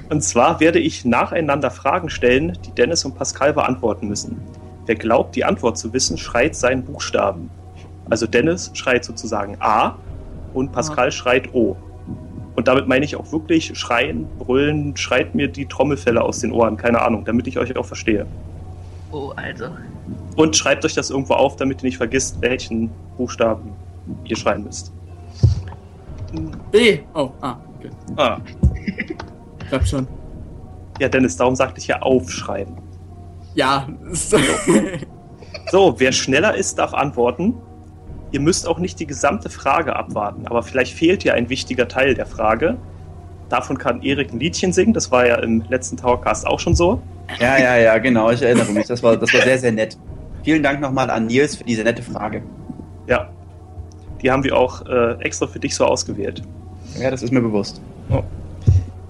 Und 0.10 0.22
zwar 0.22 0.60
werde 0.60 0.80
ich 0.80 1.06
nacheinander 1.06 1.72
Fragen 1.72 2.10
stellen, 2.10 2.58
die 2.66 2.72
Dennis 2.72 3.06
und 3.06 3.16
Pascal 3.16 3.54
beantworten 3.54 4.10
müssen. 4.10 4.42
Wer 4.86 4.96
glaubt, 4.96 5.38
die 5.38 5.46
Antwort 5.46 5.78
zu 5.78 5.94
wissen, 5.94 6.18
schreit 6.18 6.58
seinen 6.58 6.84
Buchstaben. 6.84 7.50
Also 8.10 8.28
Dennis 8.28 8.70
schreit 8.74 9.06
sozusagen 9.06 9.56
A 9.62 9.96
und 10.54 10.74
Pascal 10.74 11.10
schreit 11.14 11.54
O. 11.54 11.78
Und 12.58 12.68
damit 12.68 12.90
meine 12.90 13.06
ich 13.06 13.16
auch 13.16 13.32
wirklich 13.32 13.80
schreien, 13.80 14.28
brüllen, 14.40 14.98
schreit 14.98 15.36
mir 15.36 15.48
die 15.48 15.68
Trommelfälle 15.68 16.22
aus 16.22 16.40
den 16.40 16.52
Ohren, 16.52 16.76
keine 16.76 17.02
Ahnung, 17.02 17.24
damit 17.24 17.48
ich 17.48 17.58
euch 17.58 17.78
auch 17.78 17.86
verstehe. 17.86 18.26
Oh, 19.14 19.32
also. 19.38 19.68
Und 20.36 20.56
schreibt 20.56 20.84
euch 20.86 20.94
das 20.94 21.10
irgendwo 21.10 21.34
auf, 21.34 21.56
damit 21.56 21.82
ihr 21.82 21.88
nicht 21.88 21.98
vergisst, 21.98 22.42
welchen 22.42 22.90
Buchstaben 23.18 23.74
ihr 24.26 24.36
schreien 24.36 24.64
müsst. 24.64 24.92
B. 26.72 27.00
Oh, 27.14 27.30
ah, 27.42 27.58
okay. 27.78 27.90
Ah. 28.18 28.38
Klappt 29.70 29.88
schon. 29.88 30.08
Ja, 31.00 31.10
Dennis, 31.10 31.38
darum 31.38 31.56
sagte 31.56 31.80
ich 31.80 31.88
ja 31.88 32.02
aufschreiben. 32.02 32.78
Ja. 33.56 33.88
So, 35.72 36.00
wer 36.00 36.12
schneller 36.12 36.56
ist, 36.56 36.78
darf 36.80 36.94
antworten. 36.94 37.56
Ihr 38.32 38.40
müsst 38.40 38.68
auch 38.68 38.80
nicht 38.80 39.00
die 39.00 39.06
gesamte 39.06 39.50
Frage 39.50 39.96
abwarten, 39.96 40.48
aber 40.48 40.64
vielleicht 40.64 40.94
fehlt 40.94 41.24
ja 41.24 41.34
ein 41.34 41.50
wichtiger 41.50 41.88
Teil 41.88 42.16
der 42.16 42.26
Frage. 42.26 42.78
Davon 43.50 43.78
kann 43.78 44.02
Erik 44.02 44.34
ein 44.34 44.40
Liedchen 44.40 44.74
singen, 44.74 44.94
das 44.94 45.12
war 45.12 45.28
ja 45.28 45.36
im 45.36 45.64
letzten 45.70 45.98
Towercast 45.98 46.48
auch 46.48 46.60
schon 46.60 46.76
so. 46.76 47.02
Ja, 47.40 47.58
ja, 47.58 47.78
ja, 47.78 47.98
genau, 48.00 48.32
ich 48.32 48.42
erinnere 48.42 48.72
mich. 48.72 48.88
Das 48.88 49.04
war, 49.04 49.18
das 49.18 49.34
war 49.34 49.42
sehr, 49.42 49.60
sehr 49.60 49.72
nett. 49.72 49.98
Vielen 50.44 50.62
Dank 50.62 50.82
nochmal 50.82 51.10
an 51.10 51.28
Nils 51.28 51.56
für 51.56 51.64
diese 51.64 51.84
nette 51.84 52.04
Frage. 52.04 52.44
Ja. 53.08 53.30
Die 54.22 54.32
haben 54.32 54.44
wir 54.44 54.58
auch 54.58 54.86
äh, 54.86 55.14
extra 55.22 55.48
für 55.48 55.60
dich 55.60 55.76
so 55.76 55.86
ausgewählt. 55.86 56.42
Ja, 57.00 57.12
das 57.12 57.24
ist 57.24 57.32
mir 57.32 57.42
bewusst. 57.42 57.82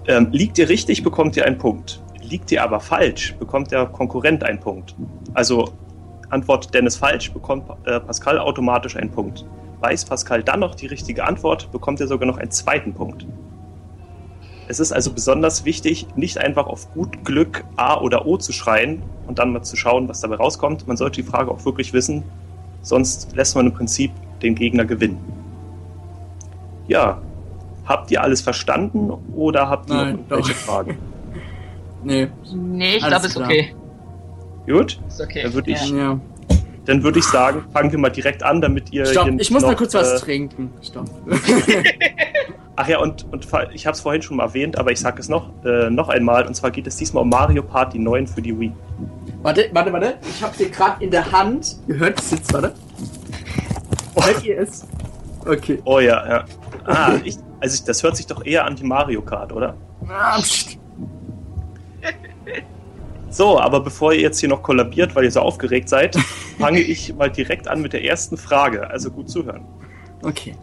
Ähm, 0.06 0.28
liegt 0.32 0.58
ihr 0.58 0.68
richtig, 0.68 1.02
bekommt 1.02 1.36
ihr 1.36 1.44
einen 1.44 1.58
Punkt. 1.58 2.02
Liegt 2.22 2.50
ihr 2.52 2.62
aber 2.62 2.80
falsch, 2.80 3.34
bekommt 3.38 3.70
der 3.70 3.86
Konkurrent 3.86 4.44
einen 4.44 4.60
Punkt. 4.60 4.94
Also 5.34 5.72
antwortet 6.30 6.74
Dennis 6.74 6.96
falsch, 6.96 7.32
bekommt 7.32 7.64
äh, 7.84 8.00
Pascal 8.00 8.38
automatisch 8.38 8.96
einen 8.96 9.10
Punkt. 9.10 9.44
Weiß 9.80 10.04
Pascal 10.04 10.42
dann 10.42 10.60
noch 10.60 10.74
die 10.74 10.86
richtige 10.86 11.24
Antwort, 11.24 11.70
bekommt 11.70 12.00
er 12.00 12.06
sogar 12.06 12.26
noch 12.26 12.38
einen 12.38 12.50
zweiten 12.50 12.94
Punkt. 12.94 13.26
Es 14.68 14.80
ist 14.80 14.92
also 14.92 15.12
besonders 15.12 15.64
wichtig, 15.64 16.06
nicht 16.16 16.38
einfach 16.38 16.66
auf 16.66 16.92
gut 16.94 17.24
Glück 17.24 17.64
A 17.76 17.98
oder 18.00 18.26
O 18.26 18.36
zu 18.38 18.52
schreien 18.52 19.02
und 19.26 19.38
dann 19.38 19.52
mal 19.52 19.62
zu 19.62 19.76
schauen, 19.76 20.08
was 20.08 20.20
dabei 20.20 20.36
rauskommt. 20.36 20.86
Man 20.86 20.96
sollte 20.96 21.22
die 21.22 21.28
Frage 21.28 21.50
auch 21.50 21.64
wirklich 21.64 21.92
wissen, 21.92 22.22
sonst 22.82 23.34
lässt 23.34 23.56
man 23.56 23.66
im 23.66 23.72
Prinzip 23.72 24.10
den 24.42 24.54
Gegner 24.54 24.84
gewinnen. 24.84 25.18
Ja, 26.88 27.20
habt 27.86 28.10
ihr 28.10 28.22
alles 28.22 28.40
verstanden 28.40 29.10
oder 29.34 29.68
habt 29.68 29.90
ihr 29.90 29.96
Nein, 29.96 30.12
noch 30.12 30.18
irgendwelche 30.30 30.52
doch. 30.52 30.58
Fragen? 30.58 30.98
nee. 32.04 32.28
Nee, 32.54 32.96
ich 32.96 33.06
glaube, 33.06 33.26
ist 33.26 33.34
klar. 33.34 33.48
okay. 33.48 33.74
Gut, 34.66 34.98
Ist 35.08 35.20
okay. 35.20 35.42
dann 35.42 35.52
würde 35.52 35.70
ich, 35.72 35.90
Ja. 35.90 36.18
dann 36.86 37.02
würde 37.02 37.18
ich 37.18 37.26
sagen, 37.26 37.64
fangen 37.70 37.92
wir 37.92 37.98
mal 37.98 38.08
direkt 38.08 38.42
an, 38.42 38.62
damit 38.62 38.90
ihr. 38.94 39.04
Stopp, 39.04 39.28
ich 39.38 39.50
muss 39.50 39.60
noch, 39.60 39.68
mal 39.70 39.76
kurz 39.76 39.92
was 39.92 40.22
äh, 40.22 40.24
trinken. 40.24 40.70
Stopp. 40.80 41.04
Ach 42.76 42.88
ja, 42.88 42.98
und, 42.98 43.24
und 43.32 43.46
ich 43.72 43.86
habe 43.86 43.94
es 43.94 44.00
vorhin 44.00 44.20
schon 44.22 44.38
mal 44.38 44.44
erwähnt, 44.44 44.76
aber 44.78 44.90
ich 44.90 44.98
sage 44.98 45.20
es 45.20 45.28
noch, 45.28 45.50
äh, 45.64 45.90
noch 45.90 46.08
einmal. 46.08 46.46
Und 46.46 46.54
zwar 46.54 46.72
geht 46.72 46.86
es 46.86 46.96
diesmal 46.96 47.22
um 47.22 47.28
Mario 47.28 47.62
Party 47.62 47.98
9 47.98 48.26
für 48.26 48.42
die 48.42 48.58
Wii. 48.58 48.72
warte, 49.42 49.68
warte, 49.72 49.92
warte. 49.92 50.14
Ich 50.28 50.42
hab's 50.42 50.58
hier 50.58 50.70
gerade 50.70 51.04
in 51.04 51.10
der 51.10 51.30
Hand. 51.30 51.76
Ihr 51.86 51.98
hört 51.98 52.18
es 52.18 52.32
jetzt, 52.32 52.52
warte. 52.52 52.74
Hört 54.16 54.44
ihr 54.44 54.58
es? 54.58 54.86
Okay. 55.46 55.80
Oh 55.84 56.00
ja, 56.00 56.26
ja. 56.28 56.44
Ah, 56.84 57.14
ich, 57.22 57.36
also 57.60 57.74
ich, 57.74 57.84
das 57.84 58.02
hört 58.02 58.16
sich 58.16 58.26
doch 58.26 58.44
eher 58.44 58.64
an 58.64 58.74
die 58.74 58.84
Mario 58.84 59.22
Kart, 59.22 59.52
oder? 59.52 59.76
Ah. 60.08 60.40
So, 63.30 63.58
aber 63.58 63.80
bevor 63.80 64.12
ihr 64.12 64.20
jetzt 64.20 64.38
hier 64.38 64.48
noch 64.48 64.62
kollabiert, 64.62 65.16
weil 65.16 65.24
ihr 65.24 65.30
so 65.30 65.40
aufgeregt 65.40 65.88
seid, 65.88 66.16
fange 66.58 66.80
ich 66.80 67.14
mal 67.14 67.30
direkt 67.30 67.66
an 67.66 67.82
mit 67.82 67.92
der 67.92 68.04
ersten 68.04 68.36
Frage. 68.36 68.88
Also 68.90 69.10
gut 69.10 69.28
zuhören. 69.28 69.64
Okay. 70.22 70.54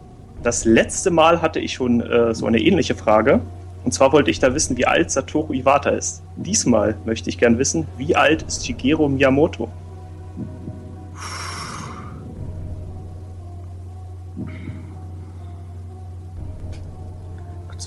Das 0.42 0.64
letzte 0.64 1.12
Mal 1.12 1.40
hatte 1.40 1.60
ich 1.60 1.74
schon 1.74 2.00
äh, 2.00 2.34
so 2.34 2.46
eine 2.46 2.58
ähnliche 2.58 2.96
Frage. 2.96 3.40
Und 3.84 3.92
zwar 3.92 4.12
wollte 4.12 4.30
ich 4.30 4.40
da 4.40 4.54
wissen, 4.54 4.76
wie 4.76 4.86
alt 4.86 5.10
Satoru 5.10 5.52
Iwata 5.52 5.90
ist. 5.90 6.22
Diesmal 6.36 6.96
möchte 7.04 7.30
ich 7.30 7.38
gern 7.38 7.58
wissen, 7.58 7.86
wie 7.96 8.16
alt 8.16 8.42
ist 8.42 8.66
Shigeru 8.66 9.08
Miyamoto? 9.08 9.68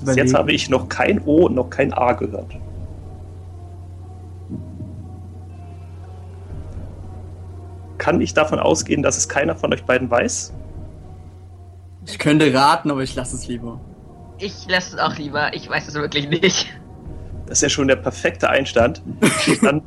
Bis 0.05 0.15
jetzt 0.15 0.33
habe 0.33 0.51
ich 0.51 0.69
noch 0.69 0.87
kein 0.87 1.21
O 1.25 1.45
und 1.47 1.55
noch 1.55 1.69
kein 1.69 1.91
A 1.93 2.13
gehört. 2.13 2.55
Kann 7.97 8.21
ich 8.21 8.33
davon 8.33 8.59
ausgehen, 8.59 9.01
dass 9.01 9.17
es 9.17 9.27
keiner 9.27 9.55
von 9.55 9.73
euch 9.73 9.83
beiden 9.83 10.09
weiß? 10.11 10.53
Ich 12.05 12.19
könnte 12.19 12.53
raten, 12.53 12.91
aber 12.91 13.01
ich 13.01 13.15
lasse 13.15 13.35
es 13.35 13.47
lieber. 13.47 13.79
Ich 14.37 14.65
lasse 14.67 14.95
es 14.95 15.01
auch 15.01 15.15
lieber. 15.17 15.53
Ich 15.53 15.69
weiß 15.69 15.87
es 15.87 15.93
wirklich 15.95 16.29
nicht. 16.29 16.67
Das 17.47 17.59
ist 17.59 17.61
ja 17.61 17.69
schon 17.69 17.87
der 17.87 17.95
perfekte 17.95 18.49
Einstand. 18.49 19.01
Dann, 19.61 19.81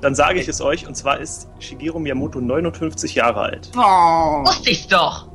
dann 0.00 0.14
sage 0.14 0.40
ich 0.40 0.48
es 0.48 0.60
euch, 0.60 0.86
und 0.86 0.96
zwar 0.96 1.18
ist 1.18 1.48
Shigeru 1.60 1.98
Miyamoto 1.98 2.40
59 2.40 3.14
Jahre 3.14 3.40
alt. 3.42 3.70
Oh. 3.76 3.80
Wusste 4.44 4.70
ich 4.70 4.86
doch. 4.88 5.28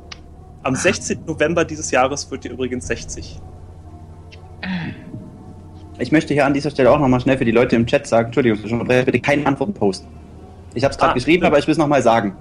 Am 0.64 0.76
16. 0.76 1.26
November 1.26 1.66
dieses 1.66 1.92
Jahres 1.92 2.30
wird 2.32 2.46
ihr 2.46 2.52
übrigens 2.52 2.88
60. 2.88 3.40
Ich 6.00 6.12
möchte 6.12 6.34
hier 6.34 6.46
an 6.46 6.54
dieser 6.54 6.70
Stelle 6.72 6.92
auch 6.92 7.00
nochmal 7.00 7.20
schnell 7.20 7.38
für 7.38 7.46
die 7.46 7.52
Leute 7.52 7.76
im 7.76 7.86
Chat 7.86 8.08
sagen, 8.08 8.28
Entschuldigung, 8.28 8.60
ich 8.64 8.72
unterbreche, 8.72 9.06
bitte 9.06 9.20
keine 9.20 9.46
Antworten 9.46 9.74
posten. 9.74 10.08
Ich 10.74 10.84
habe 10.84 10.92
es 10.92 10.98
gerade 10.98 11.12
Ah, 11.12 11.16
geschrieben, 11.16 11.44
ja. 11.44 11.50
aber 11.50 11.60
ich 11.60 11.68
will 11.68 11.74
es 11.74 11.78
nochmal 11.78 12.02
sagen. 12.02 12.36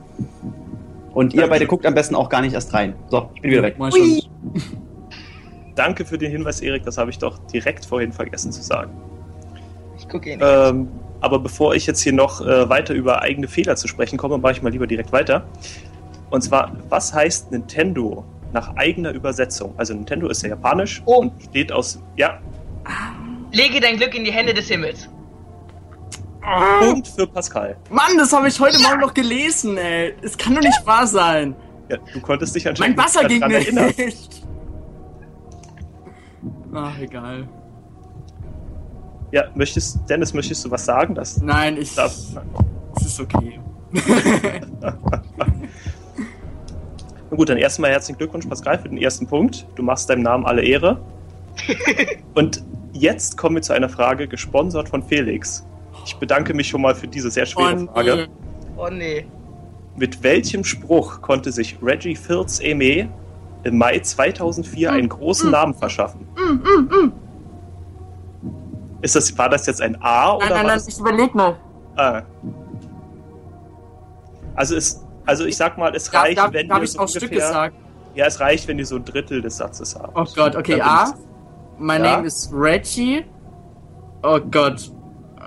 Und 1.14 1.34
ihr 1.34 1.40
Danke. 1.42 1.50
beide 1.54 1.66
guckt 1.66 1.84
am 1.86 1.94
besten 1.94 2.14
auch 2.14 2.28
gar 2.28 2.40
nicht 2.40 2.54
erst 2.54 2.72
rein. 2.72 2.94
So, 3.10 3.30
ich 3.34 3.42
bin 3.42 3.50
wieder 3.50 3.62
weg. 3.62 3.76
Danke 5.74 6.04
für 6.04 6.18
den 6.18 6.30
Hinweis, 6.30 6.60
Erik, 6.60 6.84
das 6.84 6.98
habe 6.98 7.10
ich 7.10 7.18
doch 7.18 7.38
direkt 7.46 7.84
vorhin 7.86 8.12
vergessen 8.12 8.52
zu 8.52 8.62
sagen. 8.62 8.92
Ich 9.98 10.08
gucke 10.08 10.32
ihn. 10.32 10.40
Ähm, 10.42 10.88
aber 11.20 11.38
bevor 11.38 11.74
ich 11.74 11.86
jetzt 11.86 12.00
hier 12.02 12.12
noch 12.12 12.40
äh, 12.40 12.68
weiter 12.68 12.94
über 12.94 13.22
eigene 13.22 13.48
Fehler 13.48 13.76
zu 13.76 13.88
sprechen 13.88 14.18
komme, 14.18 14.38
mache 14.38 14.52
ich 14.52 14.62
mal 14.62 14.70
lieber 14.72 14.86
direkt 14.86 15.12
weiter. 15.12 15.44
Und 16.30 16.42
zwar, 16.42 16.72
was 16.88 17.14
heißt 17.14 17.52
Nintendo 17.52 18.24
nach 18.52 18.74
eigener 18.76 19.12
Übersetzung? 19.12 19.72
Also 19.76 19.94
Nintendo 19.94 20.28
ist 20.28 20.42
ja 20.42 20.50
japanisch 20.50 21.02
Oh. 21.06 21.20
und 21.20 21.32
steht 21.42 21.72
aus, 21.72 22.02
ja, 22.16 22.38
Lege 23.52 23.80
dein 23.80 23.96
Glück 23.98 24.14
in 24.14 24.24
die 24.24 24.32
Hände 24.32 24.54
des 24.54 24.68
Himmels. 24.68 25.08
Und 26.88 27.06
für 27.08 27.26
Pascal. 27.26 27.76
Mann, 27.90 28.16
das 28.18 28.32
habe 28.32 28.48
ich 28.48 28.58
heute 28.58 28.80
Morgen 28.82 29.00
noch 29.00 29.14
gelesen, 29.14 29.76
ey. 29.76 30.14
Es 30.22 30.36
kann 30.36 30.54
doch 30.54 30.62
nicht 30.62 30.84
wahr 30.86 31.06
sein. 31.06 31.54
Ja, 31.88 31.98
du 32.12 32.20
konntest 32.20 32.54
dich 32.54 32.64
Mein 32.64 32.70
anscheinend 32.72 32.98
Wasser 32.98 33.28
nicht 33.28 33.46
ging 33.46 33.74
nicht. 33.96 34.46
Ach, 36.74 36.98
egal. 36.98 37.48
Ja, 39.30 39.44
möchtest, 39.54 39.98
Dennis, 40.08 40.34
möchtest 40.34 40.64
du 40.64 40.70
was 40.70 40.84
sagen? 40.84 41.14
Das 41.14 41.40
Nein, 41.40 41.76
ich. 41.76 41.94
darf, 41.94 42.14
Es 42.96 43.06
ist 43.06 43.20
okay. 43.20 43.60
Na 47.30 47.36
gut, 47.36 47.48
dann 47.48 47.56
erstmal 47.58 47.90
herzlichen 47.90 48.18
Glückwunsch, 48.18 48.46
Pascal, 48.46 48.78
für 48.78 48.88
den 48.88 48.98
ersten 48.98 49.26
Punkt. 49.26 49.66
Du 49.74 49.82
machst 49.82 50.08
deinem 50.10 50.22
Namen 50.22 50.44
alle 50.44 50.62
Ehre. 50.62 51.00
Und 52.34 52.62
jetzt 52.92 53.36
kommen 53.38 53.56
wir 53.56 53.62
zu 53.62 53.72
einer 53.72 53.88
Frage, 53.88 54.28
gesponsert 54.28 54.88
von 54.88 55.02
Felix. 55.02 55.66
Ich 56.04 56.16
bedanke 56.16 56.54
mich 56.54 56.68
schon 56.68 56.82
mal 56.82 56.94
für 56.94 57.06
diese 57.08 57.30
sehr 57.30 57.46
schwere 57.46 57.74
Und, 57.74 57.90
Frage. 57.90 58.10
äh, 58.22 58.28
Oh 58.76 58.88
nee. 58.90 59.26
Mit 59.96 60.22
welchem 60.22 60.64
Spruch 60.64 61.20
konnte 61.20 61.52
sich 61.52 61.78
Reggie 61.82 62.16
Fils 62.16 62.60
Aimé 62.60 63.08
im 63.64 63.78
Mai 63.78 63.98
2004 64.00 64.90
einen 64.92 65.08
großen 65.08 65.50
Namen 65.50 65.74
verschaffen? 65.74 66.26
Ist 69.02 69.14
das, 69.14 69.36
war 69.36 69.48
das 69.48 69.66
jetzt 69.66 69.82
ein 69.82 69.96
A 70.00 70.36
oder 70.36 70.46
nein, 70.46 70.48
nein, 70.48 70.56
war 70.56 70.64
nein, 70.68 70.78
das 70.78 70.88
ich 70.88 70.98
überleg 70.98 71.34
mal. 71.34 71.56
Ah. 71.96 72.22
Also 74.54 74.76
es, 74.76 75.04
also 75.26 75.44
ich 75.44 75.56
sag 75.56 75.76
mal, 75.76 75.94
es 75.94 76.10
Da, 76.10 76.20
reicht, 76.22 76.38
da, 76.38 76.52
wenn 76.52 76.68
da 76.68 76.80
ich 76.82 76.92
so 76.92 77.00
auch 77.00 77.08
Stück 77.08 77.22
ungefähr, 77.24 77.46
gesagt. 77.48 77.76
ja, 78.14 78.26
es 78.26 78.40
reicht, 78.40 78.66
wenn 78.68 78.78
ihr 78.78 78.86
so 78.86 78.96
ein 78.96 79.04
Drittel 79.04 79.42
des 79.42 79.56
Satzes 79.58 79.94
habt. 79.94 80.16
Oh 80.16 80.24
Gott, 80.34 80.56
okay, 80.56 80.80
A. 80.80 81.12
My 81.78 81.94
Ja. 81.94 81.98
name 82.16 82.26
is 82.26 82.48
Reggie. 82.52 83.24
Oh 84.22 84.38
Gott. 84.40 84.90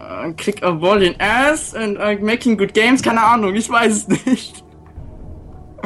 Uh, 0.08 0.32
kick 0.34 0.62
a 0.64 0.72
ball 0.72 1.02
in 1.02 1.16
ass 1.20 1.74
and 1.74 1.98
uh, 1.98 2.16
making 2.24 2.56
good 2.58 2.74
games. 2.74 3.02
Keine 3.02 3.24
Ahnung, 3.24 3.56
ich 3.56 3.68
weiß 3.70 3.92
es 3.94 4.08
nicht. 4.08 4.28
ich- 4.28 4.64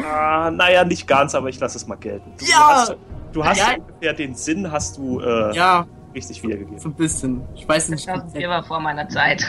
Ah, 0.03 0.49
naja, 0.51 0.83
nicht 0.85 1.07
ganz, 1.07 1.35
aber 1.35 1.49
ich 1.49 1.59
lasse 1.59 1.77
es 1.77 1.87
mal 1.87 1.95
gelten. 1.95 2.31
Du, 2.37 2.45
Ja! 2.45 2.57
du 2.57 2.63
hast, 2.63 2.95
du 3.33 3.45
hast 3.45 3.57
Ja. 3.59 3.75
ungefähr 3.77 4.13
den 4.13 4.35
Sinn, 4.35 4.69
hast 4.71 4.97
du 4.97 5.19
äh, 5.19 5.53
Ja, 5.55 5.85
richtig 6.15 6.41
wiedergegeben. 6.43 6.79
so 6.79 6.89
ein 6.89 6.93
bisschen. 6.93 7.41
Ich 7.55 7.67
weiß 7.67 7.89
nicht. 7.89 8.03
2004 8.05 8.49
war 8.49 8.63
vor 8.63 8.79
meiner 8.79 9.07
Zeit. 9.09 9.45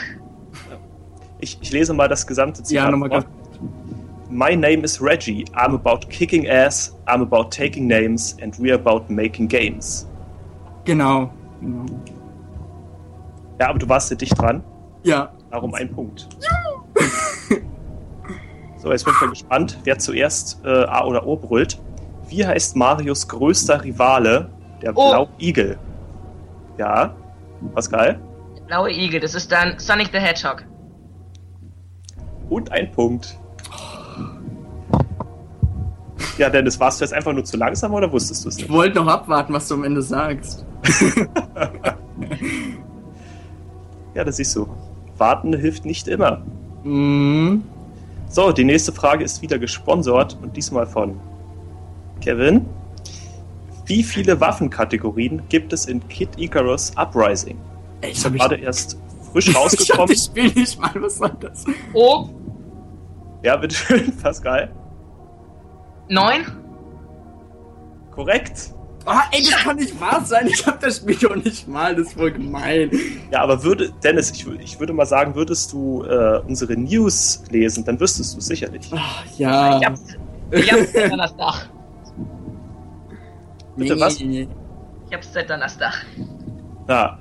Ich, 1.41 1.57
ich 1.61 1.73
lese 1.73 1.95
mal 1.95 2.09
das 2.09 2.27
gesamte 2.27 2.63
Zitat 2.63 2.85
Ja, 2.85 2.91
nochmal 2.91 3.09
ganz. 3.11 3.27
My 4.29 4.55
name 4.55 4.83
is 4.85 5.01
Reggie. 5.03 5.45
I'm 5.57 5.75
about 5.75 6.07
kicking 6.09 6.49
ass. 6.49 6.97
I'm 7.07 7.23
about 7.23 7.51
taking 7.51 7.87
names, 7.89 8.37
and 8.43 8.57
we're 8.61 8.75
about 8.75 9.05
making 9.13 9.49
games. 9.49 10.07
Genau. 10.85 11.31
genau. 11.61 11.87
Ja, 13.61 13.69
aber 13.69 13.79
du 13.79 13.89
warst 13.89 14.11
ja 14.11 14.17
dicht 14.17 14.41
dran. 14.41 14.65
Ja. 15.03 15.33
Darum 15.51 15.75
ein 15.75 15.93
Punkt. 15.93 16.29
so, 18.79 18.91
jetzt 18.91 19.05
bin 19.05 19.13
ich 19.15 19.21
mal 19.21 19.31
gespannt, 19.31 19.79
wer 19.85 19.99
zuerst 19.99 20.61
äh, 20.65 20.85
A 20.85 21.05
oder 21.05 21.27
O 21.27 21.37
brüllt. 21.37 21.79
Wie 22.29 22.47
heißt 22.47 22.77
Marios 22.77 23.29
größter 23.29 23.85
Rivale, 23.85 24.51
der 24.81 24.97
O. 24.97 25.11
Blau 25.11 25.29
Igel? 25.39 25.79
Ja, 26.79 27.15
Pascal. 27.75 28.19
Blaue 28.67 28.91
Igel, 28.93 29.21
das 29.21 29.35
ist 29.35 29.53
dann 29.53 29.79
Sonic 29.79 30.09
the 30.13 30.19
Hedgehog. 30.19 30.65
Und 32.49 32.73
ein 32.73 32.91
Punkt. 32.93 33.37
Ja, 36.39 36.49
Dennis, 36.49 36.81
warst 36.81 37.01
du 37.01 37.05
jetzt 37.05 37.13
einfach 37.13 37.33
nur 37.35 37.45
zu 37.45 37.59
langsam 37.59 37.93
oder 37.93 38.11
wusstest 38.11 38.45
du 38.45 38.49
es 38.49 38.57
Ich 38.57 38.63
nicht? 38.63 38.73
wollte 38.73 39.01
noch 39.01 39.09
abwarten, 39.09 39.53
was 39.53 39.69
du 39.69 39.75
am 39.75 39.85
Ende 39.85 40.01
sagst. 40.01 40.65
Ja, 44.15 44.25
das 44.25 44.37
siehst 44.37 44.55
du. 44.57 44.67
Warten 45.19 45.55
hilft 45.57 45.85
nicht 45.85 46.09
immer. 46.09 46.43
Mhm. 46.85 47.65
So, 48.29 48.53
die 48.53 48.65
nächste 48.65 48.93
Frage 48.93 49.25
ist 49.25 49.43
wieder 49.43 49.59
gesponsert 49.59 50.39
und 50.43 50.57
diesmal 50.57 50.87
von 50.87 51.19
Kevin. 52.21 52.67
Wie 53.87 54.03
viele 54.03 54.41
Waffenkategorien 54.41 55.43
gibt 55.49 55.73
es 55.73 55.87
in 55.87 56.07
Kid 56.09 56.29
Icarus 56.39 56.93
Uprising? 56.97 57.59
Ey, 58.03 58.11
ich 58.11 58.19
Ist 58.19 58.25
hab 58.25 58.33
mich, 58.33 58.41
gerade 58.41 58.57
erst 58.57 58.97
frisch 59.33 59.49
ich 59.49 59.57
rausgekommen. 59.57 60.09
das 60.09 60.25
Spiel 60.27 60.53
nicht 60.53 60.81
mal, 60.81 60.93
was 60.95 61.19
soll 61.19 61.33
das? 61.41 61.65
Oh, 61.93 62.29
ja, 63.43 63.57
bitteschön, 63.57 64.17
Pascal. 64.19 64.71
neun? 66.09 66.43
Korrekt. 68.11 68.75
Ah, 69.13 69.25
ey, 69.33 69.43
das 69.43 69.57
kann 69.57 69.75
nicht 69.75 70.01
wahr 70.01 70.25
sein. 70.25 70.47
Ich 70.47 70.65
hab 70.65 70.79
das 70.79 70.99
Spiel 70.99 71.17
doch 71.17 71.35
nicht 71.35 71.67
mal. 71.67 71.97
Das 71.97 72.07
ist 72.07 72.13
voll 72.15 72.31
gemein. 72.31 72.93
Ja, 73.33 73.43
aber 73.43 73.65
würde, 73.65 73.93
Dennis, 74.05 74.31
ich, 74.31 74.47
ich 74.47 74.79
würde 74.79 74.93
mal 74.93 75.05
sagen, 75.05 75.35
würdest 75.35 75.73
du 75.73 76.05
äh, 76.05 76.41
unsere 76.47 76.77
News 76.77 77.43
lesen, 77.51 77.85
dann 77.85 77.99
wüsstest 77.99 78.35
du 78.35 78.39
es 78.39 78.47
sicherlich. 78.47 78.89
Ach, 78.95 79.25
ja. 79.37 79.79
Ich 79.79 79.85
hab's, 79.85 80.01
ich 80.53 80.73
hab's 80.73 80.93
seit 80.93 81.11
Donnerstag. 81.11 81.71
Bitte 83.75 83.99
was? 83.99 84.21
nee. 84.21 84.47
Ich 85.09 85.15
hab's 85.15 85.33
seit 85.33 85.51
Donnerstag. 85.51 86.07
Na, 86.87 87.19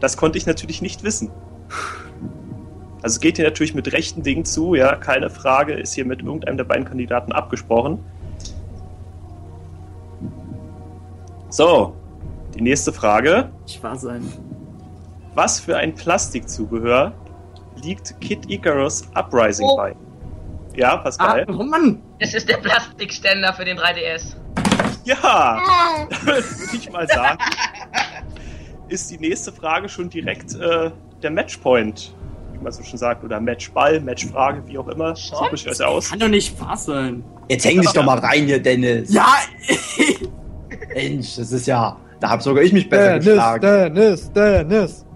das 0.00 0.16
konnte 0.16 0.36
ich 0.36 0.46
natürlich 0.46 0.82
nicht 0.82 1.04
wissen. 1.04 1.30
Also 3.02 3.20
geht 3.20 3.36
hier 3.36 3.44
natürlich 3.44 3.74
mit 3.74 3.92
rechten 3.92 4.24
Dingen 4.24 4.44
zu, 4.44 4.74
ja, 4.74 4.96
keine 4.96 5.30
Frage, 5.30 5.74
ist 5.74 5.94
hier 5.94 6.06
mit 6.06 6.22
irgendeinem 6.22 6.56
der 6.56 6.64
beiden 6.64 6.84
Kandidaten 6.84 7.30
abgesprochen. 7.30 8.04
So, 11.54 11.94
die 12.52 12.62
nächste 12.62 12.92
Frage. 12.92 13.48
Ich 13.64 13.80
wahr 13.80 13.96
sein. 13.96 14.26
Was 15.34 15.60
für 15.60 15.76
ein 15.76 15.94
Plastikzubehör 15.94 17.12
liegt 17.80 18.20
Kid 18.20 18.50
Icarus 18.50 19.04
Uprising 19.14 19.64
Oh. 19.68 19.76
bei? 19.76 19.94
Ja, 20.74 20.94
Ah, 20.94 20.96
Pascal? 20.96 21.46
oh 21.48 21.62
Mann. 21.62 22.02
Es 22.18 22.34
ist 22.34 22.48
der 22.48 22.56
Plastikständer 22.56 23.52
für 23.52 23.64
den 23.64 23.78
3DS. 23.78 24.34
Ja, 25.04 25.62
würde 26.24 26.42
ich 26.72 26.90
mal 26.90 27.06
sagen. 27.06 27.38
Ist 28.88 29.12
die 29.12 29.18
nächste 29.18 29.52
Frage 29.52 29.88
schon 29.88 30.10
direkt 30.10 30.56
äh, 30.56 30.90
der 31.22 31.30
Matchpoint, 31.30 32.16
wie 32.52 32.58
man 32.58 32.72
so 32.72 32.82
schon 32.82 32.98
sagt, 32.98 33.22
oder 33.22 33.38
Matchball, 33.40 34.00
Matchfrage, 34.00 34.66
wie 34.66 34.76
auch 34.76 34.88
immer. 34.88 35.14
Schon? 35.14 35.38
Suche 35.38 35.54
ich 35.54 35.68
euch 35.68 35.80
aus. 35.84 36.10
Kann 36.10 36.18
doch 36.18 36.26
nicht 36.26 36.60
wahr 36.60 36.76
sein. 36.76 37.22
Jetzt 37.48 37.64
häng 37.64 37.80
dich 37.80 37.92
doch 37.92 38.04
mal 38.04 38.18
rein 38.18 38.44
hier, 38.46 38.60
Dennis. 38.60 39.14
Ja, 39.14 39.36
Mensch, 40.94 41.36
das 41.36 41.52
ist 41.52 41.66
ja. 41.66 41.96
Da 42.20 42.30
hab 42.30 42.42
sogar 42.42 42.62
ich 42.62 42.72
mich 42.72 42.88
besser 42.88 43.18
Dennis, 43.18 43.24
geschlagen. 43.26 43.60
Dennis, 43.94 44.32
Dennis. 44.32 45.06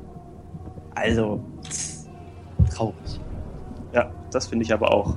Also. 0.95 1.41
pff, 1.65 2.09
Traurig. 2.75 3.21
Ja, 3.93 4.11
das 4.31 4.47
finde 4.49 4.65
ich 4.65 4.73
aber 4.73 4.93
auch. 4.93 5.17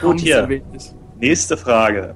Gut, 0.00 0.20
hier. 0.20 0.48
Nächste 1.20 1.56
Frage. 1.56 2.14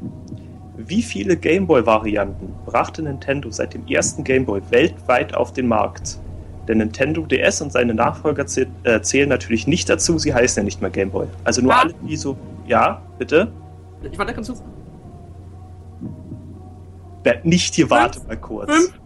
Wie 0.77 1.03
viele 1.03 1.37
Gameboy-Varianten 1.37 2.53
brachte 2.67 3.03
Nintendo 3.03 3.51
seit 3.51 3.75
dem 3.75 3.87
ersten 3.87 4.25
Gameboy 4.25 4.61
weltweit 4.71 5.35
auf 5.35 5.53
den 5.53 5.69
Markt? 5.69 6.19
Der 6.67 6.75
Nintendo 6.75 7.23
DS 7.27 7.61
und 7.61 7.73
seine 7.73 7.95
Nachfolger 7.95 8.47
zäh 8.47 8.67
äh, 8.85 9.01
zählen 9.03 9.29
natürlich 9.29 9.67
nicht 9.67 9.89
dazu, 9.89 10.19
sie 10.19 10.33
heißen 10.35 10.61
ja 10.63 10.65
nicht 10.65 10.81
mehr 10.81 10.91
Gameboy. 10.91 11.27
Also 11.45 11.61
nur 11.63 11.75
Ah. 11.75 11.81
alle, 11.83 11.95
die 12.09 12.17
so. 12.17 12.37
Ja, 12.67 13.03
bitte? 13.19 13.53
Ich 14.11 14.19
warte 14.19 14.33
ganz 14.35 14.49
kurz. 14.49 14.63
Wer 17.25 17.41
nicht 17.43 17.75
hier, 17.75 17.91
warte 17.91 18.21
mal 18.27 18.37
kurz. 18.37 18.71
Fünf. 18.73 19.01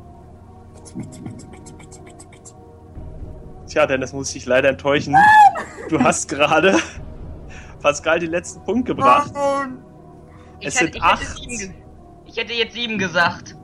Tja, 3.69 3.87
Dennis 3.87 4.12
muss 4.12 4.29
ich 4.29 4.35
dich 4.35 4.47
leider 4.47 4.69
enttäuschen. 4.69 5.14
Du 5.89 6.01
hast 6.01 6.29
gerade 6.29 6.77
Pascal 7.83 8.19
den 8.19 8.31
letzten 8.31 8.62
Punkt 8.64 8.87
gebracht. 8.87 9.33
Ich 10.61 10.66
Es 10.66 10.75
hätte, 10.81 10.85
sind 10.85 10.97
ich, 10.97 11.03
acht. 11.03 11.21
hätte 11.23 11.75
ich 12.27 12.37
hätte 12.37 12.53
jetzt 12.55 12.75
sieben 12.75 12.99
gesagt. 12.99 13.57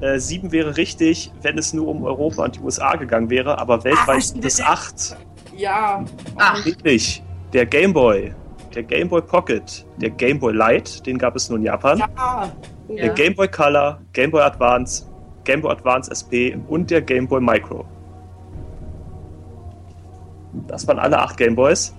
Äh, 0.00 0.18
sieben 0.18 0.50
wäre 0.50 0.76
richtig, 0.78 1.30
wenn 1.42 1.58
es 1.58 1.74
nur 1.74 1.88
um 1.88 2.04
Europa 2.04 2.44
und 2.44 2.56
die 2.56 2.60
USA 2.60 2.96
gegangen 2.96 3.28
wäre, 3.28 3.58
aber 3.58 3.84
weltweit 3.84 4.22
sind 4.22 4.44
es 4.44 4.60
acht. 4.60 5.16
Ja. 5.54 6.02
Ach, 6.36 6.64
Richtig. 6.64 7.22
Der 7.52 7.66
Game 7.66 7.92
Boy, 7.92 8.32
der 8.74 8.84
Game 8.84 9.08
Boy 9.10 9.20
Pocket, 9.20 9.84
der 9.98 10.10
Game 10.10 10.38
Boy 10.38 10.54
Light, 10.54 11.04
den 11.04 11.18
gab 11.18 11.36
es 11.36 11.50
nur 11.50 11.58
in 11.58 11.64
Japan. 11.64 11.98
Ja. 11.98 12.50
Der 12.96 13.06
ja. 13.06 13.12
Game 13.12 13.34
Boy 13.34 13.48
Color, 13.48 14.00
Game 14.12 14.30
Boy 14.30 14.42
Advance, 14.42 15.04
Game 15.44 15.62
Boy 15.62 15.72
Advance 15.72 16.10
SP 16.14 16.54
und 16.68 16.90
der 16.90 17.00
Game 17.02 17.26
Boy 17.28 17.40
Micro. 17.40 17.84
Das 20.66 20.86
waren 20.88 20.98
alle 20.98 21.18
acht 21.18 21.36
Game 21.36 21.54
Boys. 21.54 21.94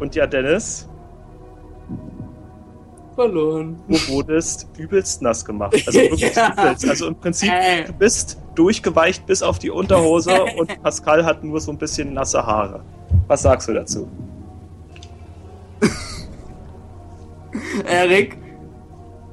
Und 0.00 0.14
ja, 0.14 0.26
Dennis, 0.26 0.88
Verloren. 3.14 3.78
du 3.88 3.94
wurdest 4.08 4.66
übelst 4.76 5.22
nass 5.22 5.44
gemacht. 5.44 5.74
Also 5.86 5.92
wirklich 6.00 6.34
Ja. 6.34 6.52
übelst. 6.52 6.88
Also 6.88 7.06
im 7.08 7.14
Prinzip, 7.14 7.50
Ey. 7.50 7.84
du 7.84 7.92
bist 7.94 8.38
durchgeweicht 8.54 9.24
bis 9.26 9.42
auf 9.42 9.58
die 9.58 9.70
Unterhose 9.70 10.44
und 10.58 10.82
Pascal 10.82 11.24
hat 11.24 11.42
nur 11.42 11.60
so 11.60 11.70
ein 11.72 11.78
bisschen 11.78 12.12
nasse 12.12 12.44
Haare. 12.44 12.82
Was 13.26 13.42
sagst 13.42 13.68
du 13.68 13.74
dazu? 13.74 14.08
Erik, 17.88 18.36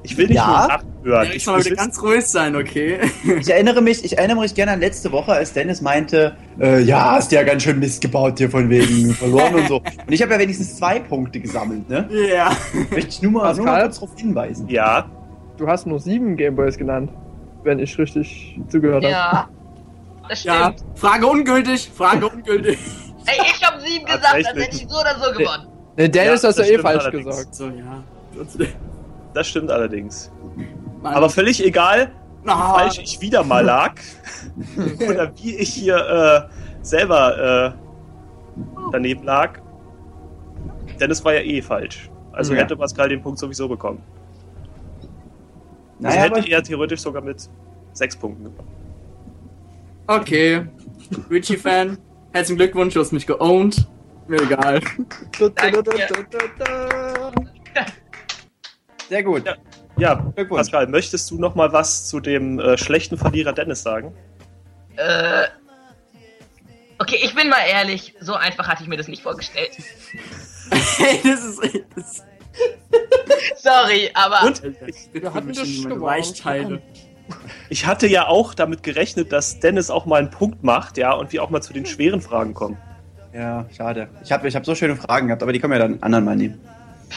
Ich 0.04 0.18
will 0.18 0.28
nicht 0.28 0.36
Ja? 0.36 0.46
nur 0.48 0.68
nachhören. 1.14 1.26
Erik 1.28 1.36
Ich 1.38 1.44
soll 1.46 1.58
bitte 1.64 1.76
ganz 1.76 2.02
ruhig 2.02 2.26
sein, 2.26 2.56
okay? 2.56 3.00
Ich 3.40 3.50
erinnere 3.50 3.82
mich, 3.82 4.04
ich 4.04 4.18
erinnere 4.18 4.42
mich 4.42 4.54
gerne 4.54 4.74
an 4.74 4.80
letzte 4.82 5.12
Woche, 5.12 5.32
als 5.34 5.54
Dennis 5.54 5.82
meinte, 5.82 6.36
äh, 6.60 6.82
ja, 6.82 7.12
hast 7.12 7.32
ja 7.32 7.44
ganz 7.44 7.64
schön 7.64 7.80
Mist 7.80 8.02
gebaut 8.02 8.38
hier 8.38 8.50
von 8.50 8.70
wegen 8.70 9.14
verloren 9.16 9.56
und 9.56 9.68
so. 9.68 9.78
Und 9.78 10.12
ich 10.12 10.22
habe 10.22 10.34
ja 10.34 10.40
wenigstens 10.40 10.76
zwei 10.78 11.00
Punkte 11.00 11.40
gesammelt, 11.40 11.90
ne? 11.90 12.08
Ja. 12.32 12.52
Möchte 12.92 13.10
ich 13.10 13.22
nur 13.22 13.32
mal, 13.32 13.54
nur 13.56 13.66
mal 13.66 13.72
Pascal? 13.72 13.84
kurz 13.84 14.00
darauf 14.00 14.18
hinweisen. 14.18 14.68
Ja, 14.70 15.10
Du 15.56 15.68
hast 15.68 15.86
nur 15.86 16.00
sieben 16.00 16.36
Gameboys 16.36 16.78
genannt, 16.78 17.12
wenn 17.64 17.78
ich 17.78 17.96
richtig 18.00 18.60
zugehört 18.70 19.04
habe. 19.04 19.12
Ja. 19.14 19.48
Das 20.28 20.40
stimmt. 20.40 20.56
Ja. 20.56 20.74
Frage 20.96 21.28
ungültig. 21.28 21.92
Frage 21.96 22.28
ungültig. 22.28 22.80
Ey, 23.28 23.36
ich 23.56 23.64
hab 23.66 23.80
sieben 23.80 24.04
gesagt, 24.06 24.34
dann 24.46 24.58
hätte 24.58 24.76
ich 24.76 24.88
so 24.90 25.00
oder 25.00 25.16
so 25.24 25.32
gewonnen. 25.38 25.68
Ne, 25.96 26.10
Dennis 26.10 26.42
Ja, 26.42 26.50
hast 26.50 26.58
du 26.58 26.64
eh 26.64 26.80
falsch 26.80 27.04
allerdings. 27.04 27.26
gesagt. 27.26 27.56
So, 27.56 27.66
ja. 27.68 28.04
Das 29.34 29.48
stimmt 29.48 29.72
allerdings. 29.72 30.32
Mann. 31.02 31.14
Aber 31.14 31.30
völlig 31.30 31.64
egal, 31.66 32.12
wie 32.44 32.50
Ah. 32.50 32.74
falsch 32.80 33.00
ich 33.00 33.20
wieder 33.22 33.44
mal 33.44 33.64
lag. 33.66 33.96
oder 35.10 35.32
wie 35.42 35.56
ich 35.56 35.74
hier 35.74 36.50
äh, 36.50 36.84
selber 36.84 37.74
äh, 37.76 38.60
daneben 38.92 39.24
lag. 39.24 39.60
Denn 41.00 41.10
es 41.12 41.24
war 41.26 41.34
ja 41.34 41.42
eh 41.42 41.62
falsch. 41.62 42.10
Also 42.32 42.54
Ja. 42.54 42.62
hätte 42.62 42.76
Pascal 42.76 43.10
den 43.10 43.22
Punkt 43.22 43.40
sowieso 43.40 43.68
bekommen. 43.68 44.02
Also 46.04 46.18
Naja, 46.18 46.26
aber 46.26 46.38
hätte 46.38 46.50
er 46.52 46.64
theoretisch 46.64 47.00
sogar 47.02 47.22
mit 47.22 47.50
sechs 47.94 48.16
Punkten 48.16 48.44
gewonnen. 48.46 48.68
Okay. 50.08 50.66
Richie-Fan, 51.30 51.98
herzlichen 52.34 52.58
Glückwunsch, 52.58 52.94
du 52.94 53.00
hast 53.00 53.12
mich 53.14 53.26
geowned. 53.26 53.88
Mir 54.28 54.42
egal. 54.42 54.82
Sehr 59.10 59.24
gut. 59.24 59.46
Ja. 59.46 59.56
Ja. 59.98 60.16
Pascal, 60.16 60.88
möchtest 60.88 61.30
du 61.32 61.40
noch 61.40 61.56
mal 61.56 61.72
was 61.72 62.08
zu 62.08 62.20
dem 62.20 62.60
äh, 62.60 62.78
schlechten 62.78 63.18
Verlierer 63.18 63.54
Dennis 63.54 63.84
sagen? 63.84 64.14
Äh. 64.96 65.46
Okay, 67.00 67.20
ich 67.22 67.36
bin 67.36 67.50
mal 67.50 67.64
ehrlich, 67.70 68.16
so 68.20 68.34
einfach 68.34 68.68
hatte 68.68 68.84
ich 68.84 68.90
mir 68.90 68.98
das 68.98 69.08
nicht 69.08 69.24
vorgestellt. 69.24 69.72
Das 70.70 71.44
ist. 71.44 71.62
Das 71.96 72.24
Sorry, 73.58 74.10
aber 74.14 74.48
Und 74.48 74.64
Wir 75.12 75.34
hatten 75.34 75.50
das. 75.50 75.68
Weichteile. 76.00 76.82
ich 77.70 77.86
hatte 77.86 78.08
ja 78.08 78.28
auch 78.28 78.54
damit 78.54 78.84
gerechnet, 78.84 79.32
dass 79.32 79.60
Dennis 79.60 79.90
auch 79.90 80.06
mal 80.06 80.20
einen 80.20 80.30
Punkt 80.30 80.64
macht, 80.64 80.98
ja, 80.98 81.14
und 81.14 81.34
wir 81.34 81.44
auch 81.44 81.50
mal 81.50 81.62
zu 81.62 81.74
den 81.74 81.86
schweren 81.86 82.22
Fragen 82.22 82.54
kommen. 82.54 82.78
Ja, 83.34 83.66
schade. 83.76 84.08
Ich 84.24 84.32
habe 84.32 84.48
ich 84.48 84.56
hab 84.56 84.66
so 84.66 84.76
schöne 84.76 84.96
Fragen 84.96 85.28
gehabt, 85.28 85.44
aber 85.44 85.52
die 85.52 85.60
können 85.60 85.74
wir 85.74 85.80
dann 85.80 86.02
anderen 86.02 86.26
mal 86.26 86.36
nehmen. 86.36 86.60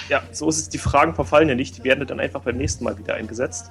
Ja, 0.09 0.23
so 0.33 0.49
ist 0.49 0.59
es. 0.59 0.69
Die 0.69 0.79
Fragen 0.79 1.15
verfallen 1.15 1.49
ja 1.49 1.55
nicht. 1.55 1.79
Die 1.79 1.85
werden 1.85 2.07
dann 2.07 2.21
einfach 2.21 2.43
beim 2.43 2.57
nächsten 2.57 2.85
Mal 2.85 2.99
wieder 2.99 3.15
eingesetzt. 3.15 3.71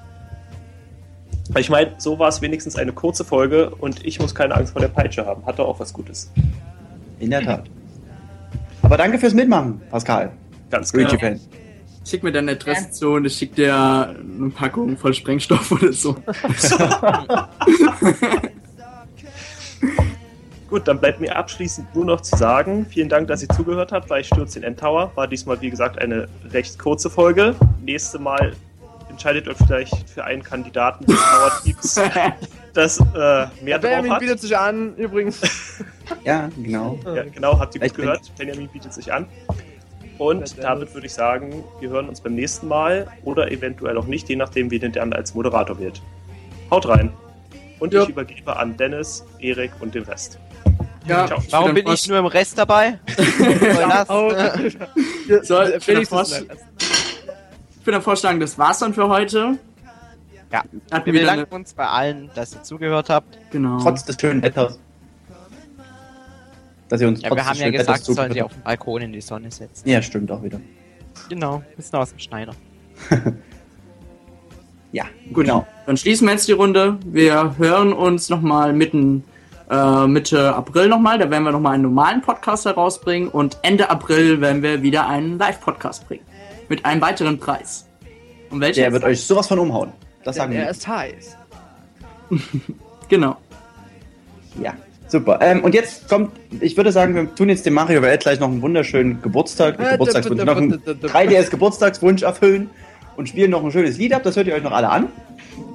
Aber 1.49 1.59
Ich 1.59 1.69
meine, 1.69 1.93
so 1.97 2.17
war 2.19 2.29
es 2.29 2.41
wenigstens 2.41 2.75
eine 2.75 2.91
kurze 2.91 3.23
Folge 3.23 3.69
und 3.69 4.05
ich 4.05 4.19
muss 4.19 4.33
keine 4.33 4.55
Angst 4.55 4.73
vor 4.73 4.81
der 4.81 4.87
Peitsche 4.89 5.25
haben. 5.25 5.45
Hat 5.45 5.59
doch 5.59 5.67
auch 5.67 5.79
was 5.79 5.93
Gutes. 5.93 6.31
In 7.19 7.29
der 7.29 7.41
Tat. 7.41 7.63
Aber 8.81 8.97
danke 8.97 9.17
fürs 9.17 9.33
Mitmachen, 9.33 9.81
Pascal. 9.89 10.31
Ganz 10.69 10.91
genau. 10.91 11.09
Richie-Fan. 11.09 11.39
Schick 12.05 12.23
mir 12.23 12.31
deine 12.31 12.51
Adresse 12.51 12.91
zu 12.91 13.13
und 13.13 13.25
ich 13.25 13.35
schick 13.35 13.55
dir 13.55 13.73
eine 13.73 14.49
Packung 14.51 14.95
voll 14.97 15.13
Sprengstoff 15.13 15.71
oder 15.71 15.91
so. 15.91 16.15
Gut, 20.75 20.89
dann 20.89 20.99
bleibt 20.99 21.21
mir 21.21 21.33
abschließend 21.33 21.95
nur 21.95 22.03
noch 22.03 22.19
zu 22.19 22.35
sagen, 22.35 22.85
vielen 22.85 23.07
Dank, 23.07 23.29
dass 23.29 23.41
ihr 23.41 23.47
zugehört 23.47 23.93
habt 23.93 24.09
bei 24.09 24.21
Sturz 24.21 24.57
in 24.57 24.63
Endtower. 24.63 25.09
War 25.15 25.25
diesmal, 25.25 25.61
wie 25.61 25.69
gesagt, 25.69 25.99
eine 25.99 26.27
recht 26.51 26.77
kurze 26.77 27.09
Folge. 27.09 27.55
Nächste 27.81 28.19
Mal 28.19 28.51
entscheidet 29.09 29.47
euch 29.47 29.55
vielleicht 29.55 30.09
für 30.09 30.25
einen 30.25 30.43
Kandidaten 30.43 31.05
des 31.05 31.15
Tower 31.31 31.51
Teams, 31.63 32.01
das 32.73 32.99
äh, 32.99 33.03
mehr 33.63 33.79
drauf 33.79 33.83
Benjamin 33.83 34.11
hat. 34.11 34.19
bietet 34.19 34.41
sich 34.41 34.57
an, 34.57 34.93
übrigens. 34.97 35.39
Ja, 36.25 36.49
genau. 36.61 36.99
Ja, 37.05 37.23
genau, 37.23 37.57
habt 37.57 37.73
ihr 37.75 37.79
gut 37.81 37.93
gehört. 37.93 38.29
Benjamin 38.37 38.67
bietet 38.67 38.91
sich 38.93 39.13
an. 39.13 39.27
Und 40.17 40.61
damit 40.61 40.93
würde 40.93 41.07
ich 41.07 41.13
sagen, 41.13 41.63
wir 41.79 41.87
hören 41.89 42.09
uns 42.09 42.19
beim 42.19 42.35
nächsten 42.35 42.67
Mal 42.67 43.07
oder 43.23 43.49
eventuell 43.49 43.97
auch 43.97 44.07
nicht, 44.07 44.27
je 44.27 44.35
nachdem, 44.35 44.69
wie 44.71 44.79
den 44.79 44.91
Dan 44.91 45.13
als 45.13 45.35
Moderator 45.35 45.79
wählt. 45.79 46.01
Haut 46.69 46.85
rein. 46.89 47.13
Und 47.79 47.93
Ja. 47.93 48.03
ich 48.03 48.09
übergebe 48.09 48.57
an 48.57 48.75
Dennis, 48.75 49.25
Erik 49.39 49.71
und 49.79 49.95
den 49.95 50.03
Rest. 50.03 50.37
Ja, 51.07 51.27
Ciao. 51.27 51.41
Warum 51.51 51.73
bin 51.73 51.87
ich 51.87 52.07
nur 52.07 52.17
im 52.17 52.25
Rest 52.25 52.57
dabei? 52.57 52.99
Nett. 53.39 54.07
Ich 57.79 57.87
würde 57.87 58.01
vorschlagen, 58.01 58.39
das 58.39 58.57
war's 58.57 58.79
dann 58.79 58.95
für 58.95 59.07
heute. 59.09 59.59
Ja. 60.51 60.63
Hatten 60.91 61.05
Wir 61.05 61.13
wieder 61.13 61.31
eine, 61.31 61.41
bedanken 61.43 61.55
uns 61.55 61.73
bei 61.75 61.85
allen, 61.85 62.31
dass 62.33 62.55
ihr 62.55 62.63
zugehört 62.63 63.11
habt. 63.11 63.37
genau. 63.51 63.79
Trotz 63.79 64.03
des 64.05 64.17
schönen 64.19 64.41
Wetters. 64.41 64.79
Dass 66.89 67.01
ihr 67.01 67.07
uns 67.07 67.21
Ja, 67.21 67.29
trotz 67.29 67.37
wir 67.37 67.45
haben 67.45 67.59
ja 67.59 67.69
gesagt, 67.69 68.05
sollen 68.05 68.33
sie 68.33 68.41
auf 68.41 68.51
den 68.53 68.63
Balkon 68.63 69.01
in 69.03 69.13
die 69.13 69.21
Sonne 69.21 69.51
setzen. 69.51 69.87
Ja, 69.87 70.01
stimmt 70.01 70.31
auch 70.31 70.41
wieder. 70.41 70.59
Genau, 71.29 71.61
wissen 71.77 71.95
aus 71.95 72.09
dem 72.09 72.19
Schneider. 72.19 72.53
Ja, 74.91 75.03
Gut, 75.33 75.43
genau. 75.45 75.67
dann 75.85 75.97
schließen 75.97 76.25
wir 76.25 76.31
jetzt 76.31 76.47
die 76.47 76.53
Runde. 76.53 76.97
Wir 77.05 77.57
hören 77.57 77.91
uns 77.91 78.29
nochmal 78.29 78.71
mitten 78.71 79.25
äh, 79.69 80.07
Mitte 80.07 80.53
April 80.55 80.87
nochmal. 80.87 81.17
Da 81.17 81.29
werden 81.29 81.43
wir 81.43 81.51
nochmal 81.51 81.73
einen 81.73 81.83
normalen 81.83 82.21
Podcast 82.21 82.65
herausbringen. 82.65 83.29
Und 83.29 83.57
Ende 83.61 83.89
April 83.89 84.41
werden 84.41 84.61
wir 84.63 84.81
wieder 84.81 85.07
einen 85.07 85.37
Live-Podcast 85.37 86.07
bringen. 86.07 86.23
Mit 86.69 86.85
einem 86.85 87.01
weiteren 87.01 87.39
Preis. 87.39 87.85
Und 88.49 88.61
welcher? 88.61 88.81
Der 88.83 88.91
wird 88.93 89.03
euch 89.03 89.23
sowas 89.23 89.47
von 89.47 89.59
umhauen. 89.59 89.91
Das 90.23 90.35
sagen 90.37 90.51
Denn 90.51 90.61
wir. 90.61 90.69
ist 90.69 90.87
heiß. 90.87 91.37
Genau. 93.09 93.35
Ja, 94.59 94.73
super. 95.07 95.37
Ähm, 95.41 95.63
und 95.63 95.75
jetzt 95.75 96.09
kommt, 96.09 96.31
ich 96.59 96.75
würde 96.75 96.91
sagen, 96.91 97.13
wir 97.13 97.35
tun 97.35 97.49
jetzt 97.49 97.65
dem 97.65 97.75
Mario 97.75 98.01
Welt 98.01 98.21
gleich 98.21 98.39
noch 98.39 98.47
einen 98.47 98.61
wunderschönen 98.63 99.21
Geburtstag, 99.21 99.79
Äh, 99.79 99.91
Geburtstagswunsch, 99.91 100.43
noch 100.43 100.57
einen 100.57 100.71
d- 100.83 100.93
d- 100.95 101.07
3DS-Geburtstagswunsch 101.07 102.23
erfüllen 102.23 102.69
und 103.15 103.29
spielen 103.29 103.51
noch 103.51 103.63
ein 103.63 103.71
schönes 103.71 103.97
Lied 103.99 104.13
ab. 104.13 104.23
Das 104.23 104.35
hört 104.35 104.47
ihr 104.47 104.55
euch 104.55 104.63
noch 104.63 104.71
alle 104.71 104.89
an. 104.89 105.07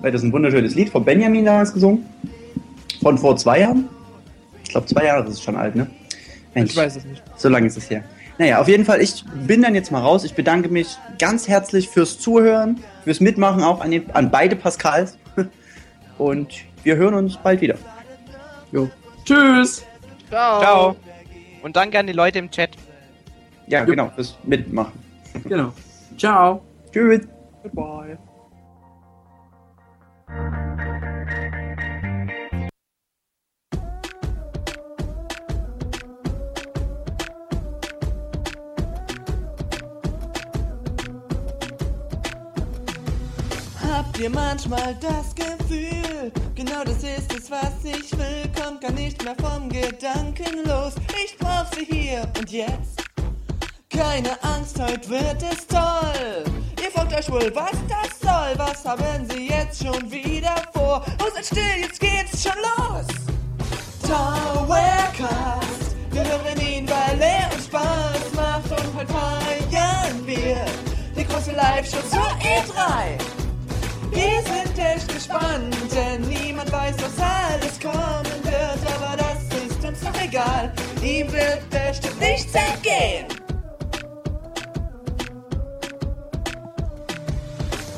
Weil 0.00 0.10
das 0.10 0.22
ist 0.22 0.26
ein 0.28 0.32
wunderschönes 0.32 0.74
Lied 0.74 0.88
von 0.90 1.04
Benjamin 1.04 1.44
damals 1.44 1.72
gesungen. 1.72 2.04
Von 3.02 3.18
vor 3.18 3.36
zwei 3.36 3.60
Jahren. 3.60 3.88
Ich 4.64 4.70
glaube, 4.70 4.86
zwei 4.86 5.04
Jahre 5.04 5.24
ist 5.26 5.34
es 5.34 5.42
schon 5.42 5.56
alt, 5.56 5.74
ne? 5.74 5.86
Mensch, 6.54 6.70
Ich 6.72 6.76
weiß 6.76 6.96
es 6.96 7.04
nicht. 7.04 7.22
so 7.36 7.48
lange 7.48 7.66
ist 7.66 7.76
es 7.76 7.88
her. 7.90 8.04
Naja, 8.38 8.60
auf 8.60 8.68
jeden 8.68 8.84
Fall, 8.84 9.00
ich 9.02 9.24
bin 9.46 9.62
dann 9.62 9.74
jetzt 9.74 9.90
mal 9.92 10.00
raus. 10.00 10.24
Ich 10.24 10.34
bedanke 10.34 10.68
mich 10.68 10.96
ganz 11.18 11.46
herzlich 11.48 11.88
fürs 11.88 12.18
Zuhören, 12.18 12.80
fürs 13.04 13.20
Mitmachen 13.20 13.62
auch 13.62 13.80
an, 13.80 13.90
den, 13.90 14.10
an 14.12 14.30
beide 14.30 14.56
Pascals. 14.56 15.18
Und 16.18 16.52
wir 16.82 16.96
hören 16.96 17.14
uns 17.14 17.36
bald 17.36 17.60
wieder. 17.60 17.76
Jo. 18.72 18.88
Tschüss. 19.24 19.84
Ciao. 20.28 20.60
Ciao. 20.60 20.96
Und 21.62 21.76
danke 21.76 21.98
an 21.98 22.06
die 22.06 22.12
Leute 22.14 22.38
im 22.38 22.50
Chat. 22.50 22.70
Ja, 23.66 23.80
Jo. 23.80 23.86
genau, 23.86 24.10
fürs 24.14 24.36
Mitmachen. 24.44 24.92
Genau. 25.44 25.72
Ciao. 26.16 26.62
Tschüss. 26.92 27.20
Goodbye. 27.62 28.18
Ihr 44.20 44.28
manchmal 44.28 44.94
das 44.96 45.34
Gefühl, 45.34 46.30
genau 46.54 46.84
das 46.84 47.02
ist 47.02 47.32
es, 47.34 47.50
was 47.50 47.72
ich 47.84 48.12
will, 48.18 48.50
kommt 48.54 48.82
gar 48.82 48.92
nicht 48.92 49.24
mehr 49.24 49.34
vom 49.36 49.70
Gedanken 49.70 50.62
los. 50.66 50.92
Ich 51.24 51.38
brauch 51.38 51.64
sie 51.74 51.86
hier 51.86 52.30
und 52.36 52.50
jetzt. 52.50 53.02
Keine 53.88 54.32
Angst, 54.42 54.78
heute 54.78 55.08
wird 55.08 55.42
es 55.42 55.66
toll. 55.66 56.44
Ihr 56.84 56.90
fragt 56.90 57.14
euch 57.14 57.30
wohl, 57.30 57.50
was 57.54 57.72
das 57.88 58.20
soll. 58.20 58.58
Was 58.58 58.84
haben 58.84 59.26
sie 59.30 59.48
jetzt 59.48 59.82
schon 59.82 60.10
wieder 60.10 60.54
vor? 60.74 61.02
Oh, 61.22 61.30
seid 61.34 61.46
still, 61.46 61.80
jetzt 61.80 61.98
geht's 61.98 62.42
schon 62.42 62.60
los. 62.60 63.06
Towercast, 64.02 65.96
wir 66.10 66.24
hören 66.24 66.60
ihn, 66.60 66.86
weil 66.86 67.22
er 67.22 67.50
uns 67.54 67.64
Spaß 67.64 68.34
macht 68.36 68.70
und 68.70 68.94
heute 68.96 69.12
feiern 69.14 70.26
wir 70.26 70.62
die 71.16 71.24
große 71.24 71.52
Live-Show 71.52 72.02
zur 72.10 72.20
E3. 72.20 73.39
Wir 74.10 74.42
sind 74.42 74.78
echt 74.78 75.12
gespannt, 75.12 75.76
denn 75.94 76.22
niemand 76.22 76.70
weiß, 76.72 76.96
was 76.96 77.18
alles 77.18 77.78
kommen 77.80 78.44
wird. 78.44 78.94
Aber 78.96 79.16
das 79.16 79.44
ist 79.62 79.84
uns 79.84 80.00
doch 80.00 80.22
egal, 80.22 80.72
ihm 81.02 81.32
wird 81.32 81.68
bestimmt 81.70 82.20
nichts 82.20 82.52
entgehen. 82.54 83.26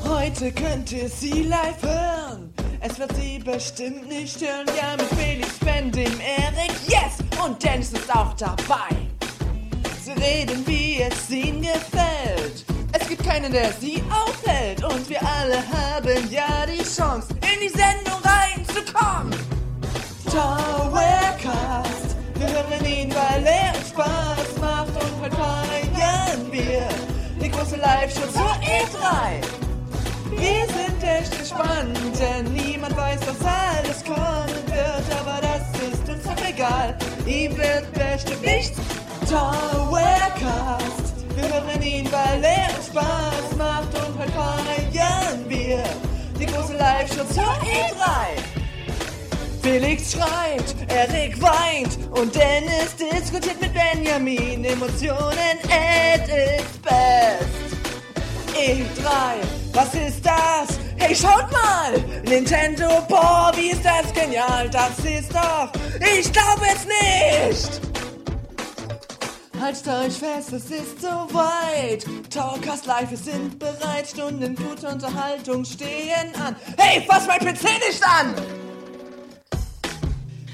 Heute 0.05 0.53
könnt 0.53 0.93
ihr 0.93 1.09
sie 1.09 1.43
live 1.45 1.83
hören. 1.83 2.53
Es 2.81 2.99
wird 2.99 3.15
sie 3.17 3.39
bestimmt 3.39 4.09
nicht 4.09 4.37
stören. 4.37 4.67
Ja, 4.77 4.97
mit 4.97 5.07
Felix, 5.19 5.59
Ben, 5.61 5.91
dem 5.93 6.21
Erik, 6.21 6.73
yes! 6.87 7.19
Und 7.45 7.63
Dennis 7.63 7.93
ist 7.93 8.15
auch 8.15 8.35
dabei. 8.35 8.89
Sie 10.05 10.13
reden, 10.13 10.67
wie 10.67 11.01
es 11.01 11.31
ihnen 11.31 11.63
gefällt. 11.63 12.65
Gibt 13.13 13.29
keinen, 13.29 13.53
der 13.53 13.71
sie 13.79 14.03
aufhält. 14.11 14.83
Und 14.83 15.07
wir 15.11 15.21
alle 15.21 15.57
haben 15.57 16.31
ja 16.31 16.65
die 16.65 16.83
Chance, 16.83 17.29
in 17.43 17.61
die 17.61 17.69
Sendung 17.69 18.19
reinzukommen. 18.25 19.35
Towercast, 20.25 22.17
wir 22.37 22.49
hören 22.49 22.87
ihn, 22.87 23.15
weil 23.15 23.45
er 23.45 23.75
Spaß 23.87 24.59
macht. 24.63 24.95
Und 24.95 25.21
heute 25.21 25.37
feiern 25.37 26.51
wir 26.51 26.89
die 27.39 27.51
große 27.51 27.77
Live-Show 27.77 28.29
zur 28.33 28.57
E3. 28.63 29.43
Wir 30.31 30.67
sind 30.69 31.03
echt 31.03 31.39
gespannt, 31.39 31.99
denn 32.19 32.51
niemand 32.55 32.97
weiß, 32.97 33.21
was 33.27 33.47
alles 33.47 34.03
kommen 34.05 34.57
wird. 34.69 35.05
Aber 35.21 35.39
das 35.43 35.69
ist 35.83 36.09
uns 36.09 36.25
doch 36.25 36.49
egal, 36.49 36.97
ihm 37.27 37.55
wird 37.59 37.93
bestimmt 37.93 38.41
nichts. 38.43 38.79
Towercast, 39.29 41.12
wir 41.37 41.49
hören 41.49 41.83
ihn, 41.83 42.09
weil 42.11 42.45
er 42.45 42.71
Spaß 42.85 43.57
macht. 43.57 43.95
Und 43.95 44.19
heute 44.19 44.33
feiern 44.33 45.45
wir 45.49 45.83
die 46.39 46.47
große 46.47 46.77
Live-Show 46.77 47.25
zur 47.33 47.45
E3. 47.45 48.63
Felix 49.63 50.13
schreit, 50.13 50.75
Erik 50.89 51.41
weint 51.41 51.97
und 52.11 52.35
Dennis 52.35 52.97
diskutiert 52.97 53.61
mit 53.61 53.73
Benjamin. 53.73 54.65
Emotionen 54.65 55.59
at 55.71 56.29
its 56.29 56.79
best. 56.83 57.73
E3, 58.57 59.37
was 59.73 59.95
ist 59.95 60.27
das? 60.27 60.79
Hey, 60.97 61.15
schaut 61.15 61.51
mal! 61.51 61.93
Nintendo, 62.25 62.89
boah, 63.09 63.53
wie 63.57 63.71
ist 63.71 63.85
das 63.85 64.13
genial! 64.13 64.69
Das 64.71 64.99
ist 65.05 65.35
doch, 65.35 65.73
ich 66.01 66.33
glaube 66.33 66.63
es 66.73 66.87
nicht! 66.87 67.92
Haltet 69.63 69.87
euch 69.87 70.15
fest, 70.15 70.53
es 70.53 70.71
ist 70.73 71.01
soweit. 71.01 72.05
Talkcast 72.31 72.85
Live, 72.85 73.11
wir 73.11 73.17
sind 73.17 73.61
bereit. 73.61 74.09
Stunden 74.09 74.57
gute 74.57 74.89
Unterhaltung 74.89 75.65
stehen 75.65 76.35
an. 76.45 76.57
Hey, 76.77 77.07
fass 77.09 77.29
mein 77.29 77.39
PC 77.39 77.63
nicht 77.79 78.03
an! 78.05 78.35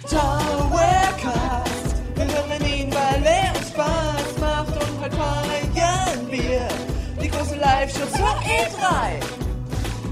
Towercast, 0.02 1.96
wir 2.16 2.24
hören 2.26 2.66
ihn, 2.70 2.92
weil 2.92 3.24
er 3.24 3.56
uns 3.56 3.68
Spaß 3.68 4.40
macht. 4.40 4.74
Und 4.74 5.00
heute 5.00 5.16
feiern 5.16 6.30
wir 6.30 6.68
die 7.22 7.30
große 7.30 7.56
Live-Show 7.56 8.06
zur 8.14 8.36
E3. 8.44 9.22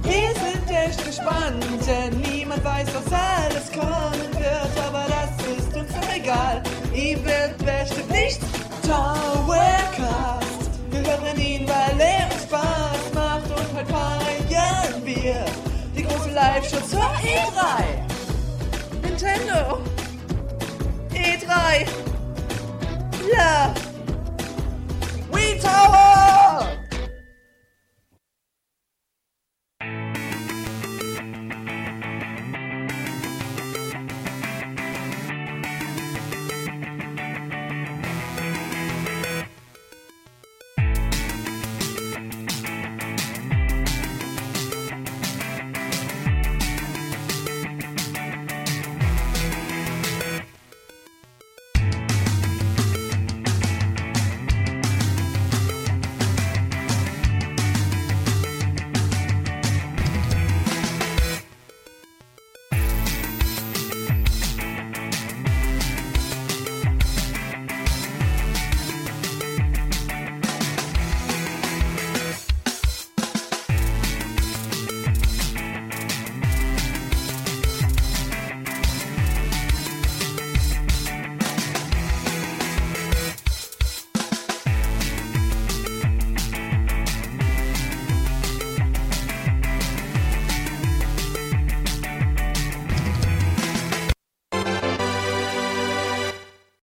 Wir 0.05 0.31
sind 0.41 0.71
echt 0.71 1.05
gespannt, 1.05 1.67
denn 1.87 2.19
niemand 2.33 2.65
weiß, 2.65 2.89
was 2.95 3.13
alles 3.13 3.71
kommen 3.73 4.33
wird. 4.39 4.87
Aber 4.89 5.05
das 5.07 5.59
ist 5.59 5.77
uns 5.77 5.93
doch 5.93 6.17
egal, 6.17 6.63
ihm 6.95 7.23
wird 7.27 7.59
bestimmt 7.59 8.11
nichts. 8.11 8.56
schon 16.71 16.85
zur 16.89 17.01
E3. 17.01 17.85
Nintendo. 19.03 19.79
E3. 21.13 21.87
Love. 23.33 23.75
We 25.33 25.59
Tower. 25.61 26.06